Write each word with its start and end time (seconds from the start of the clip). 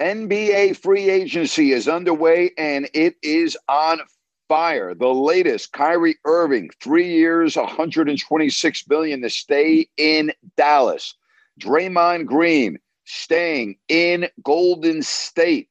NBA 0.00 0.76
free 0.76 1.10
agency 1.10 1.72
is 1.72 1.88
underway 1.88 2.52
and 2.56 2.88
it 2.94 3.16
is 3.22 3.56
on 3.68 4.00
fire. 4.48 4.94
The 4.94 5.08
latest 5.08 5.72
Kyrie 5.72 6.16
Irving, 6.24 6.70
three 6.80 7.08
years, 7.08 7.56
126 7.56 8.82
billion 8.84 9.22
to 9.22 9.30
stay 9.30 9.88
in 9.96 10.32
Dallas. 10.56 11.14
Draymond 11.60 12.26
Green 12.26 12.78
staying 13.04 13.76
in 13.88 14.28
Golden 14.44 15.02
State. 15.02 15.68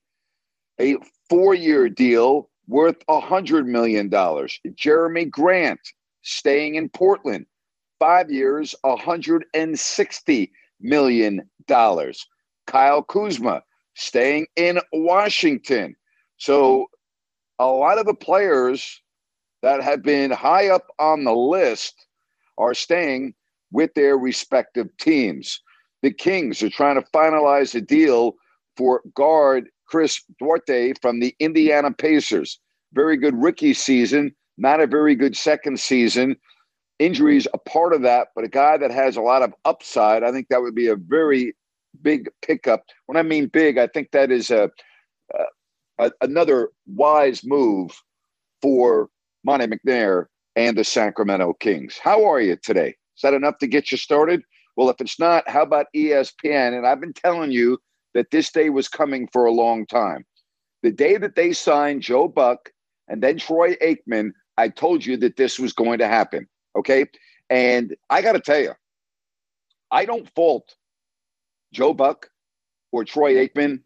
A 0.79 0.97
four-year 1.29 1.89
deal 1.89 2.49
worth 2.67 3.05
$100 3.07 3.65
million. 3.65 4.09
Jerami 4.09 5.29
Grant 5.29 5.79
staying 6.21 6.75
in 6.75 6.89
Portland. 6.89 7.45
Five 7.99 8.29
years, 8.29 8.75
$160 8.85 10.51
million. 10.81 11.49
Kyle 12.67 13.01
Kuzma 13.01 13.63
staying 13.97 14.45
in 14.55 14.79
Washington. 14.93 15.95
So 16.37 16.85
a 17.59 17.65
lot 17.65 17.97
of 17.97 18.05
the 18.05 18.13
players 18.13 19.01
that 19.63 19.81
have 19.81 20.03
been 20.03 20.29
high 20.29 20.69
up 20.69 20.85
on 20.99 21.23
the 21.23 21.33
list 21.33 22.05
are 22.59 22.75
staying 22.75 23.33
with 23.71 23.91
their 23.95 24.15
respective 24.15 24.95
teams. 24.97 25.59
The 26.03 26.13
Kings 26.13 26.61
are 26.61 26.69
trying 26.69 27.01
to 27.01 27.07
finalize 27.09 27.73
a 27.73 27.81
deal 27.81 28.35
for 28.77 29.01
guard 29.15 29.67
Chris 29.87 30.21
Duarte 30.39 30.93
from 31.01 31.19
the 31.19 31.35
Indiana 31.39 31.91
Pacers. 31.91 32.59
Very 32.93 33.17
good 33.17 33.35
rookie 33.35 33.73
season, 33.73 34.35
not 34.59 34.79
a 34.79 34.85
very 34.85 35.15
good 35.15 35.35
second 35.35 35.79
season. 35.79 36.35
Injuries 36.99 37.47
a 37.53 37.57
part 37.57 37.93
of 37.93 38.03
that, 38.03 38.27
but 38.35 38.45
a 38.45 38.49
guy 38.49 38.77
that 38.77 38.91
has 38.91 39.17
a 39.17 39.21
lot 39.21 39.41
of 39.41 39.53
upside. 39.65 40.23
I 40.23 40.31
think 40.31 40.49
that 40.49 40.61
would 40.61 40.75
be 40.75 40.87
a 40.87 40.95
very 40.95 41.55
big 42.01 42.29
pickup. 42.41 42.83
When 43.05 43.17
I 43.17 43.23
mean 43.23 43.47
big, 43.47 43.77
I 43.77 43.87
think 43.87 44.11
that 44.11 44.31
is 44.31 44.51
a, 44.51 44.69
a 45.99 46.11
another 46.21 46.69
wise 46.85 47.43
move 47.43 47.91
for 48.61 49.09
Monte 49.43 49.67
McNair 49.67 50.25
and 50.55 50.77
the 50.77 50.83
Sacramento 50.83 51.53
Kings. 51.59 51.97
How 51.97 52.25
are 52.25 52.41
you 52.41 52.57
today? 52.63 52.89
Is 53.15 53.21
that 53.23 53.33
enough 53.33 53.57
to 53.59 53.67
get 53.67 53.91
you 53.91 53.97
started? 53.97 54.41
Well, 54.75 54.89
if 54.89 55.01
it's 55.01 55.19
not, 55.19 55.49
how 55.49 55.63
about 55.63 55.87
ESPN? 55.95 56.77
And 56.77 56.85
I've 56.85 57.01
been 57.01 57.13
telling 57.13 57.51
you 57.51 57.79
that 58.13 58.31
this 58.31 58.51
day 58.51 58.69
was 58.69 58.87
coming 58.87 59.27
for 59.33 59.45
a 59.45 59.51
long 59.51 59.85
time. 59.87 60.25
The 60.83 60.91
day 60.91 61.17
that 61.17 61.35
they 61.35 61.53
signed 61.53 62.03
Joe 62.03 62.27
Buck 62.27 62.71
and 63.07 63.21
then 63.21 63.37
Troy 63.37 63.75
Aikman, 63.75 64.31
I 64.57 64.69
told 64.69 65.05
you 65.05 65.17
that 65.17 65.37
this 65.37 65.59
was 65.59 65.73
going 65.73 65.99
to 65.99 66.07
happen. 66.07 66.47
Okay. 66.77 67.05
And 67.49 67.95
I 68.09 68.21
got 68.21 68.33
to 68.33 68.39
tell 68.39 68.59
you, 68.59 68.73
I 69.89 70.05
don't 70.05 70.29
fault 70.35 70.75
Joe 71.73 71.93
Buck 71.93 72.29
or 72.91 73.03
Troy 73.03 73.35
Aikman 73.35 73.81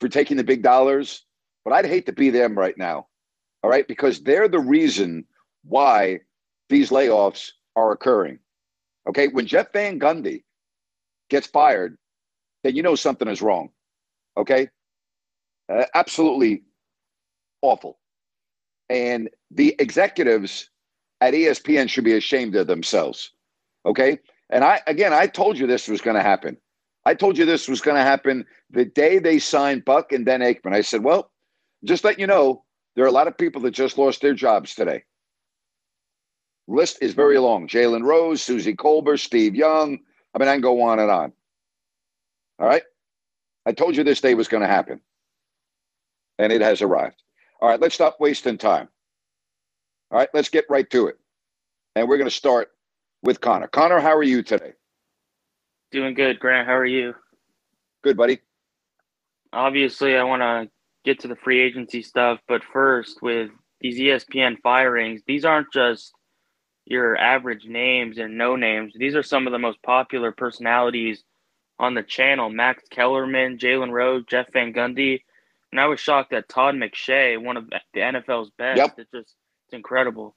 for 0.00 0.08
taking 0.08 0.36
the 0.36 0.44
big 0.44 0.62
dollars, 0.62 1.24
but 1.64 1.72
I'd 1.72 1.86
hate 1.86 2.06
to 2.06 2.12
be 2.12 2.30
them 2.30 2.58
right 2.58 2.76
now. 2.76 3.06
All 3.62 3.70
right. 3.70 3.86
Because 3.86 4.22
they're 4.22 4.48
the 4.48 4.60
reason 4.60 5.24
why 5.64 6.20
these 6.68 6.90
layoffs 6.90 7.52
are 7.74 7.92
occurring. 7.92 8.38
Okay. 9.08 9.28
When 9.28 9.46
Jeff 9.46 9.72
Van 9.72 9.98
Gundy 9.98 10.44
gets 11.30 11.46
fired, 11.46 11.96
then 12.62 12.76
you 12.76 12.82
know 12.82 12.94
something 12.94 13.28
is 13.28 13.42
wrong. 13.42 13.70
Okay. 14.36 14.68
Uh, 15.72 15.84
absolutely 15.94 16.62
awful. 17.62 17.98
And 18.88 19.30
the 19.50 19.74
executives 19.78 20.70
at 21.20 21.34
ESPN 21.34 21.88
should 21.88 22.04
be 22.04 22.12
ashamed 22.12 22.54
of 22.54 22.66
themselves. 22.66 23.32
Okay. 23.84 24.18
And 24.50 24.62
I, 24.62 24.80
again, 24.86 25.12
I 25.12 25.26
told 25.26 25.58
you 25.58 25.66
this 25.66 25.88
was 25.88 26.00
going 26.00 26.16
to 26.16 26.22
happen. 26.22 26.56
I 27.06 27.14
told 27.14 27.38
you 27.38 27.44
this 27.44 27.68
was 27.68 27.80
going 27.80 27.96
to 27.96 28.02
happen 28.02 28.44
the 28.68 28.84
day 28.84 29.20
they 29.20 29.38
signed 29.38 29.84
Buck 29.84 30.10
and 30.10 30.26
then 30.26 30.40
Aikman. 30.40 30.74
I 30.74 30.80
said, 30.80 31.04
well, 31.04 31.30
just 31.84 32.02
let 32.02 32.18
you 32.18 32.26
know, 32.26 32.64
there 32.96 33.04
are 33.04 33.08
a 33.08 33.12
lot 33.12 33.28
of 33.28 33.38
people 33.38 33.62
that 33.62 33.70
just 33.70 33.96
lost 33.96 34.20
their 34.20 34.34
jobs 34.34 34.74
today. 34.74 35.04
List 36.66 36.98
is 37.00 37.14
very 37.14 37.38
long. 37.38 37.68
Jalen 37.68 38.02
Rose, 38.02 38.42
Suzy 38.42 38.74
Kolber, 38.74 39.20
Steve 39.20 39.54
Young. 39.54 40.00
I 40.34 40.38
mean, 40.38 40.48
I 40.48 40.54
can 40.54 40.60
go 40.60 40.82
on 40.82 40.98
and 40.98 41.08
on. 41.08 41.32
All 42.58 42.66
right. 42.66 42.82
I 43.66 43.72
told 43.72 43.96
you 43.96 44.02
this 44.02 44.20
day 44.20 44.34
was 44.34 44.48
going 44.48 44.62
to 44.62 44.66
happen. 44.66 45.00
And 46.40 46.52
it 46.52 46.60
has 46.60 46.82
arrived. 46.82 47.22
All 47.60 47.68
right, 47.68 47.80
let's 47.80 47.94
stop 47.94 48.16
wasting 48.18 48.58
time. 48.58 48.88
All 50.10 50.18
right, 50.18 50.28
let's 50.34 50.48
get 50.48 50.64
right 50.68 50.90
to 50.90 51.06
it. 51.06 51.18
And 51.94 52.08
we're 52.08 52.18
going 52.18 52.28
to 52.28 52.34
start 52.34 52.72
with 53.22 53.40
Connor. 53.40 53.68
Connor, 53.68 54.00
how 54.00 54.14
are 54.16 54.24
you 54.24 54.42
today? 54.42 54.72
Doing 55.90 56.14
good, 56.14 56.38
Grant. 56.38 56.66
How 56.66 56.74
are 56.74 56.84
you? 56.84 57.14
Good, 58.02 58.16
buddy. 58.16 58.40
Obviously, 59.52 60.16
I 60.16 60.24
want 60.24 60.42
to 60.42 60.70
get 61.04 61.20
to 61.20 61.28
the 61.28 61.36
free 61.36 61.60
agency 61.60 62.02
stuff, 62.02 62.40
but 62.48 62.62
first, 62.72 63.22
with 63.22 63.50
these 63.80 63.98
ESPN 63.98 64.56
firings, 64.62 65.22
these 65.26 65.44
aren't 65.44 65.72
just 65.72 66.12
your 66.84 67.16
average 67.16 67.66
names 67.66 68.18
and 68.18 68.38
no 68.38 68.56
names. 68.56 68.94
These 68.96 69.14
are 69.14 69.22
some 69.22 69.46
of 69.46 69.52
the 69.52 69.58
most 69.58 69.82
popular 69.82 70.32
personalities 70.32 71.22
on 71.78 71.94
the 71.94 72.02
channel 72.02 72.48
Max 72.48 72.82
Kellerman, 72.90 73.58
Jalen 73.58 73.90
Rose, 73.90 74.24
Jeff 74.28 74.46
Van 74.52 74.72
Gundy. 74.72 75.22
And 75.72 75.80
I 75.80 75.86
was 75.86 76.00
shocked 76.00 76.30
that 76.30 76.48
Todd 76.48 76.74
McShay, 76.74 77.42
one 77.42 77.56
of 77.56 77.68
the 77.68 78.00
NFL's 78.00 78.50
best. 78.56 78.78
Yep. 78.78 78.94
It's 78.98 79.10
just 79.10 79.34
it's 79.66 79.74
incredible. 79.74 80.36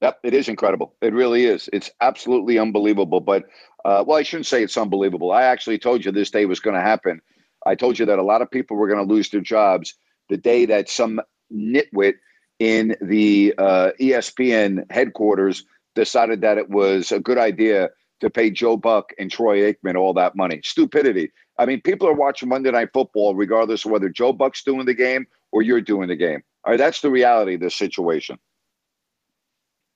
Yep, 0.00 0.18
it 0.22 0.34
is 0.34 0.48
incredible. 0.48 0.94
It 1.02 1.12
really 1.12 1.44
is. 1.44 1.68
It's 1.72 1.90
absolutely 2.00 2.58
unbelievable. 2.58 3.20
But 3.20 3.44
uh, 3.84 4.04
well, 4.06 4.18
I 4.18 4.22
shouldn't 4.22 4.46
say 4.46 4.62
it's 4.62 4.76
unbelievable. 4.76 5.32
I 5.32 5.42
actually 5.42 5.78
told 5.78 6.04
you 6.04 6.12
this 6.12 6.30
day 6.30 6.46
was 6.46 6.60
going 6.60 6.76
to 6.76 6.82
happen. 6.82 7.20
I 7.66 7.74
told 7.74 7.98
you 7.98 8.06
that 8.06 8.18
a 8.18 8.22
lot 8.22 8.42
of 8.42 8.50
people 8.50 8.76
were 8.76 8.88
going 8.88 9.06
to 9.06 9.12
lose 9.12 9.30
their 9.30 9.40
jobs 9.40 9.94
the 10.28 10.36
day 10.36 10.66
that 10.66 10.88
some 10.88 11.20
nitwit 11.52 12.14
in 12.58 12.96
the 13.00 13.54
uh, 13.58 13.90
ESPN 14.00 14.84
headquarters 14.90 15.64
decided 15.94 16.42
that 16.42 16.58
it 16.58 16.70
was 16.70 17.10
a 17.12 17.20
good 17.20 17.38
idea 17.38 17.90
to 18.20 18.30
pay 18.30 18.50
Joe 18.50 18.76
Buck 18.76 19.12
and 19.18 19.30
Troy 19.30 19.72
Aikman 19.72 19.96
all 19.96 20.12
that 20.14 20.36
money. 20.36 20.60
Stupidity. 20.64 21.30
I 21.58 21.66
mean, 21.66 21.80
people 21.80 22.08
are 22.08 22.14
watching 22.14 22.48
Monday 22.48 22.70
Night 22.70 22.90
Football 22.92 23.34
regardless 23.34 23.84
of 23.84 23.90
whether 23.90 24.08
Joe 24.08 24.32
Buck's 24.32 24.62
doing 24.62 24.86
the 24.86 24.94
game 24.94 25.26
or 25.52 25.62
you're 25.62 25.80
doing 25.80 26.08
the 26.08 26.16
game. 26.16 26.42
All 26.64 26.72
right, 26.72 26.78
that's 26.78 27.00
the 27.00 27.10
reality 27.10 27.54
of 27.54 27.60
this 27.60 27.76
situation. 27.76 28.38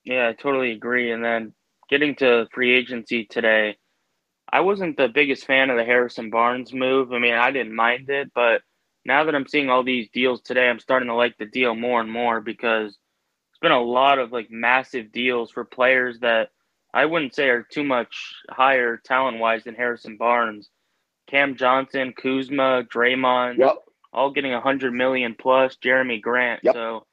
Yeah, 0.05 0.29
I 0.29 0.33
totally 0.33 0.73
agree. 0.73 1.13
And 1.13 1.25
then 1.25 1.53
getting 1.89 2.15
to 2.17 2.47
free 2.53 2.75
agency 2.75 3.25
today, 3.25 3.77
I 4.51 4.61
wasn't 4.61 4.97
the 4.97 5.09
biggest 5.09 5.47
fan 5.47 5.71
of 5.71 5.77
the 5.77 5.85
Harrison 5.85 6.31
Barnes 6.31 6.73
move. 6.73 7.13
I 7.13 7.19
mean, 7.19 7.35
I 7.35 7.51
didn't 7.51 7.75
mind 7.75 8.11
it, 8.11 8.33
but 8.35 8.63
now 9.05 9.25
that 9.25 9.35
I'm 9.35 9.47
seeing 9.47 9.71
all 9.71 9.83
these 9.83 10.09
deals 10.13 10.43
today, 10.43 10.69
I'm 10.69 10.79
starting 10.79 11.09
to 11.09 11.15
like 11.15 11.37
the 11.39 11.47
deal 11.47 11.75
more 11.75 12.01
and 12.01 12.11
more 12.11 12.41
because 12.41 12.91
it's 12.91 13.59
been 13.61 13.73
a 13.73 13.83
lot 13.83 14.19
of 14.19 14.33
like 14.33 14.51
massive 14.51 15.13
deals 15.13 15.51
for 15.51 15.65
players 15.65 16.21
that 16.21 16.51
I 16.95 17.07
wouldn't 17.07 17.35
say 17.35 17.49
are 17.49 17.63
too 17.63 17.85
much 17.85 18.35
higher 18.51 18.99
talent 18.99 19.39
wise 19.39 19.65
than 19.65 19.75
Harrison 19.75 20.17
Barnes. 20.17 20.69
Cam 21.29 21.57
Johnson, 21.57 22.13
Kuzma, 22.13 22.85
Draymond, 22.93 23.59
yep. 23.59 23.77
all 24.13 24.33
getting 24.33 24.53
a 24.53 24.61
hundred 24.61 24.93
million 24.93 25.35
plus. 25.39 25.77
Jerami 25.83 26.21
Grant. 26.21 26.61
Yep. 26.63 26.75
So 26.75 27.07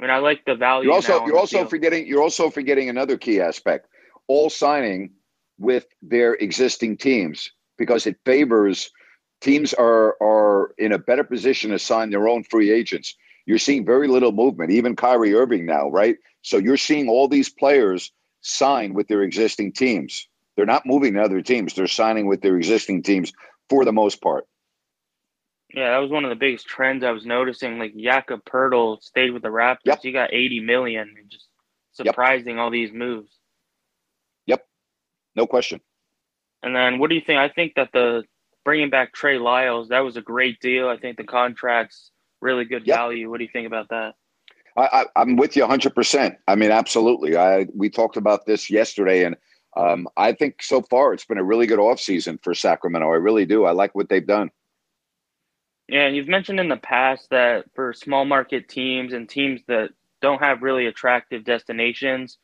I 0.00 0.02
mean, 0.02 0.10
I 0.10 0.18
like 0.18 0.44
the 0.46 0.54
value. 0.54 0.88
You're 0.88 0.94
also 0.94 1.26
you're 1.26 1.38
also 1.38 1.58
field. 1.58 1.70
forgetting 1.70 2.06
you're 2.06 2.22
also 2.22 2.48
forgetting 2.48 2.88
another 2.88 3.18
key 3.18 3.40
aspect. 3.40 3.86
All 4.28 4.48
signing 4.48 5.10
with 5.58 5.86
their 6.00 6.34
existing 6.34 6.96
teams 6.96 7.52
because 7.76 8.06
it 8.06 8.16
favors 8.24 8.90
Teams 9.40 9.72
are 9.72 10.16
are 10.22 10.74
in 10.76 10.92
a 10.92 10.98
better 10.98 11.24
position 11.24 11.70
to 11.70 11.78
sign 11.78 12.10
their 12.10 12.28
own 12.28 12.44
free 12.44 12.70
agents. 12.70 13.16
You're 13.46 13.58
seeing 13.58 13.86
very 13.86 14.06
little 14.06 14.32
movement, 14.32 14.70
even 14.70 14.96
Kyrie 14.96 15.34
Irving 15.34 15.64
now, 15.64 15.88
right? 15.88 16.16
So 16.42 16.58
you're 16.58 16.76
seeing 16.76 17.08
all 17.08 17.26
these 17.26 17.48
players 17.48 18.12
sign 18.42 18.92
with 18.92 19.08
their 19.08 19.22
existing 19.22 19.72
teams. 19.72 20.28
They're 20.56 20.66
not 20.66 20.84
moving 20.84 21.14
to 21.14 21.22
other 21.22 21.40
teams. 21.40 21.74
They're 21.74 21.86
signing 21.86 22.26
with 22.26 22.42
their 22.42 22.56
existing 22.56 23.02
teams 23.02 23.32
for 23.70 23.84
the 23.84 23.92
most 23.92 24.20
part. 24.20 24.46
Yeah, 25.74 25.90
that 25.90 25.98
was 25.98 26.10
one 26.10 26.24
of 26.24 26.30
the 26.30 26.36
biggest 26.36 26.66
trends 26.66 27.04
I 27.04 27.12
was 27.12 27.24
noticing. 27.24 27.78
Like 27.78 27.96
Jakob 27.96 28.44
Poeltl 28.44 29.02
stayed 29.02 29.30
with 29.30 29.42
the 29.42 29.48
Raptors. 29.48 29.78
Yep. 29.84 30.00
He 30.02 30.12
got 30.12 30.32
80 30.32 30.60
million. 30.60 31.14
Just 31.28 31.46
surprising 31.92 32.56
yep. 32.56 32.58
all 32.58 32.70
these 32.70 32.92
moves. 32.92 33.30
Yep. 34.46 34.66
No 35.36 35.46
question. 35.46 35.80
And 36.62 36.74
then 36.74 36.98
what 36.98 37.08
do 37.08 37.16
you 37.16 37.22
think? 37.24 37.38
I 37.38 37.48
think 37.48 37.74
that 37.76 37.90
the 37.92 38.24
bringing 38.64 38.90
back 38.90 39.12
Trey 39.12 39.38
Lyles, 39.38 39.88
that 39.88 40.00
was 40.00 40.16
a 40.16 40.22
great 40.22 40.60
deal. 40.60 40.88
I 40.88 40.96
think 40.96 41.16
the 41.16 41.24
contract's 41.24 42.10
really 42.40 42.64
good 42.64 42.86
yep. 42.86 42.98
value. 42.98 43.30
What 43.30 43.38
do 43.38 43.44
you 43.44 43.50
think 43.52 43.66
about 43.66 43.88
that? 43.90 44.14
I, 44.76 45.06
am 45.16 45.36
with 45.36 45.56
you 45.56 45.64
100%. 45.64 46.36
I 46.46 46.54
mean, 46.54 46.70
absolutely. 46.70 47.36
I 47.36 47.66
We 47.74 47.90
talked 47.90 48.16
about 48.16 48.46
this 48.46 48.70
yesterday, 48.70 49.24
and 49.24 49.36
um, 49.76 50.08
I 50.16 50.32
think 50.32 50.62
so 50.62 50.82
far 50.82 51.12
it's 51.12 51.24
been 51.24 51.38
a 51.38 51.44
really 51.44 51.66
good 51.66 51.78
offseason 51.78 52.42
for 52.42 52.54
Sacramento. 52.54 53.08
I 53.08 53.16
really 53.16 53.46
do. 53.46 53.64
I 53.64 53.72
like 53.72 53.94
what 53.94 54.08
they've 54.08 54.26
done. 54.26 54.50
Yeah, 55.90 56.06
and 56.06 56.14
you've 56.14 56.28
mentioned 56.28 56.60
in 56.60 56.68
the 56.68 56.76
past 56.76 57.28
that 57.30 57.64
for 57.74 57.92
small 57.92 58.24
market 58.24 58.68
teams 58.68 59.12
and 59.12 59.28
teams 59.28 59.60
that 59.66 59.90
don't 60.22 60.40
have 60.40 60.62
really 60.62 60.86
attractive 60.86 61.44
destinations, 61.44 62.38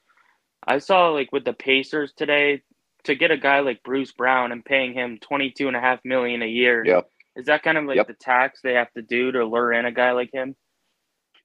I 0.66 0.78
saw 0.78 1.10
like 1.10 1.30
with 1.32 1.44
the 1.44 1.52
Pacers 1.52 2.12
today 2.12 2.62
to 3.04 3.14
get 3.14 3.30
a 3.30 3.36
guy 3.36 3.60
like 3.60 3.84
Bruce 3.84 4.10
Brown 4.10 4.50
and 4.50 4.64
paying 4.64 4.94
him 4.94 5.18
twenty 5.20 5.52
two 5.52 5.68
and 5.68 5.76
a 5.76 5.80
half 5.80 6.00
million 6.04 6.42
a 6.42 6.46
year. 6.46 6.84
Yeah. 6.84 7.02
Is 7.36 7.46
that 7.46 7.62
kind 7.62 7.78
of 7.78 7.84
like 7.84 7.96
yep. 7.96 8.08
the 8.08 8.14
tax 8.14 8.60
they 8.62 8.72
have 8.72 8.92
to 8.94 9.02
do 9.02 9.30
to 9.30 9.44
lure 9.44 9.72
in 9.72 9.84
a 9.84 9.92
guy 9.92 10.10
like 10.10 10.32
him? 10.32 10.56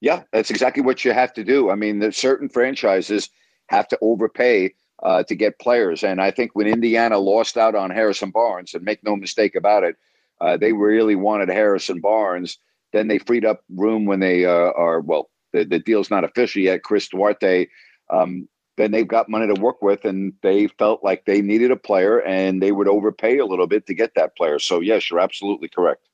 Yeah, 0.00 0.24
that's 0.32 0.50
exactly 0.50 0.82
what 0.82 1.04
you 1.04 1.12
have 1.12 1.32
to 1.34 1.44
do. 1.44 1.70
I 1.70 1.76
mean, 1.76 2.00
there's 2.00 2.16
certain 2.16 2.48
franchises 2.48 3.28
have 3.68 3.86
to 3.88 3.98
overpay 4.00 4.74
uh, 5.04 5.22
to 5.24 5.34
get 5.36 5.60
players, 5.60 6.02
and 6.02 6.20
I 6.20 6.32
think 6.32 6.50
when 6.54 6.66
Indiana 6.66 7.18
lost 7.18 7.56
out 7.56 7.76
on 7.76 7.90
Harrison 7.90 8.30
Barnes, 8.30 8.74
and 8.74 8.82
make 8.82 9.04
no 9.04 9.14
mistake 9.14 9.54
about 9.54 9.84
it, 9.84 9.96
uh, 10.42 10.56
they 10.56 10.72
really 10.72 11.14
wanted 11.14 11.48
Harrison 11.48 12.00
Barnes. 12.00 12.58
Then 12.92 13.08
they 13.08 13.18
freed 13.18 13.44
up 13.44 13.60
room 13.70 14.04
when 14.04 14.20
they 14.20 14.44
uh, 14.44 14.72
are 14.76 15.00
well. 15.00 15.30
The, 15.52 15.64
the 15.64 15.78
deal's 15.78 16.10
not 16.10 16.24
official 16.24 16.62
yet. 16.62 16.82
Chris 16.82 17.08
Duarte. 17.08 17.68
Um, 18.10 18.48
then 18.78 18.90
they've 18.90 19.06
got 19.06 19.28
money 19.28 19.46
to 19.46 19.60
work 19.60 19.82
with, 19.82 20.04
and 20.04 20.32
they 20.42 20.66
felt 20.66 21.04
like 21.04 21.24
they 21.24 21.42
needed 21.42 21.70
a 21.70 21.76
player, 21.76 22.22
and 22.22 22.62
they 22.62 22.72
would 22.72 22.88
overpay 22.88 23.38
a 23.38 23.46
little 23.46 23.66
bit 23.66 23.86
to 23.86 23.94
get 23.94 24.14
that 24.14 24.34
player. 24.36 24.58
So 24.58 24.80
yes, 24.80 25.10
you're 25.10 25.20
absolutely 25.20 25.68
correct. 25.68 26.08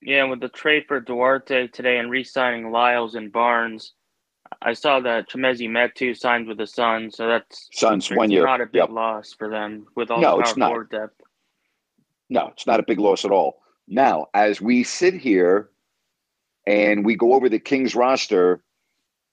Yeah, 0.00 0.24
with 0.24 0.40
the 0.40 0.48
trade 0.48 0.84
for 0.88 1.00
Duarte 1.00 1.68
today 1.68 1.98
and 1.98 2.10
re-signing 2.10 2.72
Lyles 2.72 3.14
and 3.14 3.30
Barnes, 3.30 3.92
I 4.60 4.72
saw 4.72 5.00
that 5.00 5.28
Chimezie 5.28 5.68
Metu 5.68 6.16
signed 6.16 6.48
with 6.48 6.58
the 6.58 6.66
Suns, 6.66 7.16
so 7.16 7.28
that's 7.28 7.68
Suns 7.72 8.10
one 8.10 8.30
year. 8.30 8.44
Not 8.44 8.60
a 8.60 8.66
big 8.66 8.80
yep. 8.80 8.90
loss 8.90 9.32
for 9.32 9.48
them 9.48 9.86
with 9.94 10.10
all 10.10 10.20
no, 10.20 10.38
the 10.38 10.42
power 10.42 10.54
forward 10.54 10.90
depth. 10.90 11.20
No, 12.32 12.48
it's 12.48 12.66
not 12.66 12.80
a 12.80 12.84
big 12.84 12.98
loss 12.98 13.26
at 13.26 13.30
all. 13.30 13.60
Now, 13.86 14.28
as 14.32 14.58
we 14.58 14.84
sit 14.84 15.12
here 15.12 15.68
and 16.66 17.04
we 17.04 17.14
go 17.14 17.34
over 17.34 17.50
the 17.50 17.58
Kings 17.58 17.94
roster, 17.94 18.64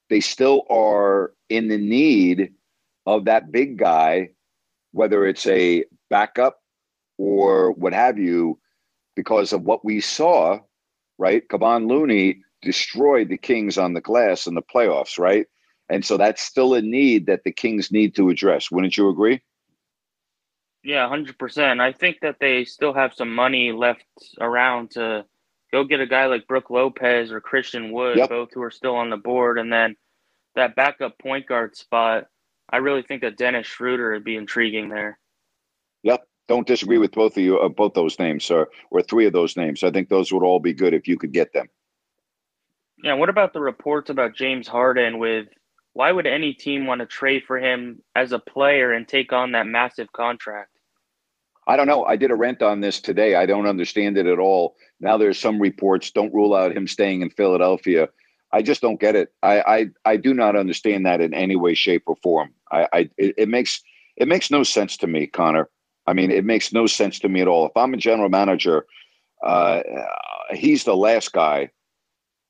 they 0.10 0.20
still 0.20 0.64
are 0.70 1.32
in 1.48 1.70
the 1.70 1.78
need 1.78 2.52
of 3.06 3.24
that 3.24 3.54
big 3.54 3.78
guy, 3.78 4.32
whether 4.92 5.26
it's 5.26 5.48
a 5.48 5.86
backup 6.10 6.62
or 7.18 7.72
what 7.72 7.94
have 7.94 8.20
you, 8.20 8.60
because 9.16 9.54
of 9.54 9.62
what 9.62 9.86
we 9.86 10.02
saw, 10.02 10.60
right? 11.18 11.48
Kevon 11.48 11.88
Looney 11.88 12.42
destroyed 12.62 13.30
the 13.30 13.38
Kings 13.38 13.78
on 13.78 13.94
the 13.94 14.02
glass 14.02 14.46
in 14.46 14.56
the 14.56 14.62
playoffs, 14.62 15.18
right? 15.18 15.48
And 15.88 16.04
so 16.04 16.18
that's 16.18 16.42
still 16.42 16.74
a 16.74 16.82
need 16.82 17.28
that 17.28 17.46
the 17.46 17.54
Kings 17.54 17.94
need 17.94 18.14
to 18.16 18.30
address. 18.30 18.70
Wouldn't 18.70 18.98
you 18.98 19.08
agree? 19.08 19.42
Yeah, 20.84 21.08
hundred 21.08 21.38
percent. 21.38 21.82
I 21.82 21.92
think 21.92 22.18
that 22.22 22.38
they 22.40 22.66
still 22.66 22.94
have 22.94 23.14
some 23.14 23.34
money 23.34 23.72
left 23.72 24.06
around 24.40 24.92
to 24.92 25.26
go 25.72 25.84
get 25.84 26.00
a 26.00 26.08
guy 26.08 26.28
like 26.28 26.48
Brook 26.48 26.70
Lopez 26.70 27.32
or 27.32 27.42
Christian 27.42 27.92
Wood, 27.92 28.18
yep. 28.18 28.30
both 28.30 28.50
who 28.54 28.62
are 28.62 28.72
still 28.72 28.96
on 28.96 29.10
the 29.10 29.18
board, 29.18 29.60
and 29.60 29.72
then 29.72 29.96
that 30.56 30.76
backup 30.76 31.20
point 31.20 31.48
guard 31.48 31.76
spot. 31.76 32.28
I 32.72 32.78
really 32.78 33.02
think 33.02 33.22
that 33.22 33.38
Dennis 33.38 33.68
Schroeder 33.68 34.12
would 34.14 34.24
be 34.24 34.36
intriguing 34.36 34.90
there. 34.90 35.20
Yep, 36.04 36.26
don't 36.48 36.68
disagree 36.68 36.98
with 36.98 37.12
both 37.12 37.36
of 37.36 37.44
you, 37.44 37.60
uh, 37.60 37.68
both 37.68 37.94
those 37.94 38.18
names, 38.18 38.50
or 38.50 38.70
or 38.90 39.02
three 39.02 39.26
of 39.26 39.34
those 39.34 39.58
names. 39.58 39.84
I 39.84 39.92
think 39.92 40.08
those 40.08 40.32
would 40.32 40.44
all 40.44 40.60
be 40.60 40.74
good 40.74 40.94
if 40.94 41.08
you 41.08 41.18
could 41.18 41.34
get 41.34 41.52
them. 41.52 41.68
Yeah. 43.04 43.16
What 43.16 43.30
about 43.30 43.54
the 43.54 43.62
reports 43.62 44.10
about 44.10 44.36
James 44.36 44.68
Harden 44.68 45.20
with 45.20 45.48
why 46.00 46.14
would 46.14 46.26
any 46.26 46.54
team 46.54 46.88
want 46.88 47.00
to 47.00 47.06
trade 47.06 47.44
for 47.46 47.60
him 47.60 48.02
as 48.16 48.32
a 48.32 48.40
player 48.40 48.94
and 48.94 49.06
take 49.06 49.34
on 49.34 49.52
that 49.52 49.68
massive 49.68 50.10
contract? 50.14 50.72
I 51.68 51.76
don't 51.76 51.88
know. 51.88 52.06
I 52.06 52.16
did 52.16 52.32
a 52.32 52.36
rent 52.36 52.62
on 52.62 52.80
this 52.80 53.02
today. 53.02 53.36
I 53.36 53.46
don't 53.46 53.68
understand 53.68 54.18
it 54.18 54.26
at 54.26 54.40
all. 54.40 54.78
Now 55.02 55.18
there's 55.18 55.38
some 55.38 55.60
reports 55.60 56.10
don't 56.12 56.34
rule 56.34 56.56
out 56.56 56.72
him 56.72 56.88
staying 56.88 57.22
in 57.22 57.30
Philadelphia. 57.30 58.08
I 58.54 58.62
just 58.62 58.80
don't 58.82 58.98
get 58.98 59.18
it. 59.18 59.34
I 59.44 59.60
I, 59.60 59.88
I 60.06 60.16
do 60.16 60.34
not 60.34 60.56
understand 60.56 61.06
that 61.06 61.20
in 61.20 61.34
any 61.34 61.58
way, 61.58 61.74
shape, 61.74 62.04
or 62.08 62.16
form. 62.24 62.54
I, 62.72 62.88
I 62.94 63.00
it, 63.18 63.36
it 63.38 63.50
makes 63.50 63.84
it 64.16 64.30
makes 64.30 64.50
no 64.50 64.64
sense 64.64 64.96
to 65.00 65.08
me, 65.08 65.28
Connor. 65.28 65.70
I 66.08 66.14
mean, 66.14 66.32
it 66.32 66.46
makes 66.46 66.72
no 66.72 66.88
sense 66.88 67.20
to 67.20 67.28
me 67.28 67.42
at 67.42 67.50
all. 67.50 67.66
If 67.66 67.76
I'm 67.76 67.94
a 67.94 67.98
general 67.98 68.30
manager, 68.30 68.86
uh, 69.46 69.82
he's 70.52 70.86
the 70.86 70.96
last 70.96 71.34
guy 71.34 71.72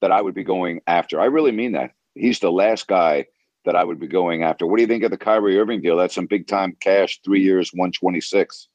that 0.02 0.12
I 0.12 0.22
would 0.22 0.36
be 0.36 0.44
going 0.44 0.82
after. 0.86 1.20
I 1.20 1.26
really 1.26 1.52
mean 1.52 1.72
that 1.72 1.94
he's 2.14 2.42
the 2.42 2.52
last 2.52 2.88
guy 2.88 3.26
that 3.66 3.76
I 3.76 3.84
would 3.84 4.00
be 4.00 4.08
going 4.08 4.44
after. 4.44 4.66
What 4.66 4.78
do 4.78 4.82
you 4.82 4.88
think 4.88 5.04
of 5.04 5.12
the 5.12 5.18
Kyrie 5.18 5.60
Irving 5.60 5.82
deal? 5.82 5.98
That's 5.98 6.16
some 6.16 6.26
big 6.26 6.48
time 6.48 6.76
cash, 6.80 7.20
three 7.24 7.42
years, 7.42 7.72
one 7.74 7.92
twenty 7.92 8.22
six. 8.22 8.68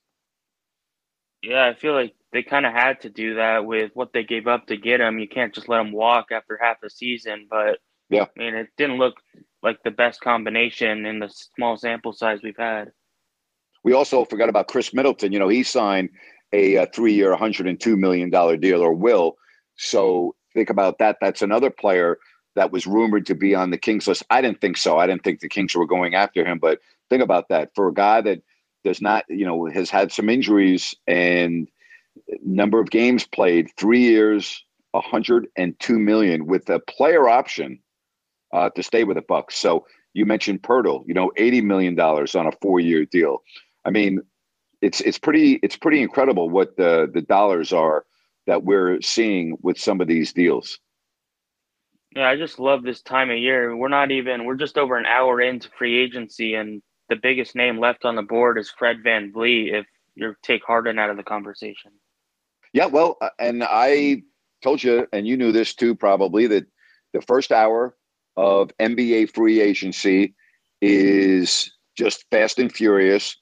Yeah, 1.43 1.67
I 1.67 1.75
feel 1.75 1.93
like 1.93 2.15
they 2.33 2.43
kind 2.43 2.67
of 2.67 2.73
had 2.73 3.03
to 3.03 3.11
do 3.11 3.35
that 3.35 3.65
with 3.67 3.91
what 3.95 4.13
they 4.13 4.25
gave 4.25 4.47
up 4.47 4.67
to 4.67 4.77
get 4.77 5.01
him. 5.01 5.19
You 5.19 5.29
can't 5.29 5.55
just 5.55 5.69
let 5.69 5.81
him 5.81 5.93
walk 5.93 6.27
after 6.33 6.59
half 6.61 6.81
the 6.81 6.91
season. 6.91 7.47
But 7.51 7.79
yeah, 8.09 8.27
I 8.37 8.39
mean, 8.39 8.55
it 8.55 8.69
didn't 8.77 8.99
look 8.99 9.15
like 9.63 9.83
the 9.83 9.91
best 9.91 10.21
combination 10.21 11.07
in 11.07 11.19
the 11.19 11.29
small 11.57 11.77
sample 11.77 12.13
size 12.13 12.41
we've 12.43 12.57
had. 12.57 12.93
We 13.83 13.93
also 13.93 14.25
forgot 14.25 14.49
about 14.49 14.69
Khris 14.69 14.95
Middleton. 14.95 15.33
You 15.33 15.39
know, 15.39 15.49
he 15.49 15.63
signed 15.63 16.11
a, 16.53 16.79
uh, 16.79 16.83
a 16.85 16.87
three 16.87 17.15
year, 17.15 17.35
$102 17.35 17.97
million 17.99 18.31
deal, 18.61 18.81
or 18.81 18.95
will. 18.95 19.37
So 19.77 20.35
think 20.55 20.71
about 20.71 20.99
that. 20.99 21.19
That's 21.21 21.43
another 21.43 21.71
player 21.71 22.19
that 22.55 22.73
was 22.73 22.87
rumored 22.87 23.27
to 23.27 23.35
be 23.35 23.55
on 23.55 23.71
the 23.71 23.79
Kings 23.79 24.07
list. 24.07 24.23
I 24.31 24.41
didn't 24.41 24.61
think 24.61 24.77
so. 24.77 24.99
I 24.99 25.07
didn't 25.07 25.25
think 25.25 25.41
the 25.41 25.49
Kings 25.49 25.75
were 25.75 25.87
going 25.87 26.15
after 26.15 26.45
him. 26.45 26.59
But 26.59 26.81
think 27.11 27.23
about 27.23 27.49
that 27.49 27.71
for 27.75 27.89
a 27.89 27.95
guy 27.95 28.21
that 28.21 28.43
does 28.85 29.01
not, 29.01 29.25
you 29.29 29.45
know, 29.45 29.67
has 29.67 29.91
had 29.91 30.13
some 30.13 30.29
injuries 30.29 30.95
and 31.07 31.69
number 32.45 32.81
of 32.81 32.91
games 32.91 33.27
played, 33.27 33.71
three 33.77 34.03
years, 34.03 34.65
102 34.93 35.99
million 35.99 36.47
with 36.47 36.69
a 36.71 36.79
player 36.79 37.29
option 37.29 37.81
uh, 38.53 38.71
to 38.71 38.83
stay 38.83 39.05
with 39.05 39.17
the 39.17 39.23
Bucks. 39.23 39.57
So 39.57 39.87
you 40.13 40.25
mentioned 40.25 40.63
Poeltl, 40.63 41.03
you 41.07 41.15
know, 41.15 41.33
80 41.37 41.63
million 41.63 41.95
dollars 41.97 42.35
on 42.35 42.47
a 42.47 42.53
four-year 42.63 43.05
deal. 43.07 43.43
I 43.85 43.91
mean, 43.91 44.21
it's 44.81 45.01
it's 45.01 45.19
pretty 45.19 45.59
it's 45.63 45.77
pretty 45.77 46.03
incredible 46.03 46.49
what 46.49 46.77
the 46.77 47.11
the 47.13 47.23
dollars 47.23 47.73
are 47.73 48.05
that 48.47 48.65
we're 48.65 49.01
seeing 49.01 49.57
with 49.63 49.79
some 49.79 50.01
of 50.01 50.07
these 50.07 50.33
deals. 50.33 50.79
Yeah, 52.15 52.29
I 52.29 52.37
just 52.37 52.61
love 52.61 52.85
this 52.85 53.03
time 53.03 53.31
of 53.31 53.39
year. 53.39 53.77
We're 53.77 53.89
not 53.89 54.13
even, 54.13 54.45
we're 54.45 54.55
just 54.55 54.79
over 54.79 54.97
an 54.97 55.07
hour 55.07 55.41
into 55.41 55.69
free 55.77 55.99
agency, 56.01 56.55
and 56.55 56.81
the 57.09 57.17
biggest 57.17 57.57
name 57.57 57.81
left 57.81 58.05
on 58.05 58.15
the 58.15 58.23
board 58.23 58.57
is 58.57 58.71
Fred 58.71 58.99
VanVleet 59.05 59.75
if 59.75 59.87
you 60.15 60.35
take 60.43 60.63
Harden 60.65 60.99
out 60.99 61.11
of 61.11 61.17
the 61.17 61.25
conversation. 61.25 61.91
Yeah, 62.73 62.87
well, 62.87 63.17
uh, 63.21 63.31
and 63.41 63.65
I 63.65 64.23
told 64.63 64.83
you, 64.83 65.09
and 65.13 65.27
you 65.27 65.37
knew 65.37 65.51
this 65.51 65.75
too, 65.75 65.97
probably, 65.97 66.47
that 66.47 66.67
the 67.13 67.21
first 67.21 67.51
hour 67.51 67.97
of 68.37 68.71
NBA 68.79 69.35
free 69.35 69.61
agency 69.61 70.35
is 70.81 71.73
just 71.97 72.25
fast 72.31 72.59
and 72.59 72.73
furious. 72.73 73.37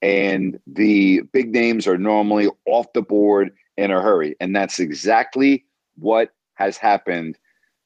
And 0.00 0.58
the 0.66 1.22
big 1.32 1.52
names 1.52 1.86
are 1.86 1.98
normally 1.98 2.48
off 2.66 2.92
the 2.92 3.02
board 3.02 3.52
in 3.76 3.90
a 3.90 4.00
hurry. 4.00 4.36
And 4.40 4.54
that's 4.54 4.78
exactly 4.78 5.64
what 5.96 6.30
has 6.54 6.76
happened 6.76 7.36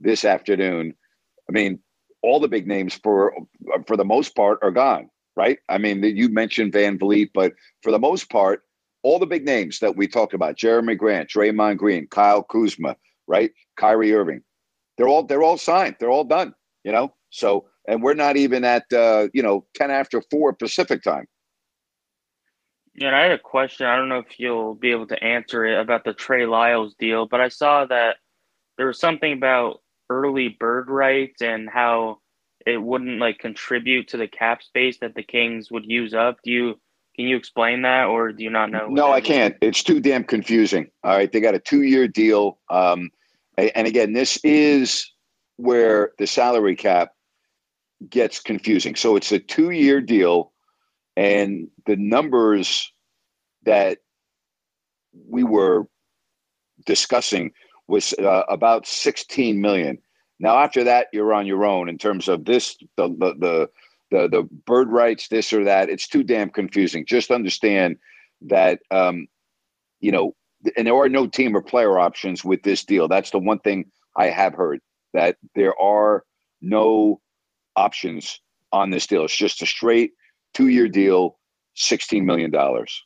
this 0.03 0.25
afternoon. 0.25 0.95
I 1.49 1.53
mean, 1.53 1.79
all 2.23 2.41
the 2.41 2.49
big 2.49 2.67
names 2.67 2.95
for 3.03 3.35
for 3.87 3.97
the 3.97 4.05
most 4.05 4.37
part 4.37 4.59
are 4.63 4.71
gone, 4.71 5.09
right? 5.37 5.59
I 5.69 5.79
mean, 5.79 6.03
you 6.03 6.29
mentioned 6.29 6.73
VanVleet, 6.73 7.31
but 7.35 7.53
for 7.83 7.91
the 7.91 7.99
most 7.99 8.31
part, 8.31 8.63
all 9.03 9.19
the 9.19 9.27
big 9.27 9.45
names 9.45 9.81
that 9.81 9.97
we 9.97 10.07
talked 10.07 10.35
about, 10.35 10.57
Jerami 10.57 10.97
Grant, 10.97 11.29
Draymond 11.29 11.79
Green, 11.79 12.07
Kyle 12.09 12.43
Kuzma, 12.43 12.97
right? 13.27 13.51
Kyrie 13.77 14.15
Irving. 14.15 14.43
They're 14.97 15.09
all 15.09 15.25
they're 15.25 15.43
all 15.43 15.59
signed. 15.59 15.97
They're 15.99 16.11
all 16.11 16.25
done, 16.25 16.55
you 16.85 16.93
know? 16.93 17.13
So 17.31 17.67
and 17.89 18.03
we're 18.03 18.15
not 18.15 18.37
even 18.37 18.65
at 18.65 18.85
uh, 18.93 19.29
you 19.33 19.43
know, 19.43 19.67
10 19.75 19.91
after 19.91 20.23
4 20.31 20.53
Pacific 20.55 21.03
time. 21.03 21.27
Yeah, 22.95 23.09
and 23.09 23.17
I 23.17 23.23
had 23.23 23.33
a 23.33 23.39
question. 23.39 23.87
I 23.87 23.97
don't 23.97 24.11
know 24.11 24.19
if 24.19 24.39
you'll 24.39 24.75
be 24.75 24.91
able 24.91 25.07
to 25.07 25.25
answer 25.25 25.65
it 25.65 25.81
about 25.81 26.05
the 26.05 26.13
Trey 26.13 26.45
Lyles 26.47 26.95
deal, 26.99 27.27
but 27.27 27.41
I 27.41 27.49
saw 27.49 27.87
that 27.87 28.17
there 28.77 28.87
was 28.87 28.99
something 28.99 29.33
about 29.33 29.81
early 30.13 30.49
bird 30.49 30.91
rights 30.91 31.41
and 31.43 31.69
how 31.69 32.19
it 32.67 32.77
wouldn't 32.81 33.19
like 33.19 33.39
contribute 33.39 34.09
to 34.09 34.17
the 34.17 34.29
cap 34.29 34.63
space 34.63 34.99
that 35.01 35.15
the 35.15 35.23
Kings 35.23 35.71
would 35.71 35.85
use 35.87 36.15
up. 36.15 36.39
Do 36.45 36.51
you 36.51 36.81
can 37.17 37.27
you 37.27 37.37
explain 37.37 37.83
that, 37.83 38.07
or 38.07 38.33
do 38.33 38.43
you 38.43 38.51
not 38.51 38.71
know? 38.71 38.87
No, 38.89 39.13
I 39.13 39.21
can't. 39.21 39.55
It's 39.61 39.83
too 39.83 40.01
damn 40.01 40.25
confusing. 40.25 40.91
All 41.05 41.15
right, 41.15 41.31
they 41.31 41.41
got 41.41 41.55
a 41.55 41.59
two-year 41.59 42.09
deal, 42.09 42.59
um, 42.71 43.11
and 43.59 43.87
again, 43.87 44.15
this 44.15 44.39
is 44.43 45.13
where 45.57 46.13
the 46.19 46.27
salary 46.27 46.75
cap 46.75 47.11
gets 48.09 48.41
confusing. 48.41 48.95
So 48.97 49.17
it's 49.17 49.31
a 49.31 49.39
two-year 49.39 50.01
deal, 50.01 50.53
and 51.15 51.69
the 51.85 51.97
numbers 51.97 52.91
that 53.65 53.99
we 55.29 55.45
were 55.45 55.87
discussing 56.87 57.53
was 57.89 58.13
uh, 58.15 58.43
about 58.49 58.87
16 58.87 59.61
million. 59.61 59.99
Now, 60.39 60.59
after 60.59 60.85
that, 60.85 61.09
you're 61.13 61.35
on 61.35 61.47
your 61.47 61.65
own 61.65 61.89
in 61.89 61.99
terms 61.99 62.29
of 62.29 62.45
this, 62.45 62.77
the, 62.97 63.09
the, 63.09 63.35
the 63.39 63.71
the 64.13 64.29
the 64.29 64.43
bird 64.67 64.91
rights, 64.91 65.29
this 65.29 65.53
or 65.53 65.65
that. 65.65 65.89
It's 65.89 66.07
too 66.07 66.23
damn 66.23 66.51
confusing. 66.51 67.05
Just 67.05 67.31
understand 67.31 67.97
that 68.43 68.81
um, 68.91 69.27
you 70.01 70.13
know, 70.13 70.37
and 70.77 70.87
there 70.87 70.95
are 70.95 71.09
no 71.09 71.27
team 71.27 71.57
or 71.57 71.63
player 71.63 71.99
options 71.99 72.45
with 72.45 72.63
this 72.63 72.85
deal. 72.85 73.09
That's 73.09 73.31
the 73.31 73.39
one 73.39 73.59
thing 73.59 73.87
I 74.17 74.27
have 74.27 74.55
heard 74.55 74.81
that 75.15 75.37
there 75.55 75.79
are 75.81 76.25
no 76.61 77.21
options 77.75 78.41
on 78.71 78.91
this 78.91 79.07
deal. 79.07 79.25
It's 79.25 79.37
just 79.37 79.63
a 79.63 79.67
straight 79.67 80.13
two 80.55 80.69
year 80.69 80.89
deal, 80.89 81.39
sixteen 81.75 82.25
million 82.27 82.51
dollars. 82.51 83.03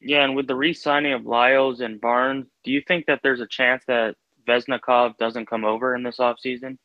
Yeah, 0.00 0.24
and 0.24 0.34
with 0.34 0.46
the 0.46 0.56
re-signing 0.56 1.12
of 1.12 1.26
Lyles 1.26 1.80
and 1.80 2.00
Barnes, 2.00 2.46
do 2.64 2.70
you 2.70 2.82
think 2.86 3.06
that 3.06 3.20
there's 3.22 3.40
a 3.40 3.46
chance 3.46 3.84
that 3.86 4.16
Vezenkov 4.48 5.16
doesn't 5.18 5.46
come 5.46 5.64
over 5.64 5.94
in 5.94 6.02
this 6.02 6.16
offseason? 6.16 6.78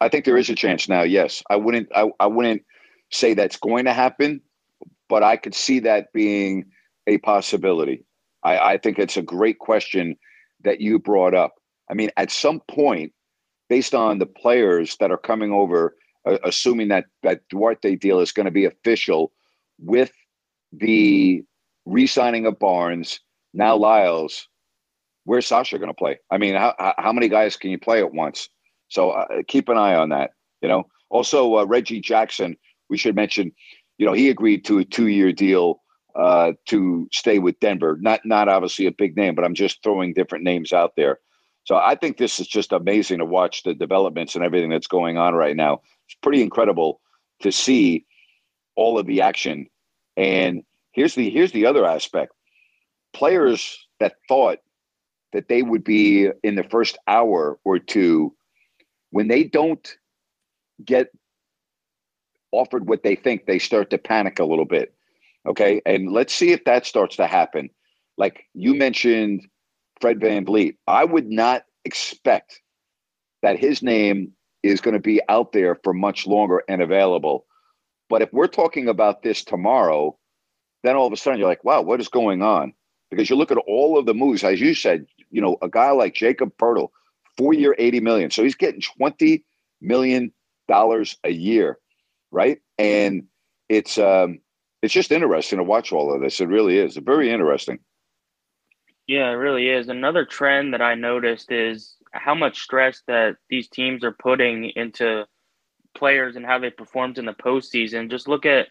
I 0.00 0.08
think 0.08 0.24
there 0.24 0.38
is 0.38 0.48
a 0.48 0.54
chance 0.54 0.88
now. 0.88 1.02
Yes, 1.02 1.42
I 1.50 1.56
wouldn't. 1.56 1.88
I, 1.94 2.10
I 2.20 2.26
wouldn't 2.26 2.62
say 3.10 3.34
that's 3.34 3.56
going 3.56 3.84
to 3.84 3.92
happen, 3.92 4.40
but 5.08 5.22
I 5.22 5.36
could 5.36 5.54
see 5.54 5.80
that 5.80 6.12
being 6.12 6.66
a 7.06 7.18
possibility. 7.18 8.04
I, 8.42 8.58
I 8.58 8.78
think 8.78 8.98
it's 8.98 9.16
a 9.16 9.22
great 9.22 9.58
question 9.58 10.16
that 10.62 10.80
you 10.80 10.98
brought 10.98 11.34
up. 11.34 11.54
I 11.90 11.94
mean, 11.94 12.10
at 12.16 12.30
some 12.30 12.60
point, 12.68 13.12
based 13.68 13.94
on 13.94 14.18
the 14.18 14.26
players 14.26 14.96
that 15.00 15.10
are 15.10 15.18
coming 15.18 15.52
over, 15.52 15.96
uh, 16.24 16.38
assuming 16.44 16.88
that 16.88 17.06
that 17.22 17.40
Duarte 17.50 17.96
deal 17.96 18.20
is 18.20 18.32
going 18.32 18.46
to 18.46 18.52
be 18.52 18.64
official, 18.64 19.32
with 19.78 20.12
the 20.72 21.44
re-signing 21.88 22.46
of 22.46 22.58
Barnes, 22.58 23.20
now 23.54 23.76
Lyles, 23.76 24.46
where's 25.24 25.46
Sasha 25.46 25.78
going 25.78 25.88
to 25.88 25.94
play? 25.94 26.18
I 26.30 26.38
mean, 26.38 26.54
how 26.54 26.74
how 26.98 27.12
many 27.12 27.28
guys 27.28 27.56
can 27.56 27.70
you 27.70 27.78
play 27.78 28.00
at 28.00 28.12
once? 28.12 28.48
So 28.88 29.10
uh, 29.10 29.26
keep 29.46 29.68
an 29.68 29.76
eye 29.76 29.94
on 29.94 30.10
that. 30.10 30.30
You 30.62 30.68
know, 30.68 30.84
also 31.10 31.58
uh, 31.58 31.64
Reggie 31.64 32.00
Jackson. 32.00 32.56
We 32.90 32.96
should 32.96 33.14
mention, 33.14 33.52
you 33.98 34.06
know, 34.06 34.12
he 34.12 34.30
agreed 34.30 34.64
to 34.64 34.78
a 34.78 34.84
two-year 34.84 35.32
deal 35.32 35.82
uh, 36.14 36.52
to 36.66 37.08
stay 37.12 37.38
with 37.38 37.60
Denver. 37.60 37.98
Not 38.00 38.20
not 38.24 38.48
obviously 38.48 38.86
a 38.86 38.92
big 38.92 39.16
name, 39.16 39.34
but 39.34 39.44
I'm 39.44 39.54
just 39.54 39.82
throwing 39.82 40.14
different 40.14 40.44
names 40.44 40.72
out 40.72 40.92
there. 40.96 41.18
So 41.64 41.76
I 41.76 41.96
think 41.96 42.16
this 42.16 42.40
is 42.40 42.48
just 42.48 42.72
amazing 42.72 43.18
to 43.18 43.26
watch 43.26 43.62
the 43.62 43.74
developments 43.74 44.34
and 44.34 44.42
everything 44.42 44.70
that's 44.70 44.86
going 44.86 45.18
on 45.18 45.34
right 45.34 45.54
now. 45.54 45.82
It's 46.06 46.16
pretty 46.22 46.40
incredible 46.40 47.00
to 47.42 47.52
see 47.52 48.06
all 48.74 48.98
of 48.98 49.06
the 49.06 49.20
action. 49.20 49.66
And 50.16 50.62
here's 50.98 51.14
the 51.14 51.30
here's 51.30 51.52
the 51.52 51.66
other 51.66 51.86
aspect. 51.86 52.32
Players 53.12 53.86
that 54.00 54.16
thought 54.28 54.58
that 55.32 55.48
they 55.48 55.62
would 55.62 55.84
be 55.84 56.28
in 56.42 56.56
the 56.56 56.64
first 56.64 56.98
hour 57.06 57.58
or 57.64 57.78
two 57.78 58.34
when 59.10 59.28
they 59.28 59.44
don't 59.44 59.96
get 60.84 61.08
offered 62.52 62.88
what 62.88 63.02
they 63.02 63.14
think, 63.14 63.46
they 63.46 63.58
start 63.58 63.90
to 63.90 63.98
panic 63.98 64.38
a 64.38 64.44
little 64.44 64.64
bit. 64.64 64.94
Okay. 65.46 65.80
And 65.86 66.10
let's 66.12 66.34
see 66.34 66.52
if 66.52 66.64
that 66.64 66.86
starts 66.86 67.16
to 67.16 67.26
happen. 67.26 67.70
Like 68.16 68.44
you 68.54 68.74
mentioned, 68.74 69.46
Fred 70.00 70.20
Van 70.20 70.44
VanVleet. 70.44 70.76
I 70.86 71.04
would 71.04 71.28
not 71.30 71.62
expect 71.84 72.60
that 73.42 73.58
his 73.58 73.82
name 73.82 74.32
is 74.62 74.80
going 74.80 74.94
to 74.94 75.00
be 75.00 75.20
out 75.28 75.52
there 75.52 75.78
for 75.84 75.94
much 75.94 76.26
longer 76.26 76.62
and 76.68 76.82
available. 76.82 77.46
But 78.08 78.22
if 78.22 78.32
we're 78.32 78.48
talking 78.48 78.88
about 78.88 79.22
this 79.22 79.44
tomorrow, 79.44 80.18
then 80.82 80.96
all 80.96 81.06
of 81.06 81.12
a 81.12 81.16
sudden 81.16 81.38
you're 81.38 81.48
like, 81.48 81.64
wow, 81.64 81.82
what 81.82 82.00
is 82.00 82.08
going 82.08 82.42
on? 82.42 82.72
Because 83.10 83.30
you 83.30 83.36
look 83.36 83.50
at 83.50 83.58
all 83.58 83.98
of 83.98 84.06
the 84.06 84.14
moves, 84.14 84.44
as 84.44 84.60
you 84.60 84.74
said, 84.74 85.06
you 85.30 85.40
know, 85.40 85.56
a 85.62 85.68
guy 85.68 85.90
like 85.90 86.14
Jakob 86.14 86.56
Poeltl, 86.58 86.88
four 87.36 87.54
year, 87.54 87.74
80 87.78 88.00
million. 88.00 88.30
So 88.30 88.42
he's 88.42 88.54
getting 88.54 88.80
20 88.80 89.44
million 89.80 90.32
dollars 90.66 91.16
a 91.24 91.30
year, 91.30 91.78
right? 92.30 92.58
And 92.78 93.24
it's 93.68 93.98
um 93.98 94.40
it's 94.82 94.94
just 94.94 95.10
interesting 95.10 95.58
to 95.58 95.64
watch 95.64 95.92
all 95.92 96.14
of 96.14 96.20
this. 96.20 96.40
It 96.40 96.48
really 96.48 96.78
is. 96.78 96.96
very 96.96 97.30
interesting. 97.30 97.78
Yeah, 99.06 99.30
it 99.30 99.34
really 99.34 99.68
is. 99.68 99.88
Another 99.88 100.24
trend 100.24 100.74
that 100.74 100.82
I 100.82 100.94
noticed 100.94 101.50
is 101.50 101.96
how 102.12 102.34
much 102.34 102.60
stress 102.60 103.02
that 103.06 103.36
these 103.48 103.68
teams 103.68 104.04
are 104.04 104.12
putting 104.12 104.70
into 104.76 105.26
players 105.96 106.36
and 106.36 106.44
how 106.44 106.58
they 106.58 106.70
performed 106.70 107.18
in 107.18 107.24
the 107.24 107.32
postseason. 107.32 108.10
Just 108.10 108.28
look 108.28 108.46
at 108.46 108.68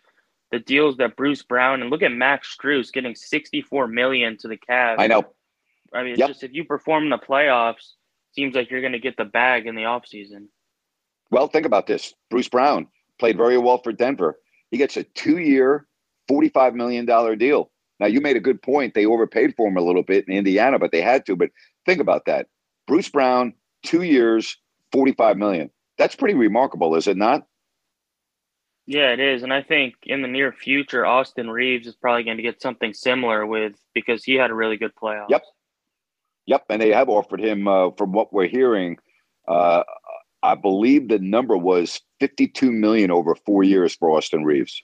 the 0.52 0.60
deals 0.60 0.98
that 0.98 1.16
Bruce 1.16 1.44
Brown 1.44 1.82
and 1.82 1.90
look 1.90 2.02
at 2.02 2.12
Max 2.12 2.56
Strus 2.56 2.92
getting 2.92 3.16
64 3.16 3.88
million 3.88 4.38
to 4.38 4.48
the 4.48 4.58
Cavs. 4.58 4.96
I 4.98 5.08
know. 5.08 5.26
I 5.94 6.04
mean, 6.04 6.12
it's 6.12 6.20
yep. 6.20 6.30
just 6.30 6.44
if 6.44 6.54
you 6.54 6.64
perform 6.64 7.06
in 7.06 7.10
the 7.10 7.18
playoffs, 7.18 7.94
seems 8.34 8.56
like 8.56 8.70
you're 8.70 8.82
going 8.82 8.94
to 8.94 9.00
get 9.00 9.18
the 9.18 9.26
bag 9.26 9.68
in 9.68 9.76
the 9.76 9.84
offseason. 9.84 10.48
Well, 11.32 11.48
think 11.48 11.66
about 11.66 11.88
this. 11.88 12.14
Bruce 12.30 12.48
Brown 12.48 12.88
played 13.20 13.38
very 13.38 13.58
well 13.58 13.80
for 13.80 13.92
Denver. 13.92 14.40
He 14.72 14.78
gets 14.78 14.98
a 14.98 15.04
two 15.04 15.40
year, 15.40 15.88
$45 16.30 16.74
million 16.76 17.06
deal. 17.38 17.72
Now, 18.00 18.06
you 18.06 18.22
made 18.22 18.38
a 18.38 18.42
good 18.42 18.62
point. 18.62 18.94
They 18.94 19.06
overpaid 19.06 19.56
for 19.56 19.68
him 19.68 19.78
a 19.78 19.82
little 19.82 20.04
bit 20.04 20.28
in 20.28 20.36
Indiana, 20.36 20.78
but 20.78 20.92
they 20.92 21.02
had 21.02 21.26
to. 21.26 21.36
But 21.36 21.50
think 21.86 22.00
about 22.00 22.26
that. 22.26 22.48
Bruce 22.86 23.10
Brown, 23.10 23.54
two 23.84 24.04
years, 24.04 24.58
45 24.92 25.38
million. 25.38 25.70
That's 25.98 26.16
pretty 26.16 26.36
remarkable, 26.36 26.96
is 26.96 27.08
it 27.08 27.18
not? 27.18 27.48
Yeah, 28.88 29.12
it 29.12 29.20
is. 29.20 29.44
And 29.44 29.54
I 29.54 29.62
think 29.62 29.96
in 30.04 30.22
the 30.22 30.30
near 30.30 30.54
future, 30.54 31.06
Austin 31.06 31.50
Reaves 31.50 31.88
is 31.88 31.96
probably 31.96 32.24
going 32.24 32.38
to 32.38 32.44
get 32.44 32.62
something 32.62 32.94
similar 32.94 33.46
with 33.46 33.74
because 33.94 34.24
he 34.24 34.36
had 34.36 34.50
a 34.50 34.54
really 34.54 34.78
good 34.78 34.96
playoff. 34.96 35.30
Yep. 35.30 35.44
Yep, 36.46 36.66
and 36.70 36.82
they 36.82 36.94
have 36.94 37.10
offered 37.10 37.42
him, 37.42 37.68
uh, 37.68 37.92
from 37.98 38.14
what 38.14 38.32
we're 38.32 38.48
hearing, 38.48 38.98
uh, 39.50 39.84
I 40.42 40.56
believe 40.56 41.10
the 41.10 41.20
number 41.20 41.58
was 41.58 42.00
52 42.22 42.72
million 42.72 43.12
over 43.12 43.36
four 43.36 43.64
years 43.64 43.94
for 43.94 44.10
Austin 44.12 44.46
Reaves. 44.46 44.82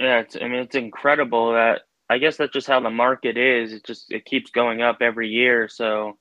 Yeah, 0.00 0.18
it's, 0.18 0.34
I 0.36 0.48
mean, 0.48 0.60
it's 0.60 0.74
incredible 0.74 1.52
that 1.52 1.82
I 2.08 2.18
guess 2.18 2.36
that's 2.36 2.52
just 2.52 2.66
how 2.66 2.80
the 2.80 2.90
market 2.90 3.36
is. 3.36 3.72
It 3.72 3.84
just 3.84 4.12
it 4.12 4.24
keeps 4.24 4.50
going 4.50 4.82
up 4.82 4.98
every 5.00 5.28
year. 5.28 5.68
So 5.68 6.18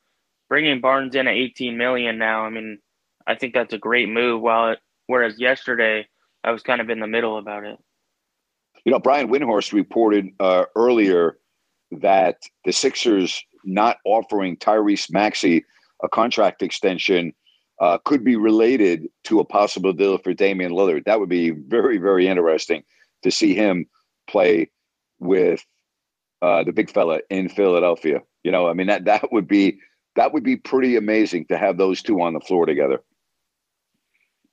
bringing 0.50 0.82
Barnes 0.82 1.16
in 1.16 1.28
at 1.28 1.34
18 1.34 1.78
million 1.78 2.18
now, 2.18 2.46
I 2.46 2.50
mean, 2.50 2.80
I 3.28 3.36
think 3.36 3.54
that's 3.54 3.74
a 3.74 3.80
great 3.80 4.10
move. 4.10 4.42
While 4.42 4.72
it, 4.72 4.80
whereas 5.08 5.40
yesterday 5.40 6.08
I 6.44 6.52
was 6.52 6.62
kind 6.62 6.82
of 6.82 6.90
in 6.90 7.00
the 7.00 7.08
middle 7.08 7.38
about 7.38 7.64
it. 7.64 7.78
You 8.86 8.92
know, 8.92 9.00
Brian 9.00 9.30
Windhorst 9.30 9.74
reported 9.74 10.28
uh, 10.40 10.66
earlier 10.76 11.40
that 11.92 12.38
the 12.66 12.72
Sixers 12.72 13.44
not 13.64 13.98
offering 14.06 14.58
Tyrese 14.58 15.12
Maxey 15.12 15.66
a 16.04 16.10
contract 16.10 16.62
extension 16.62 17.34
uh, 17.82 17.98
could 18.06 18.24
be 18.24 18.36
related 18.36 19.08
to 19.26 19.40
a 19.40 19.46
possible 19.46 19.92
deal 19.92 20.18
for 20.18 20.34
Damian 20.34 20.72
Lillard. 20.72 21.06
That 21.06 21.20
would 21.20 21.30
be 21.30 21.50
very, 21.50 21.98
very 21.98 22.28
interesting 22.28 22.84
to 23.24 23.32
see 23.32 23.54
him 23.54 23.88
play 24.28 24.70
with 25.20 25.66
uh, 26.42 26.64
the 26.64 26.72
big 26.72 26.90
fella 26.90 27.20
in 27.30 27.50
Philadelphia. 27.50 28.22
You 28.44 28.52
know, 28.52 28.68
I 28.68 28.74
mean 28.74 28.88
that 28.88 29.06
that 29.06 29.32
would 29.32 29.48
be 29.48 29.80
that 30.16 30.34
would 30.34 30.44
be 30.44 30.56
pretty 30.56 30.96
amazing 30.96 31.46
to 31.48 31.58
have 31.58 31.78
those 31.78 32.02
two 32.02 32.22
on 32.22 32.34
the 32.34 32.40
floor 32.40 32.66
together. 32.66 33.04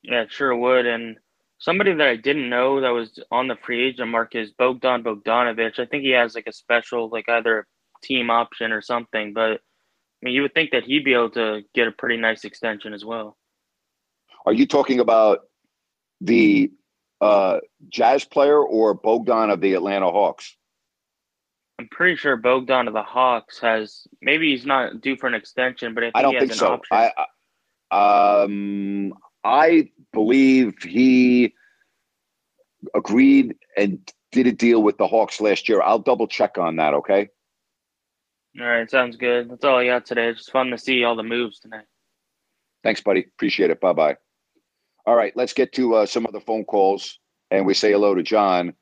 Yeah, 0.02 0.22
it 0.22 0.32
sure 0.32 0.54
would. 0.54 0.86
And 0.86 1.16
somebody 1.58 1.94
that 1.94 2.06
I 2.06 2.16
didn't 2.16 2.48
know 2.48 2.80
that 2.80 2.90
was 2.90 3.18
on 3.30 3.48
the 3.48 3.56
free 3.56 3.86
agent 3.86 4.10
market 4.10 4.40
is 4.40 4.50
Bogdan 4.52 5.04
Bogdanovic. 5.04 5.78
I 5.78 5.86
think 5.86 6.02
he 6.02 6.10
has 6.10 6.34
like 6.34 6.46
a 6.46 6.52
special, 6.52 7.08
like 7.08 7.28
either 7.28 7.66
team 8.02 8.30
option 8.30 8.72
or 8.72 8.80
something. 8.80 9.32
But 9.32 9.52
I 9.52 9.58
mean, 10.22 10.34
you 10.34 10.42
would 10.42 10.54
think 10.54 10.72
that 10.72 10.84
he'd 10.84 11.04
be 11.04 11.14
able 11.14 11.30
to 11.30 11.62
get 11.74 11.88
a 11.88 11.92
pretty 11.92 12.16
nice 12.16 12.44
extension 12.44 12.92
as 12.92 13.04
well. 13.04 13.36
Are 14.44 14.52
you 14.52 14.66
talking 14.66 14.98
about 14.98 15.40
the 16.20 16.72
uh, 17.20 17.60
Jazz 17.88 18.24
player 18.24 18.58
or 18.58 18.94
Bogdan 18.94 19.50
of 19.50 19.60
the 19.60 19.74
Atlanta 19.74 20.10
Hawks? 20.10 20.56
I'm 21.78 21.88
pretty 21.88 22.16
sure 22.16 22.36
Bogdan 22.36 22.88
of 22.88 22.94
the 22.94 23.02
Hawks 23.02 23.60
has 23.60 24.06
maybe 24.20 24.50
he's 24.50 24.66
not 24.66 25.00
due 25.00 25.16
for 25.16 25.26
an 25.26 25.34
extension, 25.34 25.94
but 25.94 26.04
I, 26.04 26.10
I 26.14 26.22
don't 26.22 26.38
think 26.38 26.52
so. 26.52 26.74
Option. 26.74 27.10
I 27.90 28.42
um 28.42 29.14
I 29.44 29.90
believe 30.12 30.82
he 30.82 31.54
agreed 32.94 33.54
and 33.76 33.98
did 34.30 34.46
a 34.46 34.52
deal 34.52 34.82
with 34.82 34.98
the 34.98 35.06
Hawks 35.06 35.40
last 35.40 35.68
year. 35.68 35.82
I'll 35.82 35.98
double 35.98 36.26
check 36.26 36.58
on 36.58 36.76
that. 36.76 36.94
Okay. 36.94 37.28
All 38.60 38.66
right, 38.66 38.90
sounds 38.90 39.16
good. 39.16 39.50
That's 39.50 39.64
all 39.64 39.76
I 39.76 39.86
got 39.86 40.04
today. 40.04 40.28
It's 40.28 40.40
just 40.40 40.52
fun 40.52 40.70
to 40.70 40.78
see 40.78 41.04
all 41.04 41.16
the 41.16 41.22
moves 41.22 41.58
tonight. 41.58 41.86
Thanks, 42.82 43.00
buddy. 43.00 43.20
Appreciate 43.20 43.70
it. 43.70 43.80
Bye 43.80 43.92
bye. 43.92 44.16
All 45.06 45.16
right, 45.16 45.32
let's 45.36 45.52
get 45.52 45.72
to 45.74 45.94
uh, 45.96 46.06
some 46.06 46.26
of 46.26 46.32
the 46.32 46.40
phone 46.40 46.64
calls, 46.64 47.18
and 47.50 47.66
we 47.66 47.74
say 47.74 47.92
hello 47.92 48.14
to 48.14 48.22
John 48.22 48.74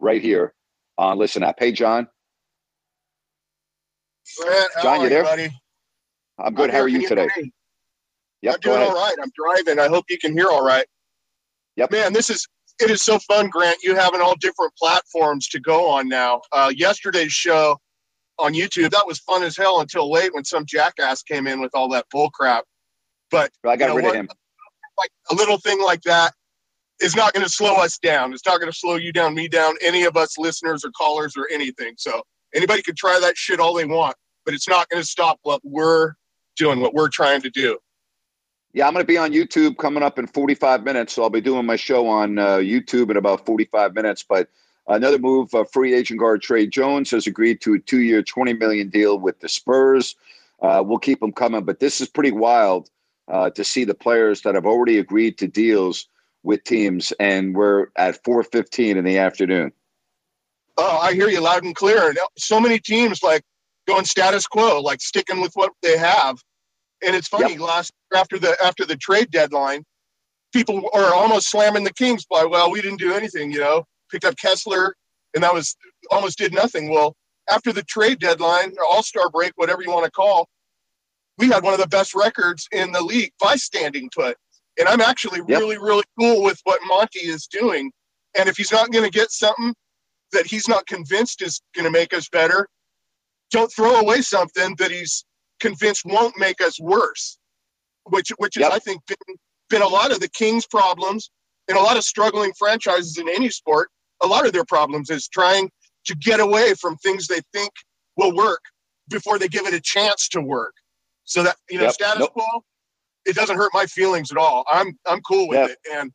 right 0.00 0.22
here 0.22 0.54
on 0.98 1.18
Listen 1.18 1.42
Up. 1.42 1.56
Hey, 1.58 1.70
John. 1.72 2.08
Grant, 4.40 4.70
John, 4.82 5.00
you 5.02 5.08
there? 5.08 5.22
buddy? 5.22 5.50
I'm 6.38 6.54
good. 6.54 6.70
I'm 6.70 6.76
how 6.76 6.82
are 6.82 6.88
you 6.88 7.06
today? 7.06 7.28
me? 7.36 7.52
Yep. 8.44 8.54
I'm 8.54 8.60
doing 8.60 8.82
all 8.82 8.92
right. 8.92 9.14
I'm 9.22 9.30
driving. 9.34 9.80
I 9.80 9.88
hope 9.88 10.04
you 10.10 10.18
can 10.18 10.36
hear 10.36 10.48
all 10.48 10.64
right. 10.64 10.84
Yep. 11.76 11.90
Man, 11.90 12.12
this 12.12 12.28
is 12.28 12.46
it 12.78 12.90
is 12.90 13.00
so 13.00 13.18
fun, 13.20 13.48
Grant. 13.48 13.78
You 13.82 13.96
having 13.96 14.20
all 14.20 14.34
different 14.36 14.74
platforms 14.76 15.48
to 15.48 15.60
go 15.60 15.88
on 15.88 16.08
now. 16.08 16.42
Uh, 16.52 16.70
yesterday's 16.76 17.32
show 17.32 17.78
on 18.38 18.52
YouTube 18.52 18.90
that 18.90 19.06
was 19.06 19.18
fun 19.20 19.42
as 19.42 19.56
hell 19.56 19.80
until 19.80 20.10
late 20.10 20.34
when 20.34 20.44
some 20.44 20.66
jackass 20.66 21.22
came 21.22 21.46
in 21.46 21.60
with 21.60 21.70
all 21.74 21.88
that 21.88 22.04
bull 22.10 22.30
crap. 22.30 22.64
But 23.30 23.50
I 23.64 23.76
got 23.76 23.86
you 23.86 23.88
know 23.88 23.96
rid 23.96 24.04
what? 24.04 24.14
of 24.16 24.20
him. 24.20 24.28
like 24.98 25.10
a 25.30 25.34
little 25.34 25.58
thing 25.58 25.82
like 25.82 26.02
that 26.02 26.34
is 27.00 27.16
not 27.16 27.32
going 27.32 27.44
to 27.44 27.50
slow 27.50 27.76
us 27.76 27.96
down. 27.96 28.32
It's 28.34 28.44
not 28.44 28.60
going 28.60 28.70
to 28.70 28.76
slow 28.76 28.96
you 28.96 29.12
down, 29.12 29.34
me 29.34 29.48
down, 29.48 29.74
any 29.80 30.04
of 30.04 30.16
us 30.18 30.36
listeners 30.36 30.84
or 30.84 30.90
callers 30.90 31.34
or 31.36 31.48
anything. 31.50 31.94
So 31.96 32.22
anybody 32.54 32.82
can 32.82 32.94
try 32.94 33.18
that 33.20 33.38
shit 33.38 33.58
all 33.58 33.72
they 33.72 33.86
want, 33.86 34.16
but 34.44 34.52
it's 34.52 34.68
not 34.68 34.88
going 34.90 35.02
to 35.02 35.08
stop 35.08 35.38
what 35.42 35.60
we're 35.64 36.12
doing, 36.56 36.80
what 36.80 36.92
we're 36.92 37.08
trying 37.08 37.40
to 37.40 37.50
do. 37.50 37.78
Yeah, 38.74 38.88
I'm 38.88 38.92
going 38.92 39.04
to 39.04 39.06
be 39.06 39.16
on 39.16 39.32
YouTube 39.32 39.78
coming 39.78 40.02
up 40.02 40.18
in 40.18 40.26
45 40.26 40.82
minutes. 40.82 41.14
So 41.14 41.22
I'll 41.22 41.30
be 41.30 41.40
doing 41.40 41.64
my 41.64 41.76
show 41.76 42.08
on 42.08 42.40
uh, 42.40 42.56
YouTube 42.56 43.08
in 43.08 43.16
about 43.16 43.46
45 43.46 43.94
minutes. 43.94 44.24
But 44.28 44.48
another 44.88 45.18
move, 45.18 45.54
uh, 45.54 45.62
free 45.62 45.94
agent 45.94 46.18
guard 46.18 46.42
Tre 46.42 46.66
Jones 46.66 47.12
has 47.12 47.28
agreed 47.28 47.60
to 47.62 47.74
a 47.74 47.78
two-year, 47.78 48.24
20 48.24 48.52
million 48.54 48.88
deal 48.88 49.16
with 49.16 49.38
the 49.38 49.48
Spurs. 49.48 50.16
Uh, 50.60 50.82
we'll 50.84 50.98
keep 50.98 51.20
them 51.20 51.32
coming, 51.32 51.62
but 51.62 51.78
this 51.78 52.00
is 52.00 52.08
pretty 52.08 52.32
wild 52.32 52.90
uh, 53.28 53.48
to 53.50 53.62
see 53.62 53.84
the 53.84 53.94
players 53.94 54.42
that 54.42 54.56
have 54.56 54.66
already 54.66 54.98
agreed 54.98 55.38
to 55.38 55.46
deals 55.46 56.08
with 56.42 56.62
teams, 56.64 57.12
and 57.18 57.54
we're 57.54 57.86
at 57.96 58.22
4:15 58.22 58.96
in 58.96 59.04
the 59.04 59.18
afternoon. 59.18 59.72
Oh, 60.76 60.98
I 60.98 61.14
hear 61.14 61.28
you 61.28 61.40
loud 61.40 61.64
and 61.64 61.74
clear. 61.74 62.14
So 62.36 62.60
many 62.60 62.78
teams 62.78 63.22
like 63.22 63.42
going 63.86 64.04
status 64.04 64.46
quo, 64.46 64.80
like 64.80 65.00
sticking 65.00 65.40
with 65.40 65.52
what 65.54 65.72
they 65.82 65.96
have. 65.96 66.42
And 67.04 67.16
it's 67.16 67.28
funny, 67.28 67.52
Yep. 67.52 67.60
last 67.60 67.92
after 68.14 68.38
the 68.38 68.56
after 68.62 68.84
the 68.86 68.96
trade 68.96 69.30
deadline, 69.30 69.84
people 70.52 70.90
are 70.94 71.14
almost 71.14 71.50
slamming 71.50 71.84
the 71.84 71.92
Kings 71.92 72.24
by, 72.26 72.44
well, 72.44 72.70
we 72.70 72.80
didn't 72.82 72.98
do 73.00 73.14
anything, 73.14 73.50
you 73.52 73.60
know, 73.60 73.84
picked 74.10 74.24
up 74.24 74.36
Kessler, 74.36 74.94
and 75.34 75.42
that 75.44 75.54
was 75.54 75.76
almost 76.10 76.38
did 76.38 76.54
nothing. 76.54 76.90
Well, 76.90 77.14
after 77.50 77.72
the 77.72 77.82
trade 77.84 78.20
deadline, 78.20 78.74
All 78.90 79.02
Star 79.02 79.30
break, 79.30 79.52
whatever 79.56 79.82
you 79.82 79.90
want 79.92 80.04
to 80.06 80.10
call, 80.10 80.48
we 81.38 81.48
had 81.48 81.62
one 81.62 81.74
of 81.74 81.80
the 81.80 81.88
best 81.88 82.14
records 82.14 82.68
in 82.72 82.92
the 82.92 83.02
league 83.02 83.32
by 83.40 83.56
standing 83.56 84.10
put. 84.14 84.36
And 84.78 84.88
I'm 84.88 85.00
actually 85.00 85.40
Yep. 85.46 85.60
really, 85.60 85.78
really 85.78 86.04
cool 86.18 86.42
with 86.42 86.60
what 86.64 86.80
Monty 86.84 87.20
is 87.20 87.46
doing. 87.46 87.92
And 88.36 88.48
if 88.48 88.56
he's 88.56 88.72
not 88.72 88.90
going 88.92 89.04
to 89.04 89.10
get 89.10 89.30
something 89.30 89.74
that 90.32 90.46
he's 90.46 90.68
not 90.68 90.86
convinced 90.86 91.42
is 91.42 91.60
going 91.74 91.84
to 91.84 91.90
make 91.90 92.14
us 92.14 92.28
better, 92.28 92.68
don't 93.50 93.72
throw 93.72 93.96
away 94.00 94.22
something 94.22 94.74
that 94.78 94.90
he's 94.90 95.24
convinced 95.60 96.02
won't 96.06 96.38
make 96.38 96.60
us 96.62 96.80
worse. 96.80 97.38
Which, 98.06 98.30
which 98.38 98.56
is, 98.58 98.64
I 98.64 98.78
think, 98.80 99.02
been, 99.06 99.36
been 99.70 99.82
a 99.82 99.88
lot 99.88 100.12
of 100.12 100.20
the 100.20 100.28
Kings' 100.28 100.66
problems 100.66 101.30
and 101.68 101.78
a 101.78 101.82
lot 101.82 101.96
of 101.96 102.04
struggling 102.04 102.52
franchises 102.58 103.18
in 103.18 103.28
any 103.28 103.50
sport. 103.50 103.90
A 104.22 104.26
lot 104.26 104.46
of 104.46 104.52
their 104.52 104.64
problems 104.64 105.10
is 105.10 105.28
trying 105.28 105.70
to 106.06 106.16
get 106.16 106.40
away 106.40 106.74
from 106.74 106.96
things 106.98 107.28
they 107.28 107.40
think 107.52 107.70
will 108.16 108.34
work 108.34 108.60
before 109.10 109.38
they 109.38 109.48
give 109.48 109.66
it 109.66 109.74
a 109.74 109.80
chance 109.80 110.28
to 110.30 110.40
work. 110.40 110.74
So 111.24 111.42
that 111.44 111.56
you 111.70 111.78
know, 111.78 111.84
Yep. 111.84 111.94
status 111.94 112.20
Nope. 112.20 112.32
quo, 112.34 112.64
it 113.26 113.36
doesn't 113.36 113.56
hurt 113.56 113.72
my 113.74 113.86
feelings 113.86 114.32
at 114.32 114.38
all. 114.38 114.64
I'm 114.70 114.98
I'm 115.06 115.20
cool 115.22 115.48
with 115.48 115.60
Yep. 115.60 115.70
it. 115.70 115.78
And 115.92 116.12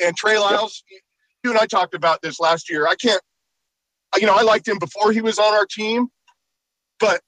and 0.00 0.16
Trey 0.16 0.38
Lyles, 0.38 0.84
you 1.44 1.50
and 1.50 1.58
I 1.58 1.66
talked 1.66 1.94
about 1.94 2.22
this 2.22 2.40
last 2.40 2.70
year. 2.70 2.86
I 2.88 2.96
can't, 2.96 3.22
you 4.16 4.26
know, 4.26 4.34
I 4.34 4.42
liked 4.42 4.68
him 4.68 4.78
before 4.78 5.12
he 5.12 5.20
was 5.22 5.38
on 5.38 5.54
our 5.54 5.66
team, 5.66 6.08
but 7.00 7.20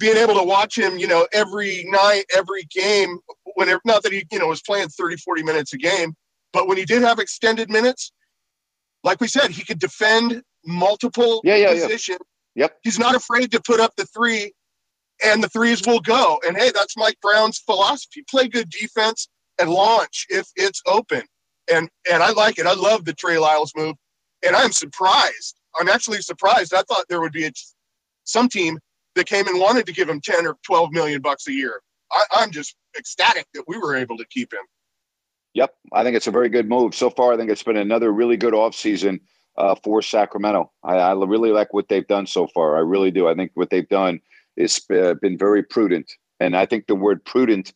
being 0.00 0.16
able 0.16 0.34
to 0.34 0.42
watch 0.42 0.76
him, 0.76 0.98
you 0.98 1.06
know, 1.06 1.28
every 1.32 1.84
night, 1.88 2.24
every 2.34 2.64
game, 2.64 3.18
whenever, 3.54 3.80
not 3.84 4.02
that 4.02 4.12
he, 4.12 4.24
you 4.32 4.38
know, 4.38 4.48
was 4.48 4.62
playing 4.62 4.88
30, 4.88 5.16
40 5.18 5.42
minutes 5.44 5.72
a 5.74 5.78
game, 5.78 6.14
but 6.52 6.66
when 6.66 6.78
he 6.78 6.84
did 6.84 7.02
have 7.02 7.18
extended 7.20 7.70
minutes, 7.70 8.10
like 9.04 9.20
we 9.20 9.28
said, 9.28 9.50
he 9.50 9.62
could 9.62 9.78
defend 9.78 10.42
multiple 10.66 11.42
Yeah, 11.44 11.56
yeah, 11.56 11.72
yeah. 11.72 11.82
positions. 11.82 12.20
Yep. 12.56 12.78
He's 12.82 12.98
not 12.98 13.14
afraid 13.14 13.52
to 13.52 13.60
put 13.62 13.78
up 13.78 13.94
the 13.96 14.06
three, 14.06 14.52
and 15.24 15.42
the 15.42 15.48
threes 15.48 15.86
will 15.86 16.00
go. 16.00 16.40
And 16.46 16.56
hey, 16.56 16.72
that's 16.74 16.96
Mike 16.96 17.18
Brown's 17.22 17.58
philosophy: 17.58 18.24
play 18.28 18.48
good 18.48 18.68
defense 18.70 19.28
and 19.58 19.70
launch 19.70 20.26
if 20.30 20.48
it's 20.56 20.82
open. 20.86 21.22
And 21.72 21.88
and 22.10 22.22
I 22.22 22.32
like 22.32 22.58
it. 22.58 22.66
I 22.66 22.74
love 22.74 23.04
the 23.04 23.12
Trey 23.12 23.38
Lyles 23.38 23.72
move, 23.76 23.94
and 24.44 24.56
I'm 24.56 24.72
surprised. 24.72 25.60
I'm 25.78 25.88
actually 25.88 26.20
surprised. 26.22 26.74
I 26.74 26.82
thought 26.82 27.04
there 27.08 27.20
would 27.20 27.32
be 27.32 27.46
a, 27.46 27.52
some 28.24 28.48
team 28.48 28.78
that 29.14 29.26
came 29.26 29.46
and 29.48 29.60
wanted 29.60 29.86
to 29.86 29.92
give 29.92 30.08
him 30.08 30.20
10 30.20 30.46
or 30.46 30.56
12 30.64 30.92
million 30.92 31.20
bucks 31.20 31.46
a 31.48 31.52
year. 31.52 31.82
I, 32.12 32.24
I'm 32.32 32.50
just 32.50 32.76
ecstatic 32.98 33.46
that 33.54 33.64
we 33.66 33.78
were 33.78 33.96
able 33.96 34.16
to 34.18 34.26
keep 34.26 34.52
him. 34.52 34.62
Yep, 35.54 35.74
I 35.92 36.04
think 36.04 36.16
it's 36.16 36.28
a 36.28 36.32
very 36.32 36.48
good 36.48 36.68
move 36.68 36.94
so 36.94 37.10
far. 37.10 37.32
I 37.32 37.36
think 37.36 37.50
it's 37.50 37.62
been 37.62 37.76
another 37.76 38.12
really 38.12 38.36
good 38.36 38.54
offseason 38.54 39.20
uh, 39.56 39.74
for 39.82 40.00
Sacramento. 40.00 40.70
I, 40.84 40.96
I 40.96 41.12
really 41.12 41.50
like 41.50 41.72
what 41.74 41.88
they've 41.88 42.06
done 42.06 42.26
so 42.26 42.46
far. 42.48 42.76
I 42.76 42.80
really 42.80 43.10
do. 43.10 43.28
I 43.28 43.34
think 43.34 43.50
what 43.54 43.70
they've 43.70 43.88
done 43.88 44.20
is 44.56 44.80
uh, 44.90 45.14
been 45.14 45.36
very 45.36 45.62
prudent, 45.62 46.12
and 46.38 46.56
I 46.56 46.66
think 46.66 46.86
the 46.86 46.94
word 46.94 47.24
prudent 47.24 47.72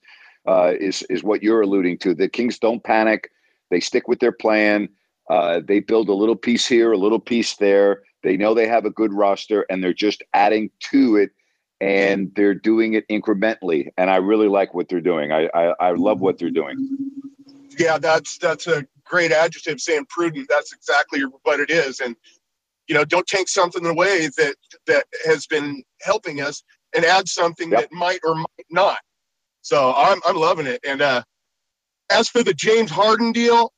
uh, 0.47 0.73
is 0.79 1.03
is 1.11 1.25
what 1.25 1.43
you're 1.43 1.63
alluding 1.63 1.99
to. 1.99 2.15
The 2.15 2.29
Kings 2.29 2.59
don't 2.59 2.83
panic; 2.83 3.31
they 3.71 3.81
stick 3.81 4.07
with 4.07 4.21
their 4.21 4.33
plan. 4.33 4.89
Uh, 5.29 5.61
they 5.65 5.81
build 5.81 6.09
a 6.09 6.15
little 6.15 6.37
piece 6.37 6.67
here, 6.67 6.93
a 6.93 6.99
little 6.99 7.19
piece 7.19 7.57
there. 7.57 8.03
They 8.25 8.37
know 8.39 8.55
they 8.55 8.69
have 8.69 8.87
a 8.87 8.91
good 8.91 9.15
roster, 9.15 9.67
and 9.71 9.85
they're 9.85 9.95
just 9.95 10.25
adding 10.35 10.71
to 10.93 11.17
it, 11.19 11.31
and 11.81 12.33
they're 12.35 12.55
doing 12.55 12.95
it 12.95 13.07
incrementally. 13.09 13.91
And 13.99 14.11
I 14.11 14.17
really 14.17 14.49
like 14.49 14.75
what 14.75 14.89
they're 14.89 15.01
doing. 15.03 15.33
I 15.33 15.49
I, 15.55 15.75
I 15.81 15.91
love 15.93 16.21
what 16.21 16.39
they're 16.39 16.51
doing. 16.51 16.99
Yeah, 17.79 17.99
that's 17.99 18.39
that's 18.39 18.67
a 18.67 18.87
great 19.05 19.33
adjective 19.33 19.81
saying 19.81 20.07
prudent. 20.09 20.49
That's 20.49 20.73
exactly 20.73 21.23
what 21.45 21.61
it 21.61 21.71
is. 21.71 22.01
And 22.01 22.17
you 22.89 22.95
know, 22.95 23.05
don't 23.05 23.27
take 23.27 23.49
something 23.49 23.87
away 23.87 24.29
that 24.39 24.57
that 24.87 25.07
has 25.27 25.47
been 25.47 25.83
helping 26.03 26.41
us 26.41 26.63
and 26.95 27.05
add 27.05 27.29
something 27.29 27.71
Yep. 27.71 27.81
that 27.81 27.93
might 27.93 28.21
or 28.25 28.35
might 28.35 28.67
not. 28.71 28.99
So 29.63 29.93
I'm 29.97 30.21
I'm 30.27 30.37
loving 30.37 30.67
it. 30.67 30.81
And 30.87 31.03
uh 31.03 31.23
as 32.11 32.29
for 32.29 32.43
the 32.43 32.55
James 32.55 32.91
Harden 32.91 33.33
deal, 33.33 33.73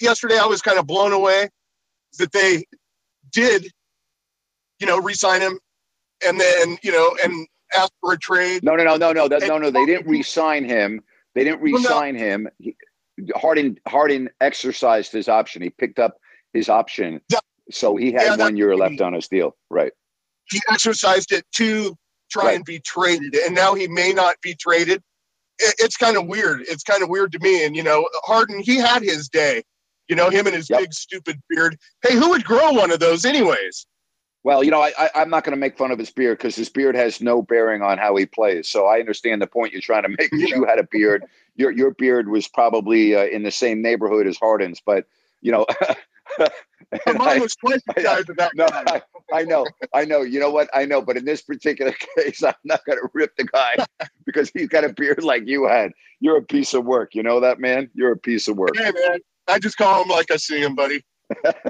yesterday 0.00 0.38
I 0.38 0.46
was 0.46 0.62
kind 0.62 0.78
of 0.78 0.86
blown 0.86 1.12
away 1.12 1.48
that 2.18 2.32
they 2.32 2.64
did, 3.32 3.70
you 4.82 4.86
know, 4.88 4.98
re-sign 5.00 5.40
him 5.40 5.58
and 6.26 6.38
then, 6.40 6.76
you 6.82 6.90
know, 6.90 7.16
and 7.24 7.46
ask 7.74 7.92
for 8.00 8.12
a 8.12 8.18
trade. 8.18 8.64
No, 8.64 8.74
no, 8.74 8.82
no, 8.82 8.96
no, 8.96 9.12
no, 9.12 9.28
that, 9.28 9.42
no, 9.46 9.56
no. 9.58 9.70
They 9.70 9.86
didn't 9.86 10.08
re-sign 10.08 10.64
him. 10.64 11.00
They 11.36 11.44
didn't 11.44 11.60
Well, 11.62 11.70
no. 11.72 11.78
re-sign 11.78 12.16
him. 12.16 12.48
He, 12.58 12.76
Harden 13.36 13.78
Harden 13.86 14.28
exercised 14.40 15.12
his 15.12 15.28
option. 15.28 15.62
He 15.62 15.70
picked 15.70 16.00
up 16.00 16.16
his 16.52 16.68
option, 16.68 17.20
Yeah. 17.30 17.38
so 17.70 17.94
he 17.96 18.10
had 18.10 18.22
Yeah, 18.22 18.36
one 18.36 18.56
year 18.56 18.74
left 18.76 19.00
on 19.00 19.12
his 19.12 19.28
deal. 19.28 19.56
Right. 19.70 19.92
he 20.50 20.60
exercised 20.68 21.30
it 21.32 21.44
to 21.56 21.96
try 22.30 22.46
Right. 22.46 22.56
and 22.56 22.64
be 22.64 22.80
traded, 22.80 23.36
and 23.36 23.54
now 23.54 23.74
he 23.74 23.86
may 23.86 24.12
not 24.12 24.34
be 24.42 24.54
traded. 24.56 25.00
It, 25.60 25.74
it's 25.78 25.96
kind 25.96 26.16
of 26.16 26.26
weird. 26.26 26.62
It's 26.62 26.82
kind 26.82 27.02
of 27.04 27.08
weird 27.08 27.30
to 27.32 27.38
me. 27.38 27.64
And 27.64 27.76
you 27.76 27.82
know, 27.84 28.08
Harden, 28.24 28.58
he 28.60 28.76
had 28.76 29.02
his 29.02 29.28
day. 29.28 29.62
You 30.08 30.16
know, 30.16 30.28
him 30.30 30.46
and 30.46 30.54
his 30.56 30.68
Yep. 30.68 30.80
big 30.80 30.92
stupid 30.94 31.40
beard. 31.48 31.78
Hey, 32.02 32.16
who 32.16 32.30
would 32.30 32.44
grow 32.44 32.72
one 32.72 32.90
of 32.90 32.98
those, 32.98 33.24
anyways? 33.24 33.86
Well, 34.44 34.64
you 34.64 34.70
know, 34.72 34.80
I, 34.82 34.92
I, 34.98 35.10
I'm 35.14 35.30
not 35.30 35.44
going 35.44 35.52
to 35.54 35.60
make 35.60 35.78
fun 35.78 35.92
of 35.92 35.98
his 35.98 36.10
beard 36.10 36.38
because 36.38 36.56
his 36.56 36.68
beard 36.68 36.96
has 36.96 37.20
no 37.20 37.42
bearing 37.42 37.82
on 37.82 37.98
how 37.98 38.16
he 38.16 38.26
plays. 38.26 38.68
So 38.68 38.86
I 38.86 38.98
understand 38.98 39.40
the 39.40 39.46
point 39.46 39.72
you're 39.72 39.80
trying 39.80 40.02
to 40.02 40.08
make. 40.08 40.30
You 40.32 40.64
had 40.64 40.78
a 40.78 40.84
beard. 40.84 41.24
Your 41.54 41.70
your 41.70 41.90
beard 41.90 42.30
was 42.30 42.48
probably 42.48 43.14
uh, 43.14 43.24
in 43.26 43.42
the 43.42 43.50
same 43.50 43.82
neighborhood 43.82 44.26
as 44.26 44.38
Harden's, 44.38 44.80
but 44.80 45.04
you 45.42 45.52
know. 45.52 45.66
Mine 47.06 47.20
I- 47.20 47.38
was 47.38 47.54
twice 47.56 47.82
the 47.94 48.02
size 48.02 48.26
of 48.26 48.36
that. 48.38 48.52
No. 48.54 48.66
I, 48.72 49.02
I 49.32 49.44
know, 49.44 49.66
I 49.92 50.06
know. 50.06 50.22
You 50.22 50.40
know 50.40 50.50
what? 50.50 50.70
I 50.72 50.86
know, 50.86 51.02
but 51.02 51.18
in 51.18 51.26
this 51.26 51.42
particular 51.42 51.92
case, 52.16 52.42
I'm 52.42 52.54
not 52.64 52.84
going 52.86 52.98
to 52.98 53.08
rip 53.12 53.36
the 53.36 53.44
guy 53.44 53.76
because 54.24 54.50
he's 54.54 54.68
got 54.68 54.84
a 54.84 54.92
beard 54.94 55.22
like 55.22 55.46
you 55.46 55.66
had. 55.66 55.92
You're 56.20 56.38
a 56.38 56.42
piece 56.42 56.72
of 56.72 56.86
work. 56.86 57.14
You 57.14 57.22
know 57.22 57.40
that, 57.40 57.60
man. 57.60 57.90
You're 57.94 58.12
a 58.12 58.18
piece 58.18 58.48
of 58.48 58.56
work. 58.56 58.76
Hey, 58.76 58.92
man, 58.92 59.18
I 59.48 59.58
just 59.58 59.76
call 59.76 60.02
him 60.02 60.08
like 60.08 60.30
I 60.30 60.36
see 60.36 60.60
him, 60.60 60.74
buddy. 60.74 61.04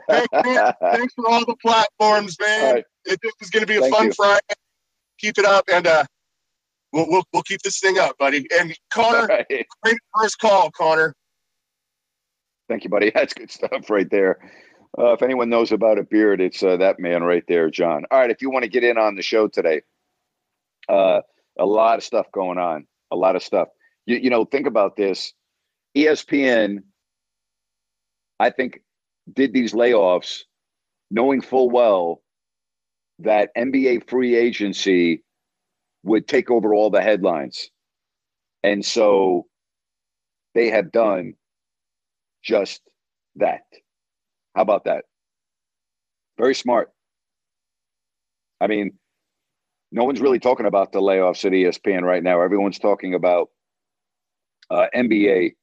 Man, 0.08 0.72
thanks 0.80 1.14
for 1.14 1.28
all 1.28 1.44
the 1.44 1.56
platforms, 1.62 2.36
man. 2.40 2.74
Right. 2.74 2.84
It, 3.04 3.20
this 3.22 3.32
is 3.40 3.50
going 3.50 3.62
to 3.62 3.66
be 3.66 3.76
a 3.76 3.80
Thank 3.80 3.94
fun 3.94 4.06
you. 4.06 4.12
Friday. 4.12 4.40
Keep 5.18 5.38
it 5.38 5.44
up, 5.44 5.64
and 5.72 5.86
uh, 5.86 6.04
we'll, 6.92 7.06
we'll 7.08 7.24
we'll 7.32 7.42
keep 7.42 7.62
this 7.62 7.80
thing 7.80 7.98
up, 7.98 8.18
buddy. 8.18 8.46
And 8.58 8.76
Connor, 8.92 9.26
right. 9.26 9.66
great 9.82 9.98
first 10.16 10.38
call, 10.38 10.70
Connor. 10.70 11.14
Thank 12.68 12.84
you, 12.84 12.90
buddy. 12.90 13.10
That's 13.14 13.34
good 13.34 13.50
stuff 13.50 13.90
right 13.90 14.08
there. 14.10 14.38
Uh, 14.98 15.12
if 15.12 15.22
anyone 15.22 15.48
knows 15.48 15.72
about 15.72 15.98
a 15.98 16.02
beard, 16.02 16.40
it's 16.40 16.62
uh, 16.62 16.76
that 16.76 16.98
man 16.98 17.22
right 17.22 17.44
there, 17.48 17.70
John. 17.70 18.04
All 18.10 18.18
right, 18.18 18.30
if 18.30 18.42
you 18.42 18.50
want 18.50 18.64
to 18.64 18.70
get 18.70 18.84
in 18.84 18.98
on 18.98 19.14
the 19.14 19.22
show 19.22 19.48
today, 19.48 19.82
uh, 20.88 21.20
a 21.58 21.66
lot 21.66 21.98
of 21.98 22.04
stuff 22.04 22.26
going 22.32 22.58
on. 22.58 22.86
A 23.10 23.16
lot 23.16 23.36
of 23.36 23.42
stuff. 23.42 23.68
You, 24.06 24.16
you 24.16 24.30
know, 24.30 24.44
think 24.44 24.66
about 24.66 24.96
this. 24.96 25.32
ESPN, 25.96 26.82
I 28.40 28.50
think, 28.50 28.80
did 29.32 29.52
these 29.52 29.72
layoffs 29.72 30.42
knowing 31.10 31.40
full 31.40 31.70
well 31.70 32.22
that 33.18 33.50
NBA 33.56 34.08
free 34.08 34.34
agency 34.34 35.22
would 36.02 36.26
take 36.26 36.50
over 36.50 36.74
all 36.74 36.90
the 36.90 37.02
headlines. 37.02 37.70
And 38.62 38.84
so 38.84 39.46
they 40.54 40.70
have 40.70 40.90
done 40.90 41.34
just 42.42 42.80
that. 43.36 43.62
How 44.54 44.62
about 44.62 44.84
that? 44.84 45.04
Very 46.38 46.54
smart. 46.54 46.90
I 48.60 48.66
mean, 48.66 48.92
no 49.92 50.04
one's 50.04 50.20
really 50.20 50.38
talking 50.38 50.66
about 50.66 50.92
the 50.92 51.00
layoffs 51.00 51.44
at 51.44 51.52
ESPN 51.52 52.02
right 52.02 52.22
now. 52.22 52.40
Everyone's 52.40 52.78
talking 52.78 53.14
about 53.14 53.50
uh, 54.70 54.86
NBA 54.94 55.54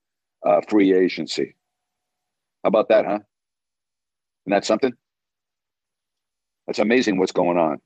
uh, 0.46 0.62
free 0.70 0.94
agency. 0.94 1.56
How 2.64 2.68
about 2.68 2.90
that, 2.90 3.06
huh? 3.06 3.20
Isn't 4.50 4.62
that 4.62 4.66
something? 4.66 4.94
That's 6.66 6.80
amazing 6.80 7.20
what's 7.20 7.32
going 7.32 7.60
on. 7.60 7.78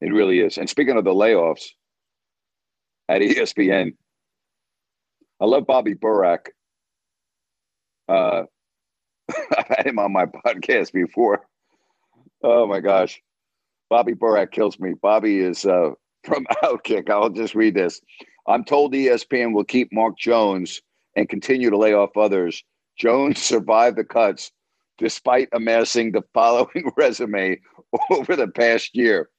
It 0.00 0.12
really 0.12 0.38
is. 0.38 0.56
And 0.56 0.70
speaking 0.70 0.96
of 0.96 1.02
the 1.02 1.10
layoffs 1.10 1.70
at 3.08 3.20
ESPN, 3.20 3.96
I 5.40 5.46
love 5.46 5.66
Bobby 5.66 5.96
Burack. 5.96 6.50
Uh, 8.08 8.42
I've 9.58 9.66
had 9.66 9.84
him 9.84 9.98
on 9.98 10.12
my 10.12 10.26
podcast 10.46 10.92
before. 10.92 11.40
Oh 12.44 12.68
my 12.68 12.78
gosh. 12.78 13.20
Bobby 13.88 14.12
Burack 14.14 14.52
kills 14.52 14.78
me. 14.78 14.94
Bobby 15.02 15.40
is 15.40 15.66
uh, 15.66 15.90
from 16.24 16.46
Outkick. 16.62 17.10
I'll 17.10 17.30
just 17.30 17.56
read 17.56 17.74
this. 17.74 18.00
I'm 18.46 18.62
told 18.62 18.92
ESPN 18.92 19.54
will 19.54 19.64
keep 19.64 19.92
Mark 19.92 20.16
Jones 20.16 20.80
and 21.16 21.28
continue 21.28 21.68
to 21.68 21.76
lay 21.76 21.94
off 21.94 22.16
others. 22.16 22.62
Jones 22.96 23.42
survived 23.42 23.96
the 23.96 24.04
cuts 24.04 24.52
despite 25.00 25.48
amassing 25.52 26.12
the 26.12 26.22
following 26.34 26.92
resume 26.96 27.58
over 28.10 28.36
the 28.36 28.46
past 28.46 28.94
year. 28.94 29.30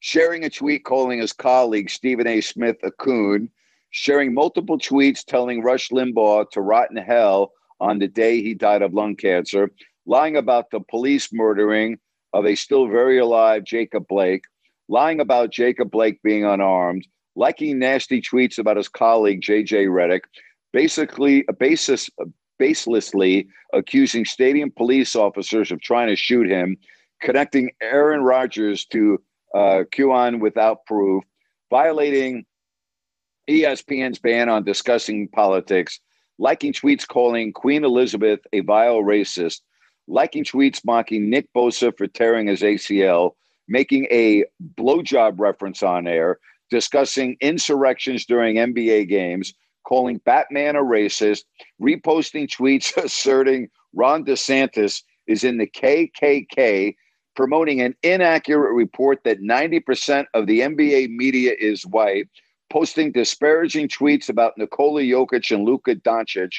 Sharing 0.00 0.44
a 0.44 0.50
tweet 0.50 0.84
calling 0.84 1.20
his 1.20 1.32
colleague 1.32 1.90
Stephen 1.90 2.26
A. 2.26 2.40
Smith 2.40 2.76
a 2.82 2.90
coon, 2.90 3.50
sharing 3.90 4.34
multiple 4.34 4.78
tweets 4.78 5.24
telling 5.24 5.62
Rush 5.62 5.90
Limbaugh 5.90 6.50
to 6.50 6.60
rot 6.60 6.90
in 6.90 6.96
hell 6.96 7.52
on 7.78 7.98
the 7.98 8.08
day 8.08 8.42
he 8.42 8.54
died 8.54 8.82
of 8.82 8.94
lung 8.94 9.16
cancer, 9.16 9.70
lying 10.06 10.36
about 10.36 10.70
the 10.70 10.80
police 10.80 11.32
murdering 11.32 11.98
of 12.32 12.46
a 12.46 12.54
still 12.54 12.88
very 12.88 13.18
alive 13.18 13.64
Jacob 13.64 14.06
Blake, 14.08 14.44
lying 14.88 15.20
about 15.20 15.52
Jacob 15.52 15.90
Blake 15.90 16.22
being 16.22 16.44
unarmed, 16.44 17.06
liking 17.34 17.78
nasty 17.78 18.22
tweets 18.22 18.58
about 18.58 18.76
his 18.78 18.88
colleague 18.88 19.42
JJ 19.42 19.88
Redick, 19.88 20.22
basically 20.72 21.44
a 21.48 21.52
basis 21.52 22.08
baselessly 22.60 23.46
accusing 23.72 24.24
stadium 24.24 24.70
police 24.70 25.14
officers 25.16 25.70
of 25.70 25.80
trying 25.80 26.08
to 26.08 26.16
shoot 26.16 26.48
him, 26.48 26.76
connecting 27.20 27.70
Aaron 27.80 28.22
Rodgers 28.22 28.84
to 28.86 29.20
uh, 29.54 29.84
QAnon 29.94 30.40
without 30.40 30.84
proof, 30.86 31.24
violating 31.70 32.44
ESPN's 33.48 34.18
ban 34.18 34.48
on 34.48 34.64
discussing 34.64 35.28
politics, 35.28 36.00
liking 36.38 36.72
tweets 36.72 37.06
calling 37.06 37.52
Queen 37.52 37.84
Elizabeth 37.84 38.40
a 38.52 38.60
vile 38.60 39.02
racist, 39.02 39.60
liking 40.08 40.44
tweets 40.44 40.84
mocking 40.84 41.30
Nick 41.30 41.48
Bosa 41.54 41.96
for 41.96 42.06
tearing 42.06 42.48
his 42.48 42.62
ACL, 42.62 43.32
making 43.68 44.06
a 44.10 44.44
blowjob 44.76 45.38
reference 45.38 45.82
on 45.82 46.06
air, 46.06 46.38
discussing 46.70 47.36
insurrections 47.40 48.26
during 48.26 48.56
NBA 48.56 49.08
games, 49.08 49.54
calling 49.86 50.20
Batman 50.24 50.76
a 50.76 50.82
racist, 50.82 51.44
reposting 51.80 52.48
tweets 52.48 52.96
asserting 53.04 53.68
Ron 53.94 54.24
DeSantis 54.24 55.02
is 55.26 55.44
in 55.44 55.58
the 55.58 55.66
KKK, 55.66 56.94
promoting 57.34 57.80
an 57.80 57.94
inaccurate 58.02 58.72
report 58.72 59.20
that 59.24 59.40
90% 59.40 60.26
of 60.34 60.46
the 60.46 60.60
NBA 60.60 61.10
media 61.10 61.52
is 61.58 61.86
white, 61.86 62.28
posting 62.70 63.12
disparaging 63.12 63.88
tweets 63.88 64.28
about 64.28 64.58
Nikola 64.58 65.02
Jokic 65.02 65.54
and 65.54 65.64
Luka 65.64 65.94
Doncic, 65.94 66.52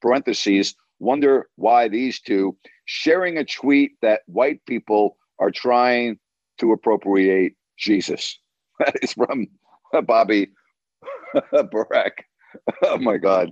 parentheses, 0.00 0.74
wonder 0.98 1.48
why 1.56 1.88
these 1.88 2.20
two, 2.20 2.56
sharing 2.84 3.38
a 3.38 3.44
tweet 3.44 3.92
that 4.02 4.22
white 4.26 4.64
people 4.66 5.16
are 5.38 5.50
trying 5.50 6.18
to 6.58 6.72
appropriate 6.72 7.54
Jesus. 7.78 8.38
That 8.78 8.96
is 9.00 9.12
from 9.12 9.46
Bobby 10.06 10.48
Burack. 11.52 12.24
Oh 12.82 12.98
my 12.98 13.16
God. 13.16 13.50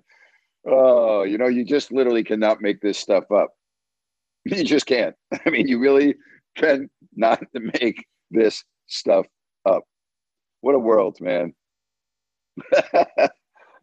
Oh, 0.66 1.24
you 1.24 1.38
know, 1.38 1.48
you 1.48 1.64
just 1.64 1.92
literally 1.92 2.24
cannot 2.24 2.62
make 2.62 2.80
this 2.80 2.98
stuff 2.98 3.30
up. 3.32 3.50
You 4.46 4.64
just 4.64 4.86
can't. 4.86 5.16
I 5.46 5.50
mean, 5.50 5.68
you 5.68 5.78
really 5.78 6.16
can 6.56 6.90
not 7.16 7.40
to 7.54 7.60
make 7.80 8.06
this 8.30 8.64
stuff 8.88 9.26
up. 9.66 9.84
What 10.62 10.74
a 10.76 10.78
world, 10.80 11.18
man. 11.20 11.54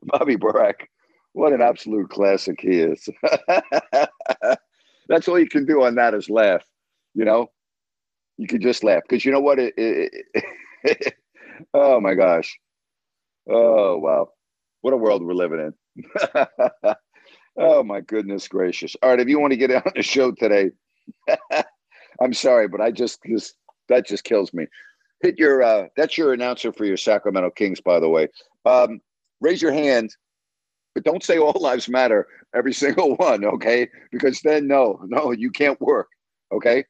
Bobby 0.03 0.37
Burack, 0.37 0.87
what 1.33 1.53
an 1.53 1.61
absolute 1.61 2.09
classic 2.09 2.59
he 2.61 2.79
is. 2.79 3.07
That's 5.07 5.27
all 5.27 5.39
you 5.39 5.47
can 5.47 5.65
do 5.65 5.83
on 5.83 5.95
that 5.95 6.13
is 6.13 6.29
laugh. 6.29 6.63
You 7.13 7.25
know, 7.25 7.47
you 8.37 8.47
can 8.47 8.61
just 8.61 8.83
laugh 8.83 9.03
because 9.07 9.25
you 9.25 9.31
know 9.31 9.41
what? 9.41 9.59
It, 9.59 9.73
it, 9.77 10.25
it, 10.83 11.15
oh 11.73 11.99
my 12.01 12.15
gosh. 12.15 12.57
Oh, 13.49 13.97
wow. 13.99 14.29
What 14.87 14.93
a 14.93 14.97
world 14.97 15.21
we're 15.21 15.33
living 15.33 15.73
in. 15.99 16.45
oh, 17.59 17.83
my 17.83 17.99
goodness 17.99 18.47
gracious. 18.47 18.95
All 19.03 19.09
right. 19.09 19.19
If 19.19 19.27
you 19.27 19.37
want 19.37 19.51
to 19.51 19.57
get 19.57 19.69
on 19.69 19.91
the 19.93 20.01
show 20.01 20.31
today, 20.31 20.69
I'm 22.21 22.31
sorry, 22.31 22.69
but 22.69 22.79
I 22.79 22.91
just, 22.91 23.19
just, 23.29 23.55
that 23.89 24.07
just 24.07 24.23
kills 24.23 24.53
me. 24.53 24.65
Hit 25.21 25.37
your, 25.37 25.61
uh, 25.61 25.87
that's 25.97 26.17
your 26.17 26.31
announcer 26.31 26.71
for 26.71 26.85
your 26.85 26.95
Sacramento 26.95 27.49
Kings, 27.49 27.81
by 27.81 27.99
the 27.99 28.07
way. 28.07 28.29
Um, 28.65 29.01
raise 29.41 29.61
your 29.61 29.73
hand, 29.73 30.15
but 30.95 31.03
don't 31.03 31.21
say 31.21 31.37
all 31.37 31.59
lives 31.59 31.89
matter, 31.89 32.25
every 32.55 32.71
single 32.71 33.15
one, 33.17 33.43
okay? 33.43 33.89
Because 34.13 34.39
then, 34.39 34.67
no, 34.67 35.01
no, 35.07 35.33
you 35.33 35.51
can't 35.51 35.81
work, 35.81 36.07
okay? 36.53 36.85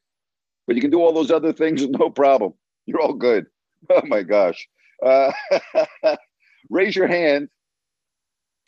But 0.68 0.76
you 0.76 0.82
can 0.82 0.92
do 0.92 1.00
all 1.00 1.12
those 1.12 1.32
other 1.32 1.52
things, 1.52 1.84
no 1.84 2.10
problem. 2.10 2.54
You're 2.86 3.00
all 3.00 3.14
good. 3.14 3.46
Oh 3.90 4.02
my 4.04 4.22
gosh. 4.22 4.68
Uh, 5.04 5.32
raise 6.70 6.94
your 6.94 7.08
hand 7.08 7.48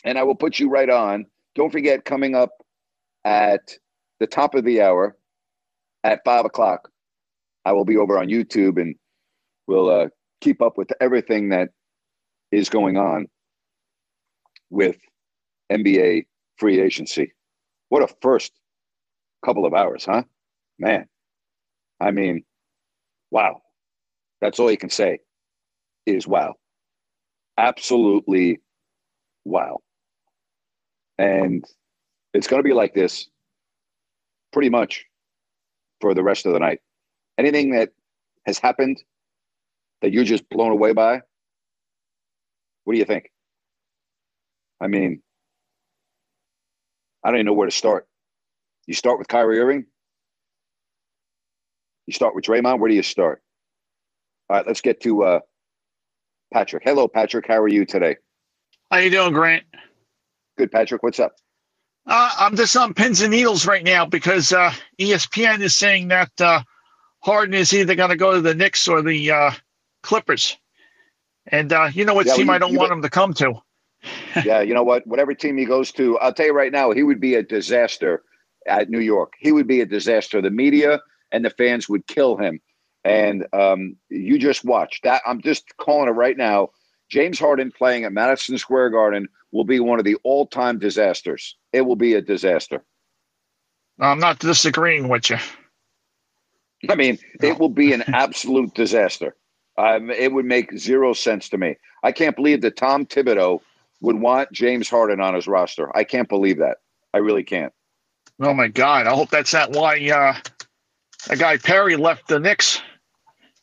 and 0.05 0.19
I 0.19 0.23
will 0.23 0.35
put 0.35 0.59
you 0.59 0.69
right 0.69 0.89
on. 0.89 1.27
Don't 1.55 1.71
forget, 1.71 2.05
coming 2.05 2.35
up 2.35 2.51
at 3.25 3.77
the 4.19 4.27
top 4.27 4.55
of 4.55 4.65
the 4.65 4.81
hour 4.83 5.17
at 6.05 6.21
five 6.25 6.45
o'clock, 6.45 6.91
I 7.65 7.73
will 7.73 7.85
be 7.85 7.97
over 7.97 8.19
on 8.19 8.29
YouTube 8.29 8.81
and 8.81 8.95
we'll 9.67 9.91
uh, 9.91 10.09
keep 10.41 10.63
up 10.63 10.79
with 10.79 10.91
everything 11.01 11.51
that 11.51 11.71
is 12.51 12.69
going 12.69 12.97
on 12.97 13.27
with 14.71 14.97
NBA 15.71 16.27
free 16.57 16.81
agency. 16.81 17.33
What 17.89 18.03
a 18.03 18.15
first 18.23 18.53
couple 19.45 19.67
of 19.67 19.75
hours, 19.75 20.05
huh? 20.05 20.23
Man, 20.79 21.07
I 22.01 22.11
mean, 22.11 22.45
wow. 23.31 23.61
That's 24.41 24.59
all 24.59 24.71
you 24.71 24.79
can 24.79 24.91
say 24.91 25.19
is 26.07 26.27
wow. 26.27 26.55
Absolutely 27.59 28.61
wow. 29.45 29.81
And 31.21 31.63
it's 32.33 32.47
going 32.47 32.63
to 32.63 32.67
be 32.67 32.73
like 32.73 32.95
this 32.95 33.29
pretty 34.55 34.71
much 34.71 35.05
for 36.01 36.15
the 36.15 36.23
rest 36.23 36.47
of 36.47 36.55
the 36.55 36.59
night. 36.59 36.81
Anything 37.37 37.73
that 37.73 37.91
has 38.47 38.59
happened 38.59 39.03
that 40.01 40.13
you're 40.13 40.25
just 40.25 40.49
blown 40.49 40.73
away 40.73 40.95
by, 40.95 41.21
what 42.85 42.95
do 42.95 42.99
you 42.99 43.05
think? 43.05 43.31
I 44.81 44.87
mean, 44.87 45.21
I 47.23 47.29
don't 47.29 47.37
even 47.37 47.47
know 47.47 47.53
where 47.53 47.69
to 47.69 47.77
start. 47.77 48.09
You 48.87 48.95
start 48.95 49.19
with 49.19 49.29
Kyrie 49.29 49.61
Irving? 49.61 49.85
You 52.07 52.15
start 52.15 52.35
with 52.35 52.45
Draymond? 52.45 52.79
Where 52.81 52.89
do 52.89 52.95
you 52.95 53.03
start? 53.03 53.43
All 54.49 54.57
right, 54.57 54.67
let's 54.67 54.81
get 54.81 55.03
to 55.03 55.23
uh, 55.25 55.41
Patrick. 56.51 56.83
Hello, 56.83 57.07
Patrick. 57.09 57.47
How 57.47 57.59
are 57.59 57.69
you 57.69 57.85
today? 57.85 58.17
How 58.91 58.97
you 58.97 59.11
doing, 59.11 59.35
Grant? 59.35 59.65
Good, 60.61 60.71
Patrick. 60.71 61.03
What's 61.03 61.19
up? 61.19 61.37
Uh, 62.07 62.35
I'm 62.39 62.55
just 62.55 62.77
on 62.77 62.93
pins 62.93 63.23
and 63.23 63.31
needles 63.31 63.67
right 63.67 63.83
now 63.83 64.05
because 64.05 64.53
uh, 64.53 64.75
ESPN 65.01 65.63
is 65.63 65.75
saying 65.75 66.09
that 66.09 66.39
uh, 66.39 66.61
Harden 67.21 67.55
is 67.55 67.73
either 67.73 67.95
going 67.95 68.11
to 68.11 68.17
go 68.17 68.35
to 68.35 68.43
the 68.43 68.55
Knicks 68.55 68.87
or 68.87 69.01
the 69.01 69.31
uh, 69.31 69.53
Clippers. 70.03 70.59
And 71.47 71.73
uh, 71.73 71.89
you 71.95 72.05
know 72.05 72.13
what 72.13 72.27
yeah, 72.27 72.35
team 72.35 72.49
well, 72.49 72.57
you, 72.59 72.67
I 72.67 72.69
don't 72.69 72.77
want 72.77 72.93
him 72.93 73.01
to 73.01 73.09
come 73.09 73.33
to. 73.33 73.55
yeah, 74.45 74.61
you 74.61 74.75
know 74.75 74.83
what? 74.83 75.07
Whatever 75.07 75.33
team 75.33 75.57
he 75.57 75.65
goes 75.65 75.93
to, 75.93 76.19
I'll 76.19 76.35
tell 76.35 76.45
you 76.45 76.53
right 76.53 76.71
now, 76.71 76.91
he 76.91 77.03
would 77.03 77.23
be 77.23 77.37
a 77.37 77.43
disaster 77.43 78.23
at 78.67 78.91
New 78.91 79.01
York. 79.01 79.33
He 79.39 79.51
would 79.51 79.67
be 79.67 79.81
a 79.81 79.87
disaster. 79.87 80.43
The 80.43 80.51
media 80.51 81.01
and 81.33 81.43
the 81.43 81.49
fans 81.49 81.89
would 81.89 82.07
kill 82.07 82.37
him. 82.37 82.61
And 83.03 83.47
um, 83.55 83.97
you 84.11 84.39
just 84.39 84.63
watch 84.63 85.01
that. 85.05 85.23
I'm 85.25 85.41
just 85.41 85.75
calling 85.79 86.09
it 86.09 86.13
right 86.13 86.37
now. 86.37 86.69
James 87.11 87.39
Harden 87.39 87.73
playing 87.73 88.05
at 88.05 88.13
Madison 88.13 88.59
Square 88.59 88.91
Garden 88.91 89.27
will 89.53 89.65
be 89.65 89.81
one 89.81 89.99
of 89.99 90.05
the 90.05 90.17
all 90.23 90.47
time 90.47 90.79
disasters. 90.79 91.57
It 91.73 91.83
will 91.83 91.97
be 91.97 92.15
a 92.15 92.23
disaster. 92.23 92.83
I'm 93.99 94.21
not 94.21 94.39
disagreeing 94.39 95.09
with 95.09 95.31
you. 95.31 95.39
I 96.89 96.95
mean, 96.95 97.19
no. 97.43 97.49
it 97.49 97.59
will 97.59 97.69
be 97.69 97.93
an 97.93 98.03
absolute 98.15 98.75
disaster. 98.75 99.37
Um, 99.77 100.11
it 100.11 100.33
would 100.33 100.47
make 100.47 100.77
zero 100.79 101.13
sense 101.13 101.49
to 101.51 101.59
me. 101.59 101.77
I 102.03 102.13
can't 102.13 102.37
believe 102.37 102.63
that 102.63 102.77
Tom 102.77 103.07
Thibodeau 103.07 103.61
would 104.01 104.17
want 104.17 104.53
James 104.53 104.89
Harden 104.89 105.21
on 105.21 105.35
his 105.35 105.47
roster. 105.47 105.95
I 105.97 106.05
can't 106.05 106.29
believe 106.29 106.59
that. 106.59 106.79
I 107.13 107.19
really 107.19 107.45
can't. 107.45 107.73
Oh 108.41 108.55
my 108.55 108.69
God! 108.69 109.07
I 109.07 109.15
hope 109.15 109.29
that's 109.29 109.53
not 109.53 109.73
why 109.73 109.99
uh, 110.09 110.35
a 111.29 111.37
guy 111.37 111.59
Perry 111.59 111.97
left 111.97 112.29
the 112.29 112.41
Knicks. 112.41 112.81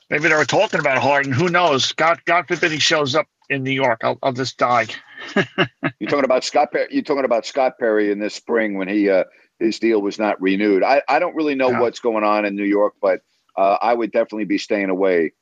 Maybe 0.09 0.29
they 0.29 0.35
were 0.35 0.45
talking 0.45 0.79
about 0.79 0.99
Harden. 0.99 1.33
Who 1.33 1.49
knows? 1.49 1.91
God, 1.93 2.21
God 2.25 2.47
forbid 2.47 2.71
he 2.71 2.79
shows 2.79 3.15
up 3.15 3.27
in 3.49 3.63
New 3.63 3.71
York. 3.71 4.01
I'll, 4.03 4.17
I'll 4.21 4.33
just 4.33 4.57
die. 4.57 4.87
you're 5.99 6.09
talking 6.09 6.25
about 6.25 6.43
Scott. 6.43 6.71
Perry, 6.71 6.87
you're 6.91 7.03
talking 7.03 7.25
about 7.25 7.45
Scott 7.45 7.73
Perry 7.79 8.11
in 8.11 8.19
this 8.19 8.35
spring 8.35 8.77
when 8.77 8.87
he 8.87 9.09
uh, 9.09 9.25
his 9.59 9.79
deal 9.79 10.01
was 10.01 10.19
not 10.19 10.41
renewed. 10.41 10.83
I, 10.83 11.01
I 11.07 11.19
don't 11.19 11.35
really 11.35 11.55
know 11.55 11.69
what's 11.69 11.99
going 11.99 12.23
on 12.23 12.45
in 12.45 12.55
New 12.55 12.63
York, 12.63 12.93
but 13.01 13.21
uh, 13.55 13.77
I 13.81 13.93
would 13.93 14.11
definitely 14.11 14.45
be 14.45 14.57
staying 14.57 14.89
away 14.89 15.33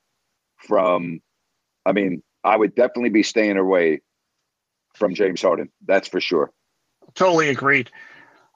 from. 0.57 1.21
I 1.85 1.91
mean, 1.91 2.23
I 2.43 2.55
would 2.55 2.75
definitely 2.75 3.09
be 3.09 3.23
staying 3.23 3.57
away 3.57 4.01
from 4.95 5.13
James 5.13 5.41
Harden. 5.41 5.69
That's 5.85 6.07
for 6.07 6.21
sure. 6.21 6.51
Totally 7.13 7.49
agreed. 7.49 7.91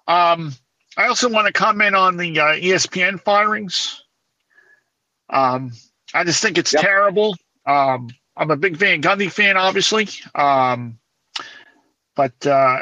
Um, 0.08 0.54
I 0.98 1.08
also 1.08 1.30
want 1.30 1.48
to 1.48 1.54
comment 1.54 1.96
on 1.96 2.18
the 2.18 2.40
uh, 2.40 2.54
ESPN 2.54 3.20
firings. 3.20 4.04
Um, 5.30 5.72
I 6.14 6.24
just 6.24 6.42
think 6.42 6.58
it's 6.58 6.74
yep. 6.74 6.82
terrible. 6.82 7.36
Um, 7.66 8.10
I'm 8.36 8.52
a 8.52 8.58
big 8.58 8.78
Van 8.78 9.02
Gundy 9.02 9.32
fan, 9.32 9.58
obviously, 9.58 10.08
um, 10.36 10.99
but 12.20 12.46
uh, 12.46 12.82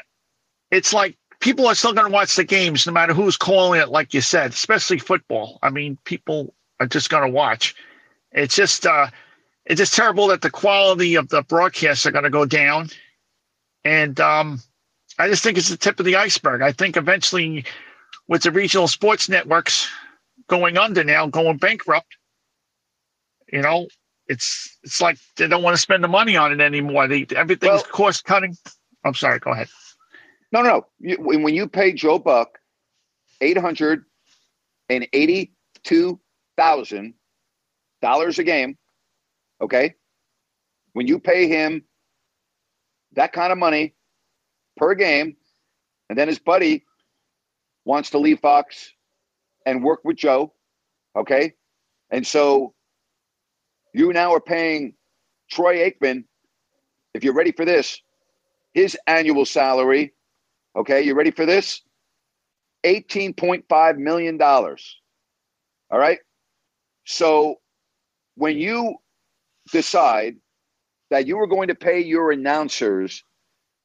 it's 0.72 0.94
like 0.94 1.16
people 1.40 1.68
are 1.68 1.76
still 1.76 1.94
going 1.94 2.08
to 2.08 2.12
watch 2.12 2.36
the 2.36 2.44
games 2.44 2.88
no 2.88 2.92
matter 2.92 3.14
who's 3.14 3.38
calling 3.38 3.80
it, 3.80 3.90
like 3.90 4.16
you 4.16 4.22
said, 4.22 4.50
especially 4.50 4.98
football. 4.98 5.60
I 5.62 5.70
mean, 5.70 6.00
people 6.06 6.56
are 6.80 6.88
just 6.88 7.12
going 7.12 7.22
to 7.22 7.30
watch. 7.30 7.76
It's 8.32 8.56
just 8.56 8.88
uh, 8.88 9.10
it's 9.64 9.78
just 9.78 9.94
terrible 9.94 10.30
that 10.30 10.42
the 10.42 10.50
quality 10.50 11.14
of 11.14 11.30
the 11.30 11.44
broadcasts 11.44 12.04
are 12.08 12.12
going 12.12 12.24
to 12.24 12.32
go 12.32 12.46
down, 12.46 12.90
and 13.86 14.20
um, 14.20 14.60
I 15.20 15.28
just 15.28 15.44
think 15.44 15.60
it's 15.60 15.70
the 15.70 15.78
tip 15.78 16.00
of 16.00 16.08
the 16.08 16.16
iceberg. 16.16 16.64
I 16.64 16.72
think 16.72 16.98
eventually, 16.98 17.64
with 18.28 18.42
the 18.42 18.50
regional 18.50 18.88
sports 18.88 19.30
networks 19.30 19.88
going 20.48 20.80
under 20.80 21.04
now, 21.04 21.28
going 21.28 21.58
bankrupt, 21.58 22.18
you 23.54 23.62
know, 23.62 23.88
it's 24.28 24.80
it's 24.82 25.00
like 25.00 25.20
they 25.36 25.48
don't 25.48 25.62
want 25.62 25.76
to 25.76 25.82
spend 25.82 26.04
the 26.04 26.08
money 26.08 26.36
on 26.36 26.52
it 26.52 26.60
anymore. 26.60 27.08
They 27.08 27.28
everything's 27.36 27.84
well, 27.84 27.84
cost 27.84 28.26
cutting. 28.26 28.58
I'm 29.08 29.14
sorry. 29.14 29.40
Go 29.40 29.52
ahead. 29.52 29.70
No, 30.52 30.62
no. 30.62 30.86
You, 31.00 31.18
when 31.20 31.54
you 31.56 31.68
pay 31.68 31.94
Joe 31.94 32.20
Buck 32.20 32.60
eight 33.42 33.58
hundred 33.58 34.06
and 34.90 35.08
eighty-two 35.14 36.20
thousand 36.56 37.14
dollars 38.02 38.40
a 38.40 38.44
game, 38.44 38.78
okay. 39.62 39.96
When 40.94 41.08
you 41.08 41.20
pay 41.20 41.48
him 41.48 41.84
that 43.14 43.34
kind 43.34 43.52
of 43.52 43.58
money 43.58 43.94
per 44.78 44.96
game, 44.96 45.36
and 46.10 46.18
then 46.18 46.28
his 46.28 46.40
buddy 46.40 46.86
wants 47.86 48.10
to 48.12 48.18
leave 48.18 48.40
Fox 48.40 48.94
and 49.66 49.84
work 49.84 50.02
with 50.04 50.18
Joe, 50.18 50.54
okay, 51.16 51.54
and 52.10 52.26
so 52.26 52.74
you 53.94 54.12
now 54.14 54.34
are 54.34 54.42
paying 54.42 54.94
Troy 55.50 55.90
Aikman. 55.90 56.24
If 57.14 57.24
you're 57.24 57.34
ready 57.34 57.52
for 57.52 57.66
this, 57.66 58.02
his 58.78 58.98
annual 59.08 59.46
salary 59.46 60.14
Okay, 60.78 61.02
you 61.02 61.16
ready 61.16 61.32
for 61.32 61.48
this? 61.48 61.82
$18.5 62.86 63.98
million. 63.98 64.40
All 64.40 64.78
right. 65.92 66.20
So 67.04 67.56
when 68.36 68.60
you 68.60 68.98
decide 69.72 70.36
that 71.10 71.26
you 71.26 71.40
are 71.40 71.48
going 71.48 71.70
to 71.70 71.76
pay 71.76 72.02
your 72.02 72.32
announcers 72.32 73.24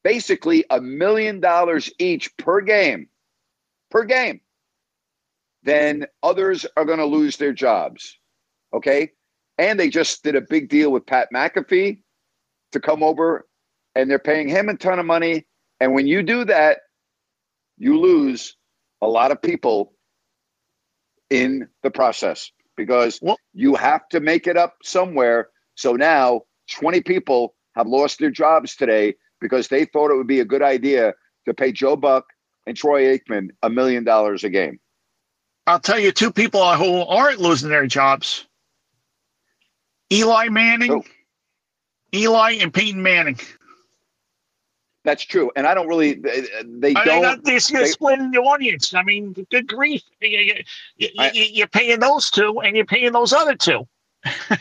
basically 0.03 0.65
a 0.69 0.79
million 0.79 1.39
dollars 1.39 1.89
each 1.97 2.35
per 2.37 2.61
game, 2.61 3.07
per 3.89 4.03
game, 4.03 4.41
then 5.63 6.05
others 6.21 6.67
are 6.77 6.85
going 6.85 6.99
to 6.99 7.05
lose 7.05 7.37
their 7.37 7.53
jobs. 7.53 8.19
Okay. 8.71 9.13
And 9.57 9.79
they 9.79 9.89
just 9.89 10.23
did 10.23 10.35
a 10.35 10.41
big 10.41 10.69
deal 10.69 10.91
with 10.91 11.07
Pat 11.07 11.29
McAfee 11.33 12.01
to 12.73 12.79
come 12.79 13.01
over 13.01 13.47
and 13.95 14.09
they're 14.09 14.19
paying 14.19 14.47
him 14.47 14.69
a 14.69 14.75
ton 14.75 14.99
of 14.99 15.05
money 15.05 15.45
and 15.83 15.93
when 15.93 16.07
you 16.07 16.23
do 16.23 16.45
that, 16.45 16.77
you 17.77 17.99
lose 17.99 18.55
a 19.01 19.07
lot 19.07 19.31
of 19.31 19.41
people 19.41 19.91
in 21.29 21.67
the 21.81 21.91
process 21.91 22.53
because 22.77 23.19
you 23.53 23.75
have 23.75 24.07
to 24.09 24.21
make 24.21 24.47
it 24.47 24.55
up 24.55 24.75
somewhere. 24.81 25.49
So 25.75 25.93
now 25.93 26.43
20 26.71 27.01
people 27.01 27.55
have 27.75 27.85
lost 27.85 28.19
their 28.19 28.31
jobs 28.31 28.77
today 28.77 29.15
because 29.41 29.67
they 29.67 29.83
thought 29.83 30.09
it 30.09 30.15
would 30.15 30.25
be 30.25 30.39
a 30.39 30.45
good 30.45 30.61
idea 30.61 31.15
to 31.47 31.53
pay 31.53 31.73
Joe 31.73 31.97
Buck 31.97 32.27
and 32.65 32.77
Troy 32.77 33.17
Aikman 33.17 33.49
a 33.61 33.69
million 33.69 34.05
dollars 34.05 34.45
a 34.45 34.49
game. 34.49 34.79
I'll 35.67 35.81
tell 35.81 35.99
you 35.99 36.13
two 36.13 36.31
people 36.31 36.63
who 36.75 37.01
aren't 37.01 37.41
losing 37.41 37.69
their 37.69 37.87
jobs. 37.87 38.47
Eli 40.13 40.47
Manning. 40.47 40.91
Oh. 40.93 41.03
Eli 42.15 42.53
and 42.61 42.73
Peyton 42.73 43.03
Manning. 43.03 43.37
That's 45.03 45.23
true, 45.23 45.51
and 45.57 45.67
I 45.67 45.73
don't 45.73 45.87
really. 45.87 46.13
They, 46.13 46.47
they 46.63 46.93
I 46.95 47.03
don't. 47.03 47.45
Mean, 47.45 47.59
they're 47.69 47.85
splitting 47.87 48.31
the 48.31 48.39
audience. 48.39 48.93
I 48.93 49.03
mean, 49.03 49.33
good 49.51 49.67
grief! 49.67 50.01
You, 50.21 50.63
you, 50.97 51.67
paying 51.67 51.99
those 51.99 52.29
two, 52.29 52.61
and 52.61 52.75
you're 52.75 52.85
paying 52.85 53.11
those 53.11 53.33
other 53.33 53.55
two. 53.55 53.85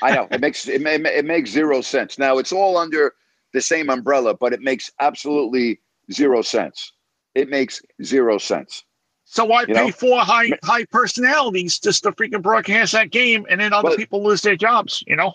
I 0.03 0.15
know 0.15 0.27
it 0.33 0.41
makes 0.41 0.67
it, 0.67 0.85
it 0.85 1.25
makes 1.25 1.51
zero 1.51 1.81
sense. 1.81 2.19
Now 2.19 2.39
it's 2.39 2.53
all 2.53 2.77
under 2.77 3.15
the 3.53 3.61
same 3.61 3.89
umbrella, 3.89 4.35
but 4.35 4.53
it 4.53 4.61
makes 4.61 4.91
absolutely 4.99 5.81
zero 6.13 6.43
sense. 6.43 6.93
It 7.37 7.49
makes 7.49 7.81
zero 8.03 8.39
sense. 8.39 8.85
So 9.25 9.45
why 9.45 9.61
you 9.61 9.75
pay 9.75 9.87
know? 9.87 9.93
four 9.93 10.21
high 10.21 10.51
high 10.65 10.85
personalities 10.87 11.79
just 11.79 12.03
to 12.03 12.13
freaking 12.13 12.43
broadcast 12.43 12.93
that 12.93 13.13
game, 13.13 13.47
and 13.49 13.61
then 13.61 13.73
other 13.73 13.91
well, 13.91 13.97
people 13.97 14.25
lose 14.25 14.43
their 14.43 14.57
jobs? 14.57 15.05
You 15.07 15.15
know, 15.15 15.35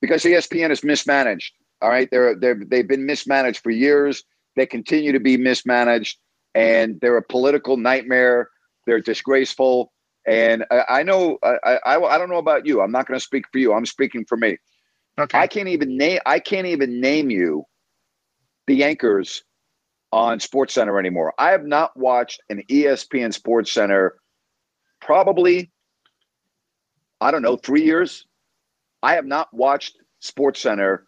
because 0.00 0.24
ESPN 0.24 0.70
is 0.70 0.82
mismanaged. 0.82 1.54
All 1.82 1.90
right, 1.90 2.08
they're 2.10 2.34
they're 2.34 2.60
they've 2.66 2.88
been 2.88 3.06
mismanaged 3.06 3.62
for 3.62 3.70
years. 3.70 4.24
They 4.56 4.66
continue 4.66 5.12
to 5.12 5.20
be 5.20 5.36
mismanaged, 5.36 6.18
and 6.54 6.98
they're 7.00 7.18
a 7.18 7.22
political 7.22 7.76
nightmare. 7.76 8.48
They're 8.86 9.00
disgraceful, 9.00 9.92
and 10.26 10.64
I, 10.70 10.84
I 10.88 11.02
know 11.02 11.38
I, 11.42 11.78
I 11.84 12.00
I 12.00 12.18
don't 12.18 12.30
know 12.30 12.38
about 12.38 12.66
you. 12.66 12.80
I'm 12.80 12.92
not 12.92 13.06
going 13.06 13.18
to 13.18 13.24
speak 13.24 13.44
for 13.52 13.58
you. 13.58 13.74
I'm 13.74 13.86
speaking 13.86 14.24
for 14.26 14.36
me. 14.36 14.56
Okay. 15.18 15.38
I 15.38 15.46
can't 15.46 15.68
even 15.68 15.96
name 15.96 16.20
I 16.26 16.38
can't 16.38 16.66
even 16.66 17.00
name 17.00 17.30
you 17.30 17.64
the 18.66 18.84
anchors 18.84 19.42
on 20.12 20.40
Sports 20.40 20.74
Center 20.74 20.98
anymore. 20.98 21.34
I 21.38 21.50
have 21.50 21.64
not 21.64 21.96
watched 21.96 22.42
an 22.48 22.62
ESPN 22.70 23.32
Sports 23.32 23.72
Center 23.72 24.16
probably 25.00 25.70
I 27.20 27.30
don't 27.30 27.42
know, 27.42 27.56
3 27.56 27.82
years. 27.82 28.26
I 29.02 29.14
have 29.14 29.24
not 29.24 29.52
watched 29.52 29.96
Sports 30.20 30.60
Center 30.60 31.06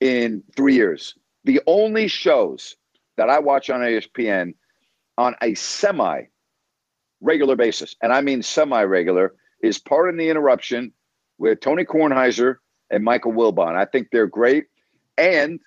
in 0.00 0.42
three 0.56 0.74
years. 0.74 1.14
The 1.44 1.60
only 1.66 2.08
shows 2.08 2.76
that 3.16 3.30
I 3.30 3.38
watch 3.38 3.70
on 3.70 3.80
ESPN 3.80 4.54
on 5.16 5.34
a 5.40 5.54
semi 5.54 6.24
regular 7.20 7.56
basis, 7.56 7.94
and 8.02 8.12
I 8.12 8.20
mean 8.20 8.42
semi 8.42 8.82
regular, 8.82 9.34
is 9.62 9.78
Pardon 9.78 10.16
the 10.16 10.28
Interruption 10.28 10.92
with 11.38 11.60
Tony 11.60 11.84
Kornheiser 11.84 12.56
and 12.90 13.04
Michael 13.04 13.32
Wilbon. 13.32 13.76
I 13.76 13.84
think 13.84 14.08
they're 14.10 14.26
great. 14.26 14.66
And 15.16 15.60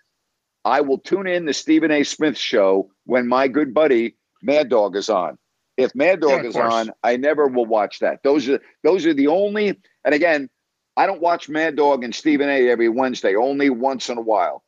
I 0.66 0.82
will 0.82 1.00
tune 1.00 1.28
in 1.28 1.46
the 1.46 1.54
Stephen 1.54 1.92
A. 1.92 2.04
Smith 2.04 2.38
show 2.38 2.92
when 3.06 3.28
my 3.28 3.48
good 3.48 3.74
buddy 3.74 4.18
Mad 4.42 4.70
Dog 4.70 4.96
is 4.96 5.10
on. 5.10 5.38
If 5.78 5.96
Mad 5.96 6.22
Dog 6.22 6.44
yeah, 6.44 6.50
is 6.50 6.56
on, 6.56 6.92
I 7.04 7.18
never 7.18 7.48
will 7.48 7.66
watch 7.66 8.00
that. 8.00 8.24
Those 8.24 8.50
are 8.50 8.60
those 8.84 9.06
are 9.06 9.13
the 9.13 9.28
only. 9.28 9.80
And 10.04 10.16
again, 10.16 10.50
I 10.98 11.06
don't 11.06 11.22
watch 11.22 11.48
Mad 11.48 11.76
Dog 11.76 12.04
and 12.04 12.14
Stephen 12.14 12.50
A. 12.50 12.70
every 12.70 12.90
Wednesday, 12.90 13.36
only 13.36 13.70
once 13.70 14.10
in 14.10 14.18
a 14.18 14.22
while. 14.22 14.64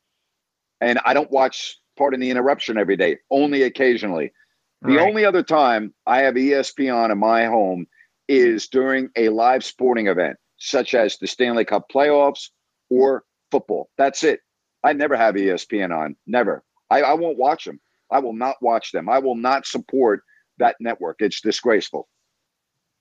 And 0.80 1.00
I 1.04 1.12
don't 1.12 1.30
watch 1.30 1.76
Part 1.98 2.14
of 2.14 2.20
the 2.20 2.30
Interruption 2.30 2.78
every 2.78 2.96
day, 2.96 3.18
only 3.30 3.64
occasionally. 3.64 4.32
The 4.82 4.96
right. 4.96 5.08
only 5.08 5.24
other 5.24 5.42
time 5.42 5.92
I 6.06 6.20
have 6.20 6.36
ESPN 6.36 6.94
on 6.94 7.10
in 7.10 7.18
my 7.18 7.46
home 7.46 7.86
is 8.28 8.68
during 8.68 9.10
a 9.16 9.28
live 9.28 9.64
sporting 9.64 10.06
event, 10.06 10.36
such 10.56 10.94
as 10.94 11.18
the 11.18 11.26
Stanley 11.26 11.64
Cup 11.64 11.90
playoffs 11.92 12.48
or 12.88 13.24
football. 13.50 13.90
That's 13.98 14.22
it. 14.22 14.40
I 14.84 14.92
never 14.92 15.16
have 15.16 15.34
ESPN 15.34 15.94
on. 15.94 16.16
Never. 16.26 16.62
I, 16.88 17.02
I 17.02 17.14
won't 17.14 17.38
watch 17.38 17.64
them. 17.64 17.80
I 18.10 18.20
will 18.20 18.32
not 18.32 18.56
watch 18.62 18.92
them. 18.92 19.08
I 19.08 19.18
will 19.18 19.34
not 19.34 19.66
support 19.66 20.22
that 20.58 20.76
network. 20.80 21.16
It's 21.18 21.40
disgraceful. 21.40 22.08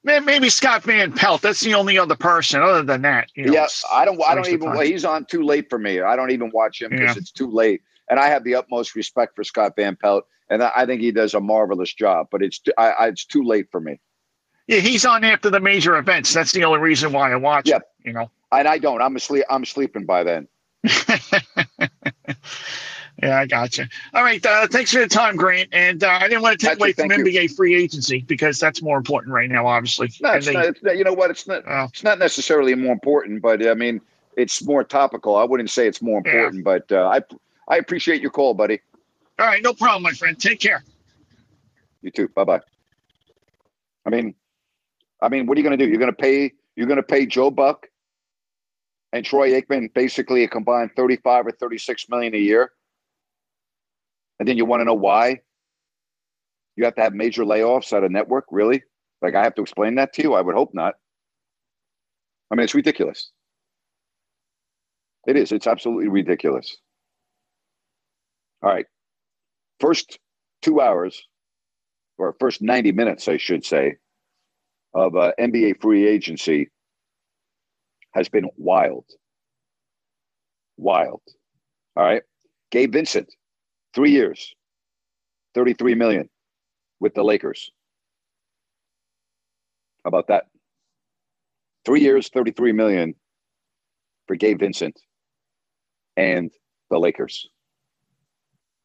Man, 0.03 0.23
maybe 0.23 0.49
Scott 0.49 0.83
Van 0.83 1.11
Pelt. 1.11 1.41
That's 1.41 1.59
the 1.59 1.73
only 1.73 1.97
other 1.97 2.15
person. 2.15 2.61
Other 2.61 2.83
than 2.83 3.01
that, 3.01 3.29
you 3.35 3.45
know, 3.45 3.53
yeah, 3.53 3.67
I 3.91 4.05
don't. 4.05 4.21
I 4.23 4.33
don't 4.33 4.47
even. 4.47 4.73
He's 4.81 5.03
on 5.03 5.25
too 5.25 5.43
late 5.43 5.69
for 5.69 5.77
me. 5.77 5.99
I 5.99 6.15
don't 6.15 6.31
even 6.31 6.51
watch 6.53 6.81
him 6.81 6.91
because 6.91 7.15
yeah. 7.15 7.19
it's 7.19 7.31
too 7.31 7.51
late. 7.51 7.81
And 8.09 8.19
I 8.19 8.27
have 8.27 8.43
the 8.43 8.55
utmost 8.55 8.95
respect 8.95 9.35
for 9.35 9.43
Scott 9.43 9.73
Van 9.75 9.97
Pelt, 9.97 10.25
and 10.49 10.63
I 10.63 10.85
think 10.85 11.01
he 11.01 11.11
does 11.11 11.33
a 11.33 11.41
marvelous 11.41 11.93
job. 11.93 12.27
But 12.31 12.41
it's 12.41 12.61
I, 12.77 12.91
I, 12.91 13.07
it's 13.07 13.25
too 13.25 13.43
late 13.43 13.67
for 13.71 13.81
me. 13.81 13.99
Yeah, 14.67 14.79
he's 14.79 15.05
on 15.05 15.23
after 15.25 15.49
the 15.49 15.59
major 15.59 15.97
events. 15.97 16.33
That's 16.33 16.53
the 16.53 16.63
only 16.63 16.79
reason 16.79 17.11
why 17.11 17.31
I 17.31 17.35
watch. 17.35 17.67
Yeah, 17.67 17.79
you 18.05 18.13
know. 18.13 18.31
And 18.51 18.67
I 18.67 18.77
don't. 18.77 19.01
I'm 19.01 19.15
asleep. 19.17 19.43
I'm 19.49 19.65
sleeping 19.65 20.05
by 20.05 20.23
then. 20.23 20.47
Yeah, 23.21 23.39
I 23.39 23.45
got 23.45 23.77
you. 23.77 23.85
All 24.13 24.23
right. 24.23 24.43
Uh, 24.45 24.67
thanks 24.67 24.93
for 24.93 24.99
the 24.99 25.07
time, 25.07 25.35
Grant. 25.35 25.69
And 25.71 26.03
uh, 26.03 26.09
I 26.09 26.27
didn't 26.27 26.41
want 26.41 26.59
to 26.59 26.65
take 26.65 26.79
away 26.79 26.93
from 26.93 27.09
NBA 27.09 27.33
you. 27.33 27.49
free 27.49 27.75
agency 27.75 28.21
because 28.21 28.59
that's 28.59 28.81
more 28.81 28.97
important 28.97 29.33
right 29.33 29.49
now, 29.49 29.67
obviously. 29.67 30.09
No, 30.21 30.33
it's 30.33 30.45
they, 30.45 30.53
not, 30.53 30.65
it's, 30.65 30.81
you 30.83 31.03
know 31.03 31.13
what? 31.13 31.29
It's 31.29 31.47
not. 31.47 31.67
Uh, 31.67 31.87
it's 31.89 32.03
not 32.03 32.19
necessarily 32.19 32.75
more 32.75 32.93
important, 32.93 33.41
but 33.41 33.65
I 33.65 33.73
mean, 33.73 33.99
it's 34.37 34.63
more 34.63 34.83
topical. 34.83 35.35
I 35.35 35.43
wouldn't 35.43 35.69
say 35.69 35.87
it's 35.87 36.01
more 36.01 36.19
important, 36.19 36.55
yeah. 36.55 36.61
but 36.63 36.91
uh, 36.91 37.07
I 37.07 37.21
I 37.73 37.77
appreciate 37.77 38.21
your 38.21 38.31
call, 38.31 38.53
buddy. 38.53 38.79
All 39.37 39.45
right, 39.45 39.61
no 39.63 39.73
problem, 39.73 40.03
my 40.03 40.11
friend. 40.11 40.39
Take 40.39 40.59
care. 40.59 40.83
You 42.01 42.11
too. 42.11 42.29
Bye 42.29 42.45
bye. 42.45 42.61
I 44.05 44.09
mean, 44.09 44.33
I 45.21 45.27
mean, 45.29 45.45
what 45.45 45.57
are 45.57 45.61
you 45.61 45.67
going 45.67 45.77
to 45.77 45.85
do? 45.85 45.89
You're 45.89 45.99
going 45.99 46.11
to 46.11 46.17
pay. 46.17 46.53
You're 46.75 46.87
going 46.87 46.97
to 46.97 47.03
pay 47.03 47.25
Joe 47.25 47.51
Buck 47.51 47.87
and 49.11 49.25
Troy 49.25 49.51
Aikman 49.51 49.93
basically 49.93 50.43
a 50.43 50.47
combined 50.47 50.91
35 50.95 51.47
or 51.47 51.51
36 51.51 52.07
million 52.07 52.33
a 52.33 52.37
year 52.37 52.71
and 54.39 54.47
then 54.47 54.57
you 54.57 54.65
want 54.65 54.81
to 54.81 54.85
know 54.85 54.93
why 54.93 55.41
you 56.75 56.85
have 56.85 56.95
to 56.95 57.01
have 57.01 57.13
major 57.13 57.43
layoffs 57.43 57.91
at 57.93 58.03
a 58.03 58.09
network? 58.09 58.45
Really? 58.51 58.83
Like 59.21 59.35
I 59.35 59.43
have 59.43 59.55
to 59.55 59.61
explain 59.61 59.95
that 59.95 60.13
to 60.13 60.21
you? 60.21 60.33
I 60.33 60.41
would 60.41 60.55
hope 60.55 60.73
not. 60.73 60.95
I 62.51 62.55
mean, 62.55 62.63
it's 62.63 62.75
ridiculous. 62.75 63.31
It 65.27 65.35
is. 65.35 65.51
It's 65.51 65.67
absolutely 65.67 66.07
ridiculous. 66.07 66.77
All 68.63 68.69
right. 68.69 68.85
First 69.79 70.19
two 70.61 70.81
hours, 70.81 71.21
or 72.17 72.35
first 72.39 72.61
90 72.61 72.91
minutes, 72.91 73.27
I 73.27 73.37
should 73.37 73.65
say, 73.65 73.95
of 74.93 75.15
uh, 75.15 75.31
NBA 75.39 75.81
free 75.81 76.07
agency 76.07 76.69
has 78.13 78.27
been 78.27 78.49
wild. 78.57 79.05
Wild. 80.77 81.21
All 81.95 82.03
right. 82.03 82.23
Gabe 82.71 82.93
Vincent 82.93 83.29
Three 83.93 84.11
years, 84.11 84.53
33 85.55 85.95
million 85.95 86.29
with 86.99 87.13
the 87.13 87.23
Lakers. 87.23 87.71
How 90.03 90.09
about 90.09 90.27
that? 90.27 90.45
Three 91.85 92.01
years, 92.01 92.29
33 92.29 92.71
million 92.71 93.15
for 94.27 94.35
Gabe 94.35 94.59
Vincent 94.59 94.99
and 96.15 96.51
the 96.89 96.99
Lakers. 96.99 97.47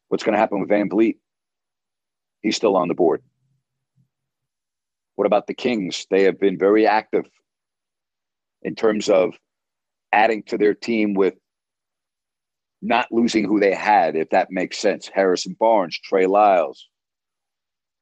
What's 0.07 0.23
going 0.23 0.33
to 0.33 0.39
happen 0.39 0.59
with 0.59 0.69
VanVleet? 0.69 1.17
He's 2.41 2.55
still 2.55 2.75
on 2.75 2.87
the 2.87 2.93
board. 2.93 3.21
What 5.15 5.25
about 5.25 5.47
the 5.47 5.53
Kings? 5.53 6.05
They 6.09 6.23
have 6.23 6.39
been 6.39 6.57
very 6.57 6.85
active 6.85 7.25
in 8.61 8.75
terms 8.75 9.09
of 9.09 9.35
adding 10.11 10.43
to 10.43 10.57
their 10.57 10.73
team 10.73 11.13
with 11.13 11.35
not 12.81 13.11
losing 13.11 13.45
who 13.45 13.59
they 13.59 13.73
had, 13.73 14.15
if 14.15 14.29
that 14.29 14.51
makes 14.51 14.77
sense. 14.77 15.09
Harrison 15.13 15.55
Barnes, 15.59 15.99
Trey 15.99 16.25
Lyles. 16.25 16.87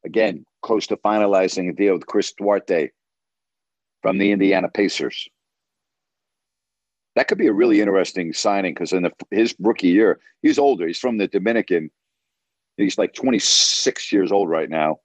Again, 0.06 0.46
close 0.62 0.88
to 0.88 0.98
finalizing 0.98 1.70
a 1.70 1.74
deal 1.74 1.94
with 1.94 2.08
Chris 2.08 2.34
Duarte 2.34 2.90
from 4.02 4.18
the 4.18 4.32
Indiana 4.32 4.70
Pacers. 4.70 5.28
That 7.16 7.28
could 7.28 7.38
be 7.38 7.48
a 7.48 7.54
really 7.54 7.80
interesting 7.80 8.34
signing 8.34 8.74
because 8.74 8.92
in 8.92 9.04
the, 9.04 9.12
his 9.32 9.56
rookie 9.60 9.90
year, 9.90 10.20
he's 10.42 10.60
older. 10.60 10.88
He's 10.88 11.00
from 11.00 11.18
the 11.18 11.28
Dominican. 11.28 11.92
He's 12.78 12.98
like 12.98 13.14
26 13.14 14.12
years 14.12 14.32
old 14.32 14.50
right 14.50 14.70
now. 14.70 14.98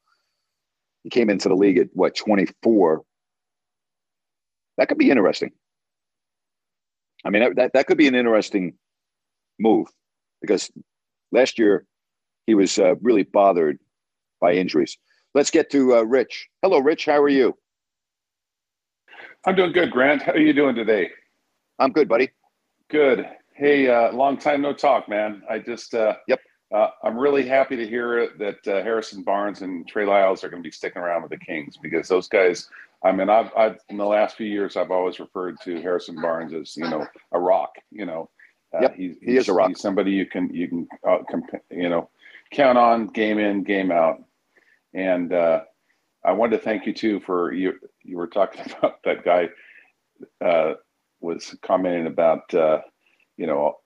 He 1.05 1.11
came 1.11 1.31
into 1.31 1.49
the 1.49 1.55
league 1.55 1.79
at 1.79 1.89
what, 1.93 2.17
24? 2.17 3.03
That 4.79 4.89
could 4.89 4.99
be 4.99 5.11
interesting. 5.11 5.53
I 7.25 7.31
mean, 7.31 7.55
that, 7.57 7.73
that, 7.75 7.87
could 7.87 7.99
be 7.99 8.07
an 8.07 8.15
interesting 8.15 8.75
move 9.59 9.89
because 10.41 10.71
last 11.33 11.59
year 11.59 11.87
he 12.47 12.55
was 12.55 12.79
uh, 12.79 12.95
really 12.97 13.25
bothered 13.25 13.79
by 14.41 14.55
injuries. 14.55 14.97
Let's 15.35 15.51
get 15.51 15.71
to 15.71 15.97
uh, 15.97 16.03
Rich. 16.03 16.49
Hello, 16.63 16.79
Rich. 16.79 17.07
How 17.07 17.21
are 17.21 17.29
you? 17.29 17.57
I'm 19.45 19.55
doing 19.55 19.73
good, 19.73 19.91
Grant. 19.91 20.23
How 20.23 20.33
are 20.33 20.39
you 20.39 20.53
doing 20.53 20.75
today? 20.75 21.11
I'm 21.79 21.93
good, 21.93 22.09
buddy. 22.09 22.31
Good. 22.91 23.29
Hey, 23.55 23.89
uh, 23.89 24.13
long 24.13 24.37
time 24.37 24.63
no 24.63 24.73
talk, 24.73 25.09
man. 25.09 25.43
I 25.49 25.59
just 25.59 25.95
uh, 25.95 26.15
yep. 26.27 26.41
Uh, 26.73 26.89
I'm 27.03 27.17
really 27.17 27.47
happy 27.47 27.77
to 27.77 27.87
hear 27.87 28.29
that 28.39 28.67
uh, 28.69 28.83
Harrison 28.83 29.23
Barnes 29.23 29.63
and 29.63 29.89
Trey 29.89 30.05
Lyles 30.05 30.45
are 30.45 30.51
going 30.51 30.63
to 30.63 30.67
be 30.67 30.73
sticking 30.73 31.01
around 31.01 31.23
with 31.23 31.31
the 31.31 31.39
Kings 31.39 31.77
because 31.81 32.09
those 32.09 32.29
guys. 32.29 32.69
I 33.03 33.13
mean, 33.13 33.31
I've, 33.31 33.51
I've 33.57 33.79
in 33.91 33.97
the 33.97 34.05
last 34.05 34.37
few 34.37 34.47
years, 34.47 34.77
I've 34.77 34.91
always 34.91 35.21
referred 35.21 35.57
to 35.63 35.81
Harrison 35.81 36.21
Barnes 36.21 36.53
as 36.53 36.77
you 36.77 36.89
know 36.89 37.07
a 37.33 37.39
rock. 37.39 37.71
You 37.91 38.07
know, 38.07 38.29
uh, 38.75 38.81
yep, 38.83 38.97
he's, 38.97 39.17
he 39.23 39.37
is 39.37 39.49
a 39.49 39.53
rock. 39.53 39.69
He's 39.69 39.81
somebody 39.81 40.13
you 40.13 40.27
can 40.27 40.53
you 40.55 40.69
can 40.69 40.89
uh, 41.07 41.19
comp- 41.31 41.63
you 41.71 41.89
know 41.89 42.11
count 42.51 42.79
on 42.79 43.07
game 43.09 43.39
in 43.39 43.63
game 43.63 43.91
out. 43.91 44.23
And 44.95 45.33
uh, 45.33 45.63
I 46.25 46.33
wanted 46.33 46.59
to 46.59 46.63
thank 46.63 46.87
you 46.87 46.93
too 46.93 47.21
for 47.21 47.53
you. 47.53 47.75
You 48.03 48.17
were 48.17 48.27
talking 48.27 48.63
about 48.79 49.03
that 49.05 49.25
guy 49.25 49.49
uh, 50.45 50.75
was 51.21 51.57
commenting 51.63 52.07
about 52.07 52.53
uh, 52.55 52.81
you 53.37 53.47
know 53.47 53.79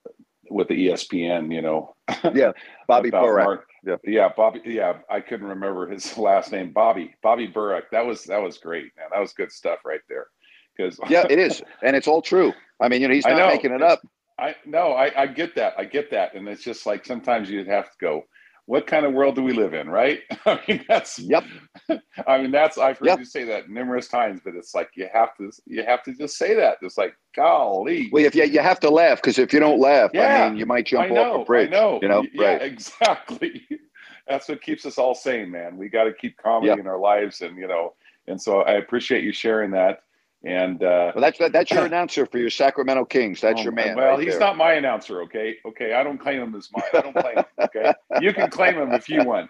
with 0.49 0.67
the 0.67 0.87
ESPN. 0.87 1.53
You 1.53 1.61
know, 1.61 1.95
yeah, 2.33 2.51
Bobby 2.87 3.11
Burack. 3.11 3.61
yeah, 3.85 3.95
yeah, 4.03 4.29
Bobby. 4.35 4.61
Yeah, 4.65 4.97
I 5.09 5.21
couldn't 5.21 5.47
remember 5.47 5.87
his 5.87 6.17
last 6.17 6.51
name. 6.51 6.71
Bobby. 6.71 7.15
Bobby 7.21 7.47
Burack. 7.47 7.83
That 7.91 8.05
was 8.05 8.23
that 8.25 8.41
was 8.41 8.57
great, 8.57 8.91
man. 8.97 9.07
That 9.11 9.19
was 9.19 9.33
good 9.33 9.51
stuff 9.51 9.79
right 9.85 10.01
there. 10.09 10.27
Because 10.75 10.99
yeah, 11.07 11.25
it 11.29 11.37
is, 11.37 11.61
and 11.83 11.95
it's 11.95 12.07
all 12.07 12.21
true. 12.21 12.51
I 12.81 12.89
mean, 12.89 13.01
you 13.01 13.07
know, 13.07 13.13
he's 13.13 13.25
not 13.25 13.53
making 13.53 13.71
it 13.71 13.83
up. 13.83 14.01
I 14.43 14.55
no, 14.65 14.91
I, 14.91 15.21
I 15.21 15.27
get 15.27 15.55
that. 15.55 15.73
I 15.77 15.85
get 15.85 16.11
that. 16.11 16.35
And 16.35 16.47
it's 16.49 16.63
just 16.63 16.85
like 16.85 17.05
sometimes 17.05 17.49
you 17.49 17.63
have 17.65 17.85
to 17.85 17.97
go, 18.01 18.23
what 18.65 18.87
kind 18.87 19.05
of 19.05 19.13
world 19.13 19.35
do 19.35 19.43
we 19.43 19.53
live 19.53 19.73
in, 19.73 19.89
right? 19.89 20.19
I 20.45 20.59
mean, 20.67 20.83
that's 20.87 21.17
yep. 21.17 21.45
I 22.27 22.41
mean, 22.41 22.51
that's 22.51 22.77
I've 22.77 22.97
heard 22.97 23.07
yep. 23.07 23.19
you 23.19 23.25
say 23.25 23.45
that 23.45 23.69
numerous 23.69 24.09
times, 24.09 24.41
but 24.43 24.55
it's 24.55 24.75
like 24.75 24.89
you 24.95 25.07
have 25.13 25.35
to 25.37 25.49
you 25.65 25.83
have 25.83 26.03
to 26.03 26.13
just 26.13 26.37
say 26.37 26.53
that. 26.55 26.77
It's 26.81 26.97
like, 26.97 27.15
golly. 27.35 28.09
Well, 28.11 28.25
if 28.25 28.35
you 28.35 28.43
you 28.43 28.59
have 28.59 28.81
to 28.81 28.89
laugh 28.89 29.19
because 29.19 29.39
if 29.39 29.53
you 29.53 29.59
don't 29.59 29.79
laugh, 29.79 30.11
yeah, 30.13 30.45
I 30.45 30.49
mean, 30.49 30.59
you 30.59 30.65
might 30.65 30.87
jump 30.87 31.11
know, 31.11 31.35
off 31.35 31.41
a 31.41 31.45
bridge. 31.45 31.69
I 31.69 31.71
know. 31.71 31.99
You 32.01 32.09
know, 32.09 32.25
yeah, 32.33 32.45
right? 32.45 32.61
Exactly. 32.61 33.65
that's 34.27 34.49
what 34.49 34.61
keeps 34.61 34.85
us 34.85 34.97
all 34.97 35.15
sane, 35.15 35.51
man. 35.51 35.77
We 35.77 35.87
got 35.87 36.03
to 36.03 36.13
keep 36.13 36.37
comedy 36.37 36.67
yep. 36.67 36.79
in 36.79 36.87
our 36.87 36.99
lives, 36.99 37.41
and 37.41 37.57
you 37.57 37.67
know, 37.67 37.93
and 38.27 38.41
so 38.41 38.61
I 38.61 38.73
appreciate 38.73 39.23
you 39.23 39.31
sharing 39.31 39.71
that. 39.71 40.03
And 40.45 40.83
uh, 40.83 41.13
well, 41.15 41.21
that's 41.21 41.39
that's 41.53 41.71
your 41.71 41.85
announcer 41.85 42.25
for 42.25 42.37
your 42.37 42.49
Sacramento 42.49 43.05
Kings. 43.05 43.39
That's 43.39 43.61
oh, 43.61 43.63
your 43.63 43.71
man. 43.71 43.95
Well, 43.95 44.17
right 44.17 44.19
he's 44.19 44.33
there. 44.33 44.41
not 44.41 44.57
my 44.57 44.73
announcer. 44.73 45.21
Okay, 45.21 45.55
okay. 45.65 45.93
I 45.93 46.03
don't 46.03 46.17
claim 46.17 46.41
him 46.41 46.55
as 46.55 46.69
mine. 46.75 46.83
I 46.93 47.01
don't 47.01 47.13
claim 47.13 47.37
him. 47.37 47.45
Okay, 47.63 47.93
you 48.19 48.33
can 48.33 48.49
claim 48.49 48.75
him 48.75 48.91
if 48.91 49.07
you 49.07 49.23
want. 49.23 49.49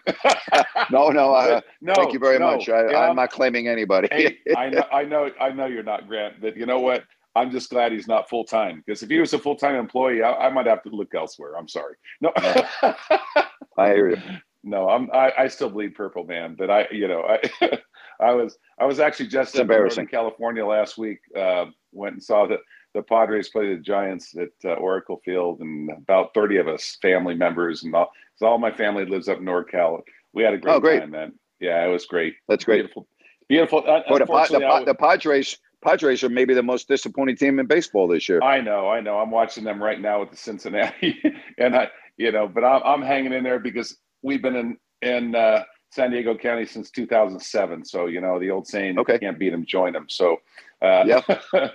no, 0.92 1.10
no, 1.10 1.34
uh, 1.34 1.62
no. 1.82 1.96
Thank 1.96 2.14
you 2.14 2.20
very 2.20 2.38
no. 2.38 2.52
much. 2.52 2.70
I, 2.70 3.10
am 3.10 3.16
not 3.16 3.32
claiming 3.32 3.68
anybody. 3.68 4.08
hey, 4.12 4.38
I 4.56 4.70
know, 4.70 4.84
I 4.92 5.04
know, 5.04 5.32
I 5.42 5.50
know 5.50 5.66
you're 5.66 5.84
not 5.84 6.08
Grant. 6.08 6.40
But 6.40 6.56
you 6.56 6.66
know 6.68 6.80
what? 6.80 7.06
I'm 7.36 7.50
just 7.50 7.72
glad 7.72 7.92
he's 7.92 8.08
not 8.08 8.30
full 8.30 8.46
time 8.46 8.84
because 8.86 9.02
if 9.02 9.10
he 9.10 9.20
was 9.20 9.34
a 9.34 9.40
full 9.40 9.56
time 9.56 9.76
employee, 9.76 10.22
I, 10.22 10.48
I, 10.48 10.50
might 10.50 10.68
have 10.68 10.84
to 10.84 10.90
look 10.90 11.16
elsewhere. 11.16 11.58
I'm 11.58 11.68
sorry. 11.68 11.96
No, 12.22 12.32
I 12.38 13.88
hear 13.88 14.12
you. 14.12 14.18
No, 14.64 14.90
I'm. 14.90 15.10
I, 15.12 15.34
I 15.38 15.48
still 15.48 15.70
bleed 15.70 15.96
purple, 15.96 16.24
man. 16.24 16.56
But 16.56 16.70
I, 16.70 16.88
you 16.92 17.08
know, 17.08 17.24
I. 17.24 17.80
I 18.20 18.34
was 18.34 18.58
I 18.80 18.86
was 18.86 19.00
actually 19.00 19.28
just 19.28 19.56
in 19.56 19.68
Northern 19.68 20.08
California 20.08 20.66
last 20.66 20.98
week. 20.98 21.20
Uh, 21.38 21.66
went 21.92 22.14
and 22.14 22.24
saw 22.24 22.48
the 22.48 22.58
the 22.94 23.02
Padres 23.02 23.50
play 23.50 23.74
the 23.74 23.82
Giants 23.82 24.36
at 24.38 24.50
uh, 24.66 24.74
Oracle 24.74 25.22
Field, 25.26 25.62
and 25.62 25.90
about 25.92 26.34
thirty 26.34 26.58
of 26.58 26.68
us, 26.68 26.98
family 27.02 27.36
members, 27.36 27.84
and 27.84 27.96
all. 27.96 28.12
So 28.36 28.48
all 28.48 28.58
my 28.58 28.72
family 28.72 29.06
lives 29.06 29.28
up 29.28 29.40
in 29.40 29.46
NorCal. 29.46 30.02
We 30.34 30.44
had 30.44 30.54
a 30.54 30.58
great, 30.58 30.74
oh, 30.74 30.80
great. 30.80 31.00
time, 31.00 31.12
man. 31.12 31.34
Yeah, 31.60 31.86
it 31.86 31.90
was 31.90 32.06
great. 32.06 32.36
That's 32.48 32.66
great. 32.66 32.78
Beautiful, 32.78 33.08
beautiful. 33.48 33.80
Uh, 33.80 34.02
the, 34.10 34.26
the, 34.26 34.84
the 34.88 34.96
Padres 34.96 35.58
Padres 35.84 36.24
are 36.24 36.30
maybe 36.30 36.54
the 36.54 36.64
most 36.64 36.88
disappointing 36.88 37.36
team 37.36 37.60
in 37.60 37.68
baseball 37.68 38.08
this 38.08 38.28
year. 38.28 38.42
I 38.42 38.62
know, 38.62 38.90
I 38.90 39.02
know. 39.02 39.20
I'm 39.20 39.32
watching 39.32 39.64
them 39.64 39.84
right 39.84 40.00
now 40.00 40.22
with 40.22 40.32
the 40.32 40.38
Cincinnati, 40.38 41.22
and 41.58 41.76
I, 41.76 41.90
you 42.18 42.32
know, 42.32 42.48
but 42.48 42.64
I'm, 42.64 42.82
I'm 42.84 43.02
hanging 43.02 43.34
in 43.34 43.44
there 43.44 43.60
because 43.60 43.98
we've 44.22 44.42
been 44.42 44.56
in 44.56 44.78
in 45.02 45.36
uh, 45.36 45.64
San 45.94 46.10
Diego 46.10 46.36
County 46.36 46.66
since 46.66 46.90
2007. 46.90 47.86
So, 47.86 48.08
you 48.08 48.20
know, 48.20 48.40
the 48.40 48.50
old 48.50 48.68
saying, 48.68 48.98
okay. 48.98 49.20
can't 49.20 49.38
beat 49.38 49.52
them, 49.52 49.64
join 49.64 49.94
them. 49.94 50.08
So, 50.10 50.38
uh, 50.82 51.04
yeah. 51.06 51.22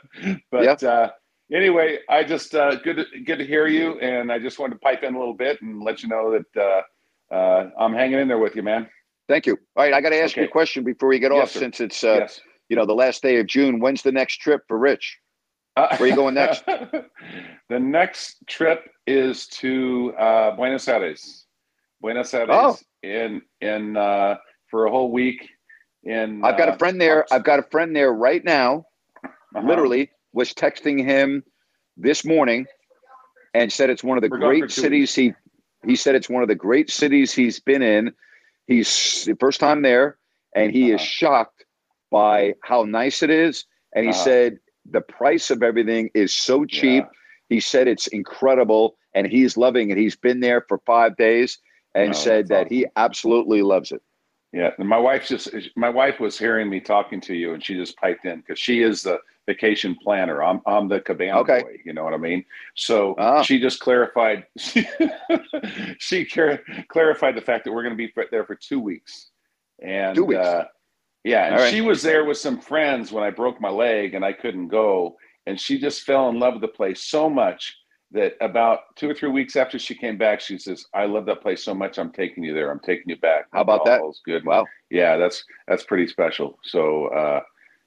but 0.51 0.83
uh, 0.83 1.11
anyway, 1.53 1.99
I 2.09 2.25
just, 2.25 2.53
uh, 2.55 2.75
good, 2.77 2.97
to, 2.97 3.21
good 3.25 3.39
to 3.39 3.47
hear 3.47 3.69
you. 3.69 3.99
And 4.01 4.33
I 4.33 4.41
just 4.41 4.59
wanted 4.59 4.75
to 4.75 4.81
pipe 4.81 5.05
in 5.05 5.15
a 5.15 5.19
little 5.19 5.35
bit 5.35 5.63
and 5.63 5.83
let 5.85 6.03
you 6.03 6.09
know 6.09 6.33
that 6.37 6.61
uh, 6.61 7.35
uh, 7.35 7.71
I'm 7.79 7.95
hanging 7.95 8.19
in 8.19 8.27
there 8.27 8.39
with 8.39 8.57
you, 8.57 8.63
man. 8.65 8.89
Thank 9.29 9.47
you. 9.47 9.57
All 9.77 9.85
right, 9.85 9.93
I 9.93 10.01
got 10.01 10.11
to 10.11 10.21
ask 10.21 10.33
okay. 10.33 10.43
you 10.43 10.49
a 10.49 10.51
question 10.51 10.83
before 10.83 11.09
we 11.09 11.21
get 11.21 11.33
yes, 11.33 11.43
off, 11.43 11.51
sir. 11.51 11.61
since 11.61 11.81
it's 11.81 12.03
uh, 12.03 12.17
yes. 12.21 12.41
you 12.71 12.77
know 12.77 12.87
the 12.87 12.95
last 12.95 13.23
day 13.23 13.39
of 13.39 13.47
June. 13.47 13.79
When's 13.79 14.01
the 14.01 14.11
next 14.11 14.39
trip 14.39 14.63
for 14.67 14.79
Rich? 14.79 15.19
Uh, 15.77 15.95
Where 15.99 16.07
are 16.07 16.11
you 16.11 16.17
going 16.17 16.35
next? 16.35 16.65
the 17.69 17.79
next 17.79 18.39
trip 18.47 18.89
is 19.07 19.47
to 19.49 20.15
uh, 20.19 20.57
Buenos 20.57 20.89
Aires. 20.89 21.45
Buenos 22.01 22.33
Aires 22.33 22.49
oh. 22.51 22.79
In 23.03 23.43
in 23.61 23.97
uh, 23.97 24.37
for 24.71 24.87
a 24.87 24.91
whole 24.91 25.11
week. 25.11 25.49
In 26.05 26.45
I've 26.45 26.57
got 26.57 26.69
a 26.69 26.73
uh, 26.73 26.77
friend 26.77 27.01
there. 27.01 27.27
I've 27.33 27.45
got 27.45 27.59
a 27.59 27.65
friend 27.65 27.95
there 27.95 28.13
right 28.13 28.45
now. 28.45 28.87
Uh-huh. 29.25 29.67
Literally 29.67 30.11
was 30.33 30.53
texting 30.53 31.05
him 31.05 31.43
this 31.97 32.25
morning 32.25 32.67
and 33.55 33.73
said 33.73 33.91
it's 33.91 34.05
one 34.05 34.19
of 34.19 34.23
the 34.23 34.29
We're 34.29 34.39
great 34.39 34.71
cities 34.71 35.15
he 35.15 35.35
he 35.87 35.97
said 35.97 36.15
it's 36.15 36.29
one 36.29 36.43
of 36.43 36.49
the 36.49 36.55
great 36.55 36.91
cities 36.91 37.33
he's 37.33 37.61
been 37.61 37.83
in. 37.83 38.13
He's 38.67 39.25
the 39.25 39.37
first 39.37 39.61
time 39.61 39.83
there 39.83 40.19
and 40.55 40.73
he 40.73 40.93
uh-huh. 40.93 40.97
is 40.97 41.01
shocked 41.01 41.65
by 42.11 42.55
how 42.63 42.85
nice 42.85 43.23
it 43.23 43.31
is 43.31 43.65
and 43.95 44.05
he 44.05 44.11
uh-huh. 44.11 44.25
said 44.25 44.59
the 44.91 45.01
price 45.01 45.51
of 45.51 45.63
everything 45.63 46.11
is 46.15 46.35
so 46.35 46.65
cheap. 46.65 47.05
Yeah. 47.05 47.11
He 47.49 47.61
said 47.61 47.89
it's 47.89 48.07
incredible 48.09 48.97
and 49.15 49.27
he's 49.27 49.57
loving 49.57 49.91
it. 49.91 49.97
He's 49.97 50.17
been 50.17 50.41
there 50.41 50.65
for 50.69 50.81
5 50.87 51.17
days 51.17 51.59
and 51.95 52.11
oh, 52.11 52.13
said 52.13 52.49
that 52.49 52.67
awesome. 52.67 52.77
he 52.77 52.87
absolutely 52.97 53.63
loves 53.63 53.93
it. 53.93 54.03
Yeah, 54.53 54.71
and 54.79 54.89
my 54.89 54.99
wife 54.99 55.29
just 55.29 55.51
my 55.77 55.91
wife 55.91 56.21
was 56.21 56.39
hearing 56.39 56.71
me 56.71 56.81
talking 56.81 57.21
to 57.23 57.35
you, 57.35 57.53
and 57.53 57.65
she 57.65 57.75
just 57.75 57.99
piped 57.99 58.25
in 58.25 58.41
because 58.41 58.59
she 58.59 58.83
is 58.83 59.03
the 59.03 59.19
vacation 59.47 59.95
planner. 60.03 60.43
I'm 60.43 60.63
I'm 60.67 60.89
the 60.89 61.01
cabana 61.01 61.41
okay. 61.41 61.63
boy. 61.63 61.77
You 61.85 61.93
know 61.93 62.03
what 62.03 62.15
I 62.15 62.19
mean? 62.19 62.45
So 62.75 63.15
ah. 63.19 63.43
she 63.43 63.61
just 63.61 63.81
clarified. 63.81 64.47
she 64.57 66.25
clarified 66.25 67.35
the 67.35 67.43
fact 67.45 67.65
that 67.65 67.73
we're 67.73 67.83
going 67.83 67.97
to 67.97 68.07
be 68.07 68.13
there 68.31 68.47
for 68.47 68.55
two 68.55 68.81
weeks, 68.81 69.31
and 69.83 70.17
two 70.17 70.25
weeks. 70.25 70.41
Uh, 70.41 70.65
yeah, 71.25 71.47
and 71.47 71.57
right. 71.57 71.71
she 71.71 71.83
was 71.83 72.01
there 72.01 72.25
with 72.25 72.39
some 72.39 72.59
friends 72.59 73.13
when 73.13 73.25
I 73.25 73.31
broke 73.31 73.61
my 73.61 73.69
leg 73.69 74.15
and 74.15 74.25
I 74.25 74.33
couldn't 74.33 74.69
go, 74.69 75.17
and 75.47 75.61
she 75.61 75.79
just 75.79 76.05
fell 76.05 76.31
in 76.31 76.39
love 76.39 76.55
with 76.55 76.63
the 76.63 76.69
place 76.69 77.03
so 77.03 77.29
much 77.29 77.77
that 78.13 78.35
about 78.41 78.97
two 78.97 79.11
or 79.11 79.15
three 79.15 79.29
weeks 79.29 79.57
after 79.57 79.79
she 79.79 79.95
came 79.95 80.17
back, 80.17 80.41
she 80.41 80.59
says, 80.59 80.87
"I 80.95 81.05
love 81.05 81.27
that 81.27 81.43
place 81.43 81.63
so 81.63 81.75
much. 81.75 81.99
I'm 81.99 82.11
taking 82.11 82.43
you 82.43 82.55
there. 82.55 82.71
I'm 82.71 82.81
taking 82.81 83.09
you 83.09 83.17
back." 83.17 83.47
How 83.53 83.61
about 83.61 83.85
that? 83.85 84.01
good. 84.25 84.45
Wow. 84.45 84.67
Yeah, 84.91 85.17
that's 85.17 85.45
that's 85.67 85.85
pretty 85.85 86.07
special. 86.07 86.59
So, 86.63 87.07
uh, 87.09 87.41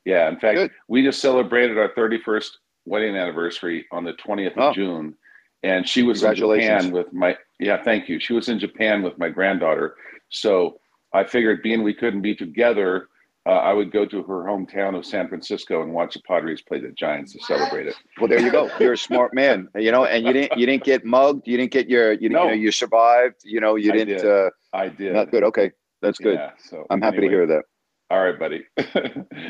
yeah. 0.05 0.29
In 0.29 0.39
fact, 0.39 0.57
good. 0.57 0.71
we 0.87 1.03
just 1.03 1.21
celebrated 1.21 1.77
our 1.77 1.89
31st 1.89 2.49
wedding 2.85 3.15
anniversary 3.15 3.85
on 3.91 4.03
the 4.03 4.13
20th 4.13 4.51
of 4.51 4.57
oh. 4.57 4.73
June, 4.73 5.15
and 5.63 5.87
she 5.87 6.03
was 6.03 6.23
in 6.23 6.35
Japan 6.35 6.91
with 6.91 7.11
my. 7.13 7.37
Yeah, 7.59 7.81
thank 7.81 8.07
you. 8.07 8.19
She 8.19 8.33
was 8.33 8.49
in 8.49 8.59
Japan 8.59 9.01
with 9.01 9.17
my 9.17 9.29
granddaughter. 9.29 9.95
So 10.29 10.79
I 11.13 11.23
figured, 11.23 11.63
being 11.63 11.83
we 11.83 11.93
couldn't 11.93 12.21
be 12.21 12.35
together, 12.35 13.07
uh, 13.45 13.49
I 13.49 13.73
would 13.73 13.91
go 13.91 14.05
to 14.05 14.21
her 14.23 14.43
hometown 14.43 14.95
of 14.95 15.05
San 15.05 15.27
Francisco 15.27 15.81
and 15.81 15.93
watch 15.93 16.13
the 16.13 16.21
Padres 16.27 16.61
play 16.61 16.79
the 16.79 16.91
Giants 16.91 17.33
to 17.33 17.39
celebrate 17.39 17.87
it. 17.87 17.95
Well, 18.19 18.27
there 18.27 18.39
you 18.39 18.51
go. 18.51 18.69
You're 18.79 18.93
a 18.93 18.97
smart 18.97 19.33
man, 19.33 19.67
you 19.75 19.91
know, 19.91 20.05
and 20.05 20.25
you 20.25 20.33
didn't 20.33 20.59
you 20.59 20.65
didn't 20.67 20.83
get 20.83 21.03
mugged. 21.03 21.47
You 21.47 21.57
didn't 21.57 21.71
get 21.71 21.89
your 21.89 22.13
you, 22.13 22.29
no. 22.29 22.43
you 22.43 22.49
know 22.49 22.53
you 22.53 22.71
survived. 22.71 23.37
You 23.43 23.59
know 23.59 23.75
you 23.75 23.91
didn't. 23.91 24.19
I 24.19 24.21
did. 24.21 24.31
Uh, 24.31 24.49
I 24.73 24.87
did. 24.89 25.13
Not 25.13 25.31
good. 25.31 25.43
Okay, 25.43 25.71
that's 26.01 26.19
good. 26.19 26.35
Yeah, 26.35 26.51
so 26.59 26.85
I'm 26.91 27.01
happy 27.01 27.17
anyway. 27.17 27.31
to 27.31 27.37
hear 27.37 27.47
that. 27.47 27.63
All 28.11 28.23
right, 28.23 28.37
buddy. 28.37 28.65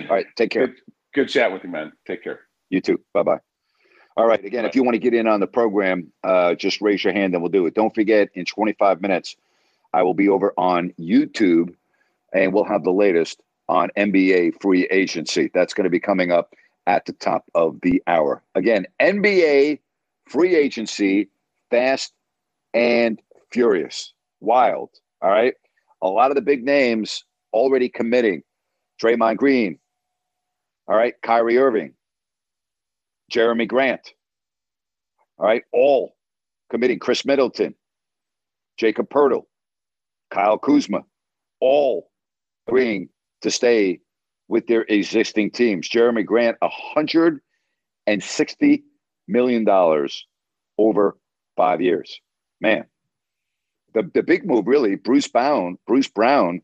All 0.10 0.16
right, 0.16 0.26
take 0.38 0.52
care. 0.52 0.68
Good, 0.68 0.76
good 1.14 1.30
chat 1.30 1.52
with 1.52 1.64
you, 1.64 1.70
man. 1.70 1.92
Take 2.08 2.24
care. 2.24 2.42
You 2.70 2.80
too. 2.80 3.02
Bye 3.14 3.24
bye. 3.24 3.40
All 4.16 4.26
right. 4.26 4.44
Again, 4.44 4.64
Bye. 4.64 4.70
if 4.70 4.76
you 4.76 4.84
want 4.84 4.96
to 4.96 5.00
get 5.00 5.14
in 5.14 5.28
on 5.28 5.40
the 5.40 5.48
program, 5.48 6.12
uh, 6.24 6.56
just 6.56 6.82
raise 6.82 7.04
your 7.04 7.14
hand 7.14 7.34
and 7.34 7.42
we'll 7.42 7.52
do 7.52 7.66
it. 7.66 7.74
Don't 7.74 7.94
forget, 7.94 8.30
in 8.36 8.46
25 8.46 9.02
minutes, 9.02 9.36
I 9.94 10.04
will 10.04 10.14
be 10.14 10.30
over 10.30 10.54
on 10.58 10.94
YouTube 11.00 11.74
and 12.34 12.54
we'll 12.54 12.66
have 12.66 12.84
the 12.84 12.92
latest 12.92 13.42
on 13.72 13.90
NBA 13.98 14.62
free 14.62 14.86
agency. 14.92 15.50
That's 15.54 15.74
going 15.74 15.86
to 15.86 15.90
be 15.90 16.00
coming 16.00 16.30
up 16.30 16.54
at 16.88 17.06
the 17.06 17.14
top 17.14 17.46
of 17.56 17.80
the 17.82 18.04
hour. 18.06 18.44
Again, 18.54 18.86
NBA 19.02 19.80
free 20.28 20.56
agency, 20.56 21.30
fast 21.72 22.12
and 22.74 23.20
furious, 23.50 24.14
wild. 24.42 24.90
All 25.22 25.30
right. 25.32 25.54
A 26.02 26.08
lot 26.08 26.32
of 26.32 26.36
the 26.36 26.42
big 26.42 26.66
names 26.66 27.24
already 27.54 27.88
committing 27.88 28.44
Draymond 29.02 29.38
Green. 29.38 29.80
All 30.88 30.96
right. 30.98 31.14
Kyrie 31.24 31.58
Irving, 31.58 31.94
Jerami 33.32 33.68
Grant. 33.68 34.14
All 35.38 35.46
right. 35.46 35.64
All 35.72 36.14
committing 36.70 37.00
Khris 37.00 37.26
Middleton, 37.26 37.74
Jakob 38.78 39.10
Poeltl, 39.10 39.44
Kyle 40.30 40.58
Kuzma, 40.58 41.04
all 41.62 42.10
agreeing 42.68 43.08
to 43.42 43.52
stay 43.52 44.00
with 44.48 44.68
their 44.68 44.84
existing 44.84 45.52
teams. 45.52 45.90
Jerami 45.90 46.26
Grant, 46.26 46.58
$160 46.62 48.84
million 49.28 49.68
over 50.78 51.18
five 51.56 51.82
years. 51.82 52.20
Man, 52.60 52.86
the, 53.94 54.10
the 54.14 54.24
big 54.24 54.46
move 54.46 54.68
really, 54.68 54.96
Bruce 54.96 55.28
Brown, 55.28 55.78
Bruce 55.88 56.08
Brown 56.08 56.62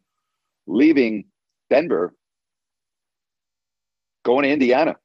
leaving 0.68 1.26
Denver, 1.70 2.14
going 4.24 4.44
to 4.44 4.50
Indiana. 4.50 4.96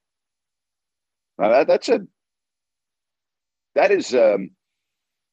Now 1.38 1.48
that, 1.48 1.66
that's 1.66 1.88
a 1.88 2.00
that 3.74 3.90
is 3.90 4.14
um, 4.14 4.50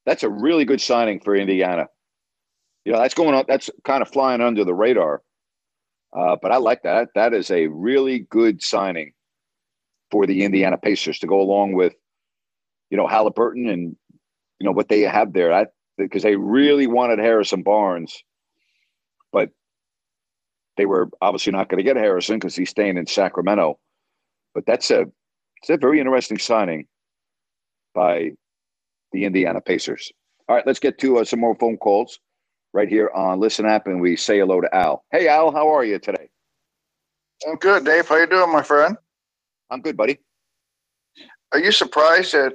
that's 0.06 0.22
a 0.22 0.28
really 0.28 0.64
good 0.64 0.80
signing 0.80 1.20
for 1.20 1.36
Indiana. 1.36 1.88
You 2.84 2.92
know, 2.92 2.98
that's 2.98 3.14
going 3.14 3.34
on. 3.34 3.44
That's 3.46 3.70
kind 3.84 4.02
of 4.02 4.08
flying 4.08 4.40
under 4.40 4.64
the 4.64 4.74
radar. 4.74 5.22
Uh, 6.16 6.36
but 6.40 6.50
I 6.50 6.56
like 6.56 6.82
that. 6.82 7.08
That 7.14 7.34
is 7.34 7.50
a 7.50 7.68
really 7.68 8.20
good 8.30 8.62
signing 8.62 9.12
for 10.10 10.26
the 10.26 10.42
Indiana 10.42 10.76
Pacers 10.76 11.20
to 11.20 11.26
go 11.26 11.40
along 11.40 11.74
with, 11.74 11.94
you 12.90 12.96
know, 12.96 13.06
Halliburton 13.06 13.68
and 13.68 13.96
you 14.58 14.66
know 14.66 14.72
what 14.72 14.88
they 14.88 15.02
have 15.02 15.32
there. 15.32 15.66
Because 15.96 16.22
they 16.22 16.36
really 16.36 16.86
wanted 16.86 17.18
Harrison 17.18 17.62
Barnes, 17.62 18.22
but 19.32 19.50
they 20.76 20.86
were 20.86 21.10
obviously 21.20 21.52
not 21.52 21.68
going 21.68 21.78
to 21.78 21.84
get 21.84 21.96
Harrison 21.96 22.36
because 22.36 22.56
he's 22.56 22.70
staying 22.70 22.96
in 22.96 23.06
Sacramento. 23.06 23.78
But 24.54 24.66
that's 24.66 24.90
a 24.90 25.06
it's 25.62 25.70
a 25.70 25.76
very 25.76 26.00
interesting 26.00 26.38
signing 26.38 26.86
by 27.94 28.30
the 29.12 29.24
Indiana 29.24 29.60
Pacers. 29.60 30.10
All 30.48 30.56
right, 30.56 30.66
let's 30.66 30.80
get 30.80 30.98
to 30.98 31.18
uh, 31.18 31.24
some 31.24 31.38
more 31.40 31.54
phone 31.54 31.76
calls 31.76 32.18
right 32.72 32.88
here 32.88 33.10
on 33.14 33.40
Listen 33.40 33.66
App, 33.66 33.86
and 33.86 34.00
we 34.00 34.16
say 34.16 34.38
hello 34.38 34.60
to 34.60 34.74
Al. 34.74 35.04
Hey, 35.10 35.28
Al, 35.28 35.52
how 35.52 35.68
are 35.68 35.84
you 35.84 35.98
today? 35.98 36.28
I'm 37.48 37.56
good, 37.56 37.84
Dave. 37.84 38.08
How 38.08 38.16
you 38.16 38.26
doing, 38.26 38.52
my 38.52 38.62
friend? 38.62 38.96
I'm 39.70 39.80
good, 39.80 39.96
buddy. 39.96 40.18
Are 41.52 41.58
you 41.58 41.72
surprised 41.72 42.32
that 42.32 42.54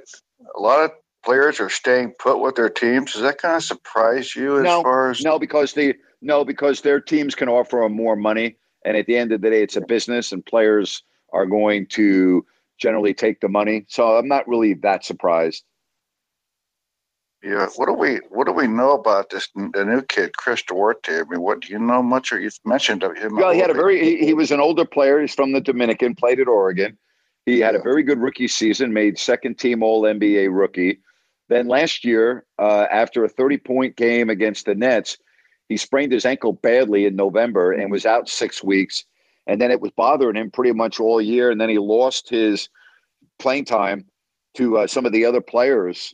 a 0.54 0.60
lot 0.60 0.84
of 0.84 0.90
players 1.24 1.60
are 1.60 1.68
staying 1.68 2.14
put 2.18 2.40
with 2.40 2.54
their 2.54 2.70
teams? 2.70 3.12
Does 3.12 3.22
that 3.22 3.38
kind 3.38 3.56
of 3.56 3.64
surprise 3.64 4.34
you 4.34 4.58
as 4.58 4.64
no, 4.64 4.82
far 4.82 5.10
as 5.10 5.22
no? 5.22 5.38
Because 5.38 5.72
the 5.72 5.94
no, 6.22 6.44
because 6.44 6.80
their 6.80 7.00
teams 7.00 7.34
can 7.34 7.48
offer 7.48 7.80
them 7.80 7.92
more 7.92 8.16
money, 8.16 8.56
and 8.84 8.96
at 8.96 9.06
the 9.06 9.16
end 9.16 9.32
of 9.32 9.40
the 9.40 9.50
day, 9.50 9.62
it's 9.62 9.76
a 9.76 9.80
business, 9.82 10.32
and 10.32 10.44
players 10.44 11.02
are 11.32 11.46
going 11.46 11.86
to 11.88 12.44
generally 12.78 13.12
take 13.12 13.40
the 13.40 13.48
money. 13.48 13.84
So 13.88 14.16
I'm 14.16 14.28
not 14.28 14.48
really 14.48 14.74
that 14.74 15.04
surprised. 15.04 15.64
Yeah, 17.46 17.68
what 17.76 17.86
do 17.86 17.92
we 17.92 18.16
what 18.30 18.48
do 18.48 18.52
we 18.52 18.66
know 18.66 18.90
about 18.90 19.30
this 19.30 19.48
the 19.54 19.84
new 19.84 20.02
kid, 20.02 20.36
Chris 20.36 20.64
Duarte? 20.64 21.20
I 21.20 21.22
mean, 21.30 21.40
what 21.40 21.60
do 21.60 21.72
you 21.72 21.78
know 21.78 22.02
much? 22.02 22.32
Or 22.32 22.40
you 22.40 22.50
mentioned 22.64 23.04
him? 23.04 23.36
Well, 23.36 23.52
he 23.52 23.60
had 23.60 23.70
a 23.70 23.74
very 23.74 24.02
he, 24.02 24.26
he, 24.26 24.34
was 24.34 24.50
an 24.50 24.58
older 24.58 24.84
player. 24.84 25.20
He's 25.20 25.32
from 25.32 25.52
the 25.52 25.60
Dominican, 25.60 26.16
played 26.16 26.40
at 26.40 26.48
Oregon. 26.48 26.98
He 27.44 27.60
had 27.60 27.74
yeah. 27.74 27.80
a 27.80 27.82
very 27.84 28.02
good 28.02 28.18
rookie 28.18 28.48
season, 28.48 28.92
made 28.92 29.16
second 29.16 29.60
team 29.60 29.84
All 29.84 30.02
NBA 30.02 30.48
rookie. 30.50 30.98
Then 31.48 31.68
last 31.68 32.04
year, 32.04 32.44
uh, 32.58 32.86
after 32.90 33.22
a 33.22 33.28
thirty 33.28 33.58
point 33.58 33.94
game 33.94 34.28
against 34.28 34.66
the 34.66 34.74
Nets, 34.74 35.16
he 35.68 35.76
sprained 35.76 36.10
his 36.10 36.26
ankle 36.26 36.52
badly 36.52 37.06
in 37.06 37.14
November 37.14 37.70
and 37.70 37.92
was 37.92 38.04
out 38.04 38.28
six 38.28 38.64
weeks. 38.64 39.04
And 39.46 39.60
then 39.60 39.70
it 39.70 39.80
was 39.80 39.92
bothering 39.92 40.34
him 40.34 40.50
pretty 40.50 40.72
much 40.72 40.98
all 40.98 41.22
year. 41.22 41.52
And 41.52 41.60
then 41.60 41.68
he 41.68 41.78
lost 41.78 42.28
his 42.28 42.68
playing 43.38 43.66
time 43.66 44.04
to 44.56 44.78
uh, 44.78 44.86
some 44.88 45.06
of 45.06 45.12
the 45.12 45.24
other 45.24 45.40
players 45.40 46.12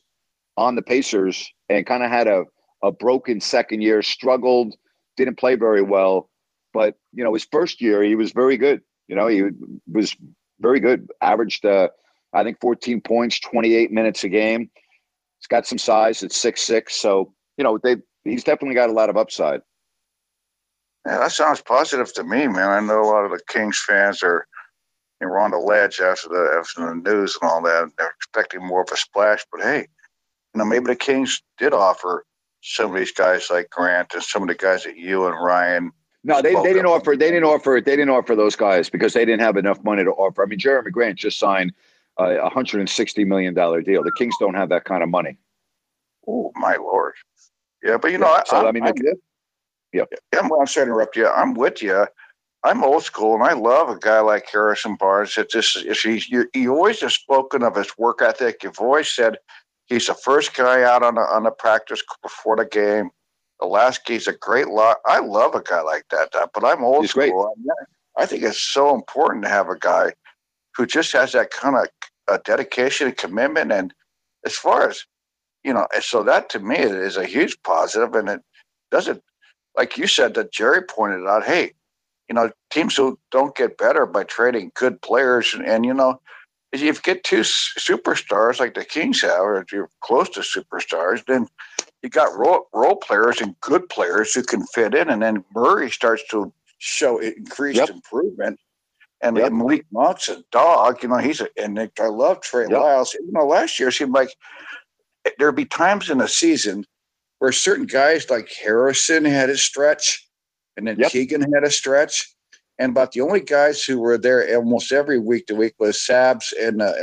on 0.57 0.74
the 0.74 0.82
Pacers 0.82 1.50
and 1.68 1.86
kind 1.86 2.03
of 2.03 2.11
had 2.11 2.28
a, 2.28 2.44
a 2.82 2.92
broken 2.92 3.40
second 3.40 3.82
year, 3.82 4.03
struggled, 4.03 4.74
didn't 5.16 5.38
play 5.38 5.55
very 5.55 5.82
well. 5.82 6.28
But, 6.72 6.96
you 7.12 7.22
know, 7.22 7.34
his 7.34 7.46
first 7.50 7.80
year, 7.80 8.03
he 8.03 8.14
was 8.14 8.32
very 8.32 8.57
good. 8.57 8.80
You 9.09 9.16
know, 9.16 9.26
he 9.26 9.44
was 9.90 10.16
very 10.61 10.80
good, 10.80 11.09
averaged, 11.20 11.64
uh, 11.66 11.88
I 12.32 12.44
think, 12.44 12.61
14 12.61 13.00
points, 13.00 13.40
28 13.40 13.92
minutes 13.92 14.24
a 14.24 14.28
game. 14.28 14.70
He's 15.38 15.48
got 15.48 15.66
some 15.66 15.78
size 15.78 16.22
at 16.22 16.32
six 16.32 16.62
six. 16.62 16.94
So, 16.94 17.34
you 17.57 17.64
know, 17.64 17.78
they 17.82 17.96
he's 18.24 18.44
definitely 18.44 18.76
got 18.76 18.90
a 18.90 18.92
lot 18.92 19.11
of 19.11 19.16
upside. 19.16 19.61
Yeah, 21.05 21.18
that 21.18 21.32
sounds 21.32 21.61
positive 21.61 22.14
to 22.14 22.22
me, 22.22 22.46
man. 22.46 22.70
I 22.70 22.80
know 22.80 23.03
a 23.03 23.11
lot 23.11 23.24
of 23.24 23.32
the 23.32 23.40
Kings 23.48 23.82
fans 23.84 24.22
are 24.22 24.46
you 25.20 25.28
know, 25.28 25.34
on 25.34 25.50
the 25.50 25.59
ledge 25.59 26.00
after 26.00 26.28
the 26.28 26.57
after 26.59 26.86
the 26.86 26.94
news 26.94 27.36
and 27.40 27.50
all 27.50 27.61
that. 27.62 27.90
They're 27.98 28.14
expecting 28.16 28.64
more 28.64 28.82
of 28.82 28.88
a 28.92 28.96
splash, 28.96 29.44
but 29.50 29.62
hey, 29.62 29.88
you 30.55 30.59
know, 30.59 30.64
maybe 30.64 30.86
the 30.86 30.96
Kings 30.96 31.42
did 31.59 31.72
offer 31.72 32.24
some 32.62 32.92
of 32.92 32.96
these 32.98 33.12
guys 33.12 33.48
like 33.50 33.70
Grant 33.70 34.14
and 34.14 34.22
some 34.22 34.42
of 34.42 34.48
the 34.48 34.55
guys 34.55 34.84
that 34.84 34.96
you 34.96 35.26
and 35.26 35.42
Ryan 35.42 35.92
No, 36.24 36.40
they, 36.40 36.55
they 36.55 36.72
didn't 36.72 36.86
offer. 36.86 37.16
They 37.16 37.30
didn't 37.30 37.44
offer. 37.44 37.82
They 37.84 37.96
didn't 37.96 38.11
offer 38.11 38.36
those 38.36 38.55
guys 38.55 38.88
because 38.88 39.12
they 39.12 39.24
didn't 39.24 39.40
have 39.40 39.57
enough 39.57 39.82
money 39.82 40.05
to 40.05 40.11
offer. 40.11 40.42
I 40.42 40.46
mean, 40.46 40.59
Jerami 40.59 40.92
Grant 40.92 41.18
just 41.18 41.38
signed 41.38 41.72
a 42.18 42.48
hundred 42.48 42.80
and 42.80 42.88
sixty 42.88 43.24
million 43.24 43.55
dollar 43.55 43.82
deal. 43.82 44.05
The 44.05 44.12
Kings 44.16 44.34
don't 44.38 44.55
have 44.55 44.68
that 44.68 44.84
kind 44.84 45.03
of 45.03 45.09
money. 45.09 45.36
Oh 46.28 46.53
my 46.55 46.76
lord! 46.76 47.14
Yeah, 47.82 47.96
but 47.96 48.12
you 48.12 48.18
know, 48.18 48.28
yeah, 48.28 48.42
so, 48.46 48.57
I, 48.59 48.68
I 48.68 48.72
mean, 48.72 48.84
I'm, 48.84 48.94
yeah, 49.92 50.05
yeah. 50.32 50.40
I'm, 50.40 50.53
I'm 50.53 50.66
sorry 50.66 50.86
to 50.86 50.92
interrupt 50.92 51.16
you. 51.16 51.26
I'm 51.26 51.55
with 51.55 51.82
you. 51.82 52.07
I'm 52.64 52.84
old 52.84 53.03
school, 53.03 53.34
and 53.34 53.42
I 53.42 53.55
love 53.55 53.88
a 53.88 53.98
guy 53.98 54.20
like 54.20 54.48
Harrison 54.48 54.94
Barnes. 54.94 55.34
That 55.34 55.50
just 55.50 55.78
he's 55.78 56.28
you, 56.28 56.48
you 56.55 56.72
always 56.72 57.00
have 57.00 57.12
spoken 57.12 57.64
of 57.64 57.74
his 57.74 57.98
work 57.98 58.22
ethic. 58.22 58.62
You've 58.62 58.78
always 58.78 59.09
said 59.09 59.38
he's 59.93 60.07
the 60.07 60.14
first 60.14 60.55
guy 60.55 60.82
out 60.82 61.03
on 61.03 61.16
the 61.16 61.20
on 61.20 61.45
the 61.45 61.51
practice 61.51 62.03
before 62.22 62.57
the 62.57 62.64
game. 62.64 63.11
The 63.61 63.66
last 63.66 64.01
he's 64.07 64.26
a 64.26 64.32
great 64.32 64.68
lot. 64.68 64.99
I 65.07 65.20
love 65.20 65.55
a 65.55 65.62
guy 65.62 65.82
like 65.82 66.05
that. 66.11 66.30
But 66.32 66.64
I'm 66.64 66.82
old 66.82 67.03
he's 67.03 67.11
school. 67.11 67.55
I 68.18 68.26
think 68.26 68.43
it's 68.43 68.61
so 68.61 68.95
important 68.95 69.45
to 69.45 69.51
have 69.51 69.68
a 69.68 69.78
guy 69.78 70.12
who 70.74 70.86
just 70.86 71.12
has 71.12 71.32
that 71.32 71.51
kind 71.51 71.76
of 71.76 71.86
uh, 72.28 72.38
dedication 72.45 73.09
and 73.09 73.16
commitment. 73.16 73.72
And 73.72 73.95
as 74.45 74.55
far 74.55 74.88
as 74.88 75.05
you 75.62 75.72
know, 75.72 75.86
so 76.01 76.22
that 76.24 76.49
to 76.51 76.59
me 76.59 76.76
is 76.76 77.16
a 77.16 77.24
huge 77.24 77.57
positive, 77.62 78.14
and 78.14 78.28
it 78.28 78.40
doesn't, 78.90 79.22
like 79.76 79.97
you 79.97 80.07
said, 80.07 80.34
that 80.34 80.53
Jerry 80.53 80.82
pointed 80.82 81.26
out. 81.26 81.45
Hey, 81.45 81.72
you 82.28 82.34
know, 82.34 82.51
teams 82.70 82.97
who 82.97 83.18
don't 83.30 83.55
get 83.55 83.78
better 83.78 84.07
by 84.07 84.24
trading 84.24 84.72
good 84.74 85.01
players, 85.03 85.55
and, 85.55 85.64
and 85.64 85.86
you 85.86 85.95
know, 85.95 86.20
if 86.72 86.80
you 86.80 86.92
get 87.02 87.22
two 87.22 87.40
superstars 87.40 88.58
like 88.58 88.74
the 88.74 88.84
Kings 88.84 89.20
have, 89.20 89.40
or 89.40 89.60
if 89.60 89.70
you're 89.72 89.90
close 90.00 90.28
to 90.30 90.40
superstars, 90.40 91.24
then 91.26 91.46
you 92.02 92.08
got 92.08 92.36
role, 92.36 92.66
role 92.72 92.96
players 92.96 93.40
and 93.40 93.58
good 93.60 93.88
players 93.88 94.34
who 94.34 94.42
can 94.42 94.64
fit 94.66 94.94
in, 94.94 95.10
and 95.10 95.22
then 95.22 95.44
Murray 95.54 95.90
starts 95.90 96.22
to 96.30 96.52
show 96.78 97.18
increased 97.18 97.76
yep. 97.76 97.90
improvement. 97.90 98.58
And 99.20 99.36
yep. 99.36 99.52
Malik 99.52 99.86
Monk's 99.92 100.28
a 100.28 100.42
dog, 100.50 101.02
you 101.02 101.08
know. 101.08 101.18
He's 101.18 101.40
a 101.40 101.48
and 101.56 101.78
I 101.78 102.06
love 102.08 102.40
Trey 102.40 102.62
yep. 102.62 102.72
Lyles. 102.72 103.14
You 103.14 103.30
know, 103.30 103.46
last 103.46 103.78
year 103.78 103.90
it 103.90 103.92
seemed 103.92 104.14
like 104.14 104.34
there'd 105.38 105.54
be 105.54 105.64
times 105.64 106.10
in 106.10 106.20
a 106.20 106.26
season 106.26 106.84
where 107.38 107.52
certain 107.52 107.86
guys 107.86 108.28
like 108.30 108.50
Harrison 108.50 109.24
had 109.24 109.48
a 109.48 109.56
stretch, 109.56 110.26
and 110.76 110.88
then 110.88 110.98
yep. 110.98 111.12
Keegan 111.12 111.52
had 111.52 111.62
a 111.62 111.70
stretch. 111.70 112.32
And 112.83 112.91
about 112.91 113.12
the 113.12 113.20
only 113.20 113.39
guys 113.39 113.85
who 113.85 114.01
were 114.01 114.18
there 114.18 114.57
almost 114.57 114.91
every 114.91 115.20
week 115.20 115.47
to 115.47 115.55
week 115.55 115.74
was 115.78 115.97
Sabs 115.97 116.53
and, 116.61 116.83
uh. 116.83 116.95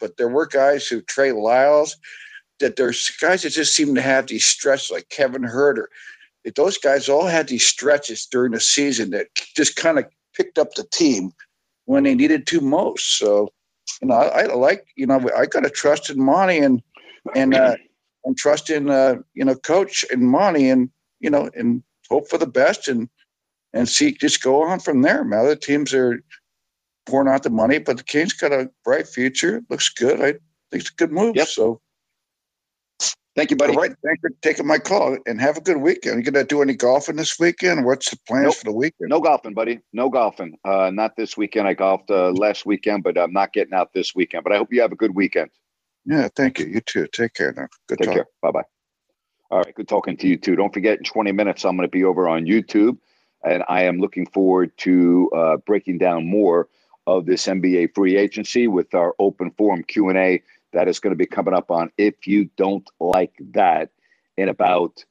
But 0.00 0.16
there 0.16 0.28
were 0.28 0.46
guys 0.46 0.88
who 0.88 1.02
Trey 1.02 1.30
Lyles 1.30 1.96
that 2.58 2.74
there's 2.74 3.08
guys 3.20 3.42
that 3.42 3.50
just 3.50 3.76
seem 3.76 3.94
to 3.94 4.02
have 4.02 4.26
these 4.26 4.44
stretches 4.44 4.90
like 4.90 5.08
Kevin 5.08 5.42
Huerter. 5.42 5.86
Those 6.56 6.78
guys 6.78 7.08
all 7.08 7.26
had 7.26 7.46
these 7.46 7.64
stretches 7.64 8.26
during 8.26 8.50
the 8.50 8.60
season 8.60 9.10
that 9.10 9.28
just 9.54 9.76
kind 9.76 10.00
of 10.00 10.06
picked 10.34 10.58
up 10.58 10.74
the 10.74 10.82
team 10.90 11.30
when 11.84 12.02
they 12.02 12.16
needed 12.16 12.48
to 12.48 12.60
most. 12.60 13.16
So, 13.16 13.50
you 14.02 14.08
know, 14.08 14.16
I, 14.16 14.42
I 14.42 14.54
like, 14.54 14.88
you 14.96 15.06
know, 15.06 15.30
I 15.38 15.46
got 15.46 15.62
to 15.62 15.70
trust 15.70 16.10
in 16.10 16.20
Monte 16.20 16.58
and, 16.58 16.82
and, 17.36 17.54
uh, 17.54 17.76
and 18.24 18.36
trust 18.36 18.68
in, 18.68 18.90
uh, 18.90 19.14
you 19.34 19.44
know, 19.44 19.54
coach 19.54 20.04
and 20.10 20.22
Monte 20.22 20.68
and, 20.68 20.90
you 21.20 21.30
know, 21.30 21.48
and 21.54 21.84
hope 22.08 22.28
for 22.28 22.36
the 22.36 22.48
best 22.48 22.88
and 22.88 23.08
and 23.72 23.88
see 23.88 24.12
just 24.12 24.42
go 24.42 24.62
on 24.62 24.80
from 24.80 25.02
there. 25.02 25.24
Now 25.24 25.44
the 25.44 25.56
teams 25.56 25.94
are 25.94 26.22
pouring 27.06 27.28
out 27.28 27.42
the 27.42 27.50
money, 27.50 27.78
but 27.78 27.96
the 27.96 28.04
Kings 28.04 28.32
got 28.32 28.52
a 28.52 28.70
bright 28.84 29.06
future. 29.06 29.62
looks 29.70 29.88
good. 29.88 30.20
I 30.20 30.32
think 30.32 30.40
it's 30.72 30.90
a 30.90 30.94
good 30.94 31.12
move. 31.12 31.36
Yep. 31.36 31.48
So 31.48 31.80
thank 33.36 33.50
you, 33.50 33.56
buddy. 33.56 33.74
All 33.74 33.82
right. 33.82 33.94
Thanks 34.04 34.20
for 34.20 34.30
taking 34.42 34.66
my 34.66 34.78
call 34.78 35.18
and 35.26 35.40
have 35.40 35.56
a 35.56 35.60
good 35.60 35.78
weekend. 35.78 36.16
Are 36.16 36.18
You 36.18 36.30
gonna 36.30 36.44
do 36.44 36.62
any 36.62 36.74
golfing 36.74 37.16
this 37.16 37.38
weekend? 37.38 37.84
What's 37.84 38.10
the 38.10 38.18
plans 38.26 38.44
nope. 38.44 38.54
for 38.56 38.64
the 38.64 38.72
weekend? 38.72 39.10
No 39.10 39.20
golfing, 39.20 39.54
buddy. 39.54 39.80
No 39.92 40.08
golfing. 40.08 40.56
Uh, 40.64 40.90
not 40.92 41.16
this 41.16 41.36
weekend. 41.36 41.68
I 41.68 41.74
golfed 41.74 42.10
uh, 42.10 42.30
last 42.30 42.66
weekend, 42.66 43.02
but 43.02 43.18
I'm 43.18 43.32
not 43.32 43.52
getting 43.52 43.74
out 43.74 43.92
this 43.92 44.14
weekend. 44.14 44.44
But 44.44 44.52
I 44.52 44.56
hope 44.56 44.72
you 44.72 44.80
have 44.82 44.92
a 44.92 44.96
good 44.96 45.14
weekend. 45.14 45.50
Yeah, 46.06 46.28
thank 46.34 46.58
you. 46.58 46.66
You 46.66 46.80
too. 46.80 47.06
Take 47.12 47.34
care 47.34 47.52
now. 47.56 47.68
Good 47.88 47.98
Take 47.98 48.06
talk. 48.06 48.14
care. 48.14 48.26
Bye 48.42 48.50
bye. 48.50 48.62
All 49.50 49.58
right, 49.58 49.74
good 49.74 49.88
talking 49.88 50.16
to 50.18 50.28
you 50.28 50.36
too. 50.36 50.54
Don't 50.54 50.72
forget, 50.72 50.98
in 50.98 51.04
20 51.04 51.32
minutes, 51.32 51.64
I'm 51.64 51.76
going 51.76 51.86
to 51.86 51.90
be 51.90 52.04
over 52.04 52.28
on 52.28 52.46
YouTube, 52.46 52.98
and 53.44 53.64
I 53.68 53.84
am 53.84 53.98
looking 53.98 54.26
forward 54.26 54.76
to 54.78 55.30
uh, 55.34 55.56
breaking 55.58 55.98
down 55.98 56.26
more 56.26 56.68
of 57.06 57.26
this 57.26 57.46
NBA 57.46 57.94
free 57.94 58.16
agency 58.16 58.66
with 58.66 58.94
our 58.94 59.14
open 59.18 59.50
forum 59.52 59.82
Q 59.84 60.08
and 60.08 60.18
A 60.18 60.42
that 60.72 60.88
is 60.88 61.00
going 61.00 61.12
to 61.12 61.16
be 61.18 61.26
coming 61.26 61.54
up 61.54 61.70
on 61.70 61.90
if 61.98 62.26
you 62.26 62.48
don't 62.56 62.88
like 63.00 63.32
that 63.52 63.90
in 64.36 64.48
about 64.48 65.04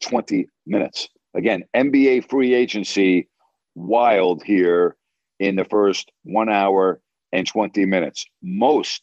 20 0.00 0.48
minutes. 0.66 1.08
Again, 1.34 1.64
NBA 1.74 2.28
free 2.28 2.54
agency 2.54 3.28
wild 3.74 4.42
here 4.42 4.96
in 5.38 5.56
the 5.56 5.64
first 5.64 6.10
one 6.24 6.48
hour 6.48 7.00
and 7.32 7.46
20 7.46 7.84
minutes. 7.86 8.26
Most 8.42 9.02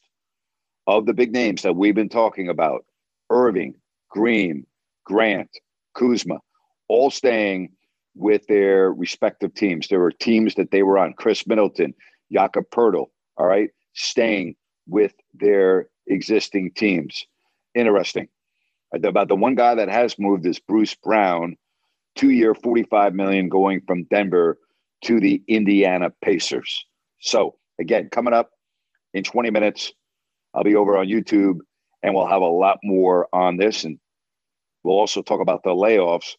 of 0.88 1.06
the 1.06 1.14
big 1.14 1.32
names 1.32 1.62
that 1.62 1.76
we've 1.76 1.96
been 1.96 2.10
talking 2.10 2.50
about, 2.50 2.86
Irving, 3.30 3.76
Green, 4.10 4.66
Grant, 5.06 5.50
Kuzma, 5.94 6.40
all 6.88 7.12
staying 7.12 7.72
with 8.16 8.46
their 8.48 8.92
respective 8.92 9.54
teams. 9.54 9.88
There 9.88 10.00
were 10.00 10.12
teams 10.12 10.56
that 10.56 10.72
they 10.72 10.84
were 10.84 10.98
on. 10.98 11.14
Khris 11.14 11.48
Middleton, 11.48 11.94
Jakob 12.32 12.66
Poeltl, 12.72 13.08
all 13.38 13.46
right, 13.46 13.70
staying 13.94 14.56
with 14.88 15.14
their 15.34 15.88
existing 16.08 16.72
teams. 16.76 17.26
Interesting. 17.74 18.28
About 18.94 19.30
the 19.30 19.36
one 19.36 19.56
guy 19.56 19.76
that 19.76 19.90
has 19.90 20.20
moved 20.20 20.46
is 20.46 20.60
Bruce 20.60 20.94
Brown, 20.96 21.56
two-year, 22.16 22.54
forty-five 22.54 23.14
million, 23.14 23.48
going 23.48 23.82
from 23.88 24.04
Denver 24.06 24.58
to 25.06 25.20
the 25.22 25.42
Indiana 25.48 26.12
Pacers. 26.22 26.86
So 27.22 27.56
again, 27.80 28.10
coming 28.12 28.34
up 28.34 28.50
in 29.14 29.24
twenty 29.24 29.50
minutes, 29.50 29.94
I'll 30.54 30.66
be 30.66 30.76
over 30.76 30.98
on 30.98 31.08
YouTube 31.08 31.60
and 32.04 32.14
we'll 32.14 32.28
have 32.28 32.42
a 32.42 32.46
lot 32.46 32.80
more 32.84 33.30
on 33.32 33.56
this. 33.56 33.86
And 33.86 33.98
we'll 34.84 35.00
also 35.00 35.22
talk 35.22 35.40
about 35.40 35.64
the 35.64 35.70
layoffs 35.70 36.36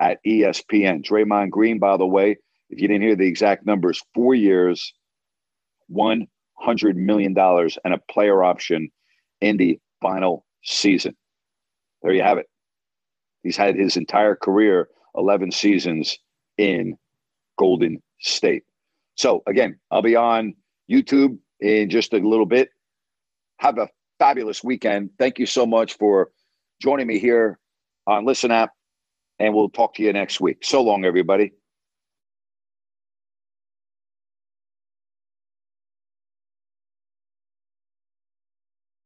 at 0.00 0.18
ESPN. 0.26 1.04
Draymond 1.04 1.50
Green, 1.50 1.78
by 1.78 1.96
the 1.96 2.06
way, 2.06 2.36
if 2.70 2.80
you 2.80 2.88
didn't 2.88 3.02
hear 3.02 3.16
the 3.16 3.26
exact 3.26 3.66
numbers, 3.66 4.02
four 4.14 4.34
years, 4.34 4.92
$100 5.90 6.26
million, 6.94 7.36
and 7.38 7.94
a 7.94 8.00
player 8.10 8.42
option 8.42 8.90
in 9.40 9.56
the 9.56 9.78
final 10.02 10.44
season. 10.62 11.16
There 12.02 12.12
you 12.12 12.22
have 12.22 12.38
it. 12.38 12.46
He's 13.42 13.56
had 13.56 13.76
his 13.76 13.96
entire 13.96 14.34
career, 14.34 14.88
11 15.16 15.52
seasons 15.52 16.18
in 16.58 16.96
Golden 17.58 18.02
State. 18.20 18.64
So, 19.14 19.42
again, 19.46 19.78
I'll 19.90 20.02
be 20.02 20.16
on 20.16 20.54
YouTube 20.90 21.38
in 21.60 21.88
just 21.88 22.12
a 22.12 22.18
little 22.18 22.46
bit. 22.46 22.70
Have 23.58 23.78
a 23.78 23.88
fabulous 24.18 24.62
weekend. 24.62 25.10
Thank 25.18 25.38
you 25.38 25.46
so 25.46 25.64
much 25.64 25.94
for 25.94 26.30
joining 26.80 27.06
me 27.06 27.18
here 27.18 27.58
on 28.06 28.24
Listen 28.24 28.50
App, 28.50 28.72
and 29.38 29.54
we'll 29.54 29.68
talk 29.68 29.94
to 29.94 30.02
you 30.02 30.12
next 30.12 30.40
week. 30.40 30.58
So 30.62 30.82
long, 30.82 31.04
everybody. 31.04 31.52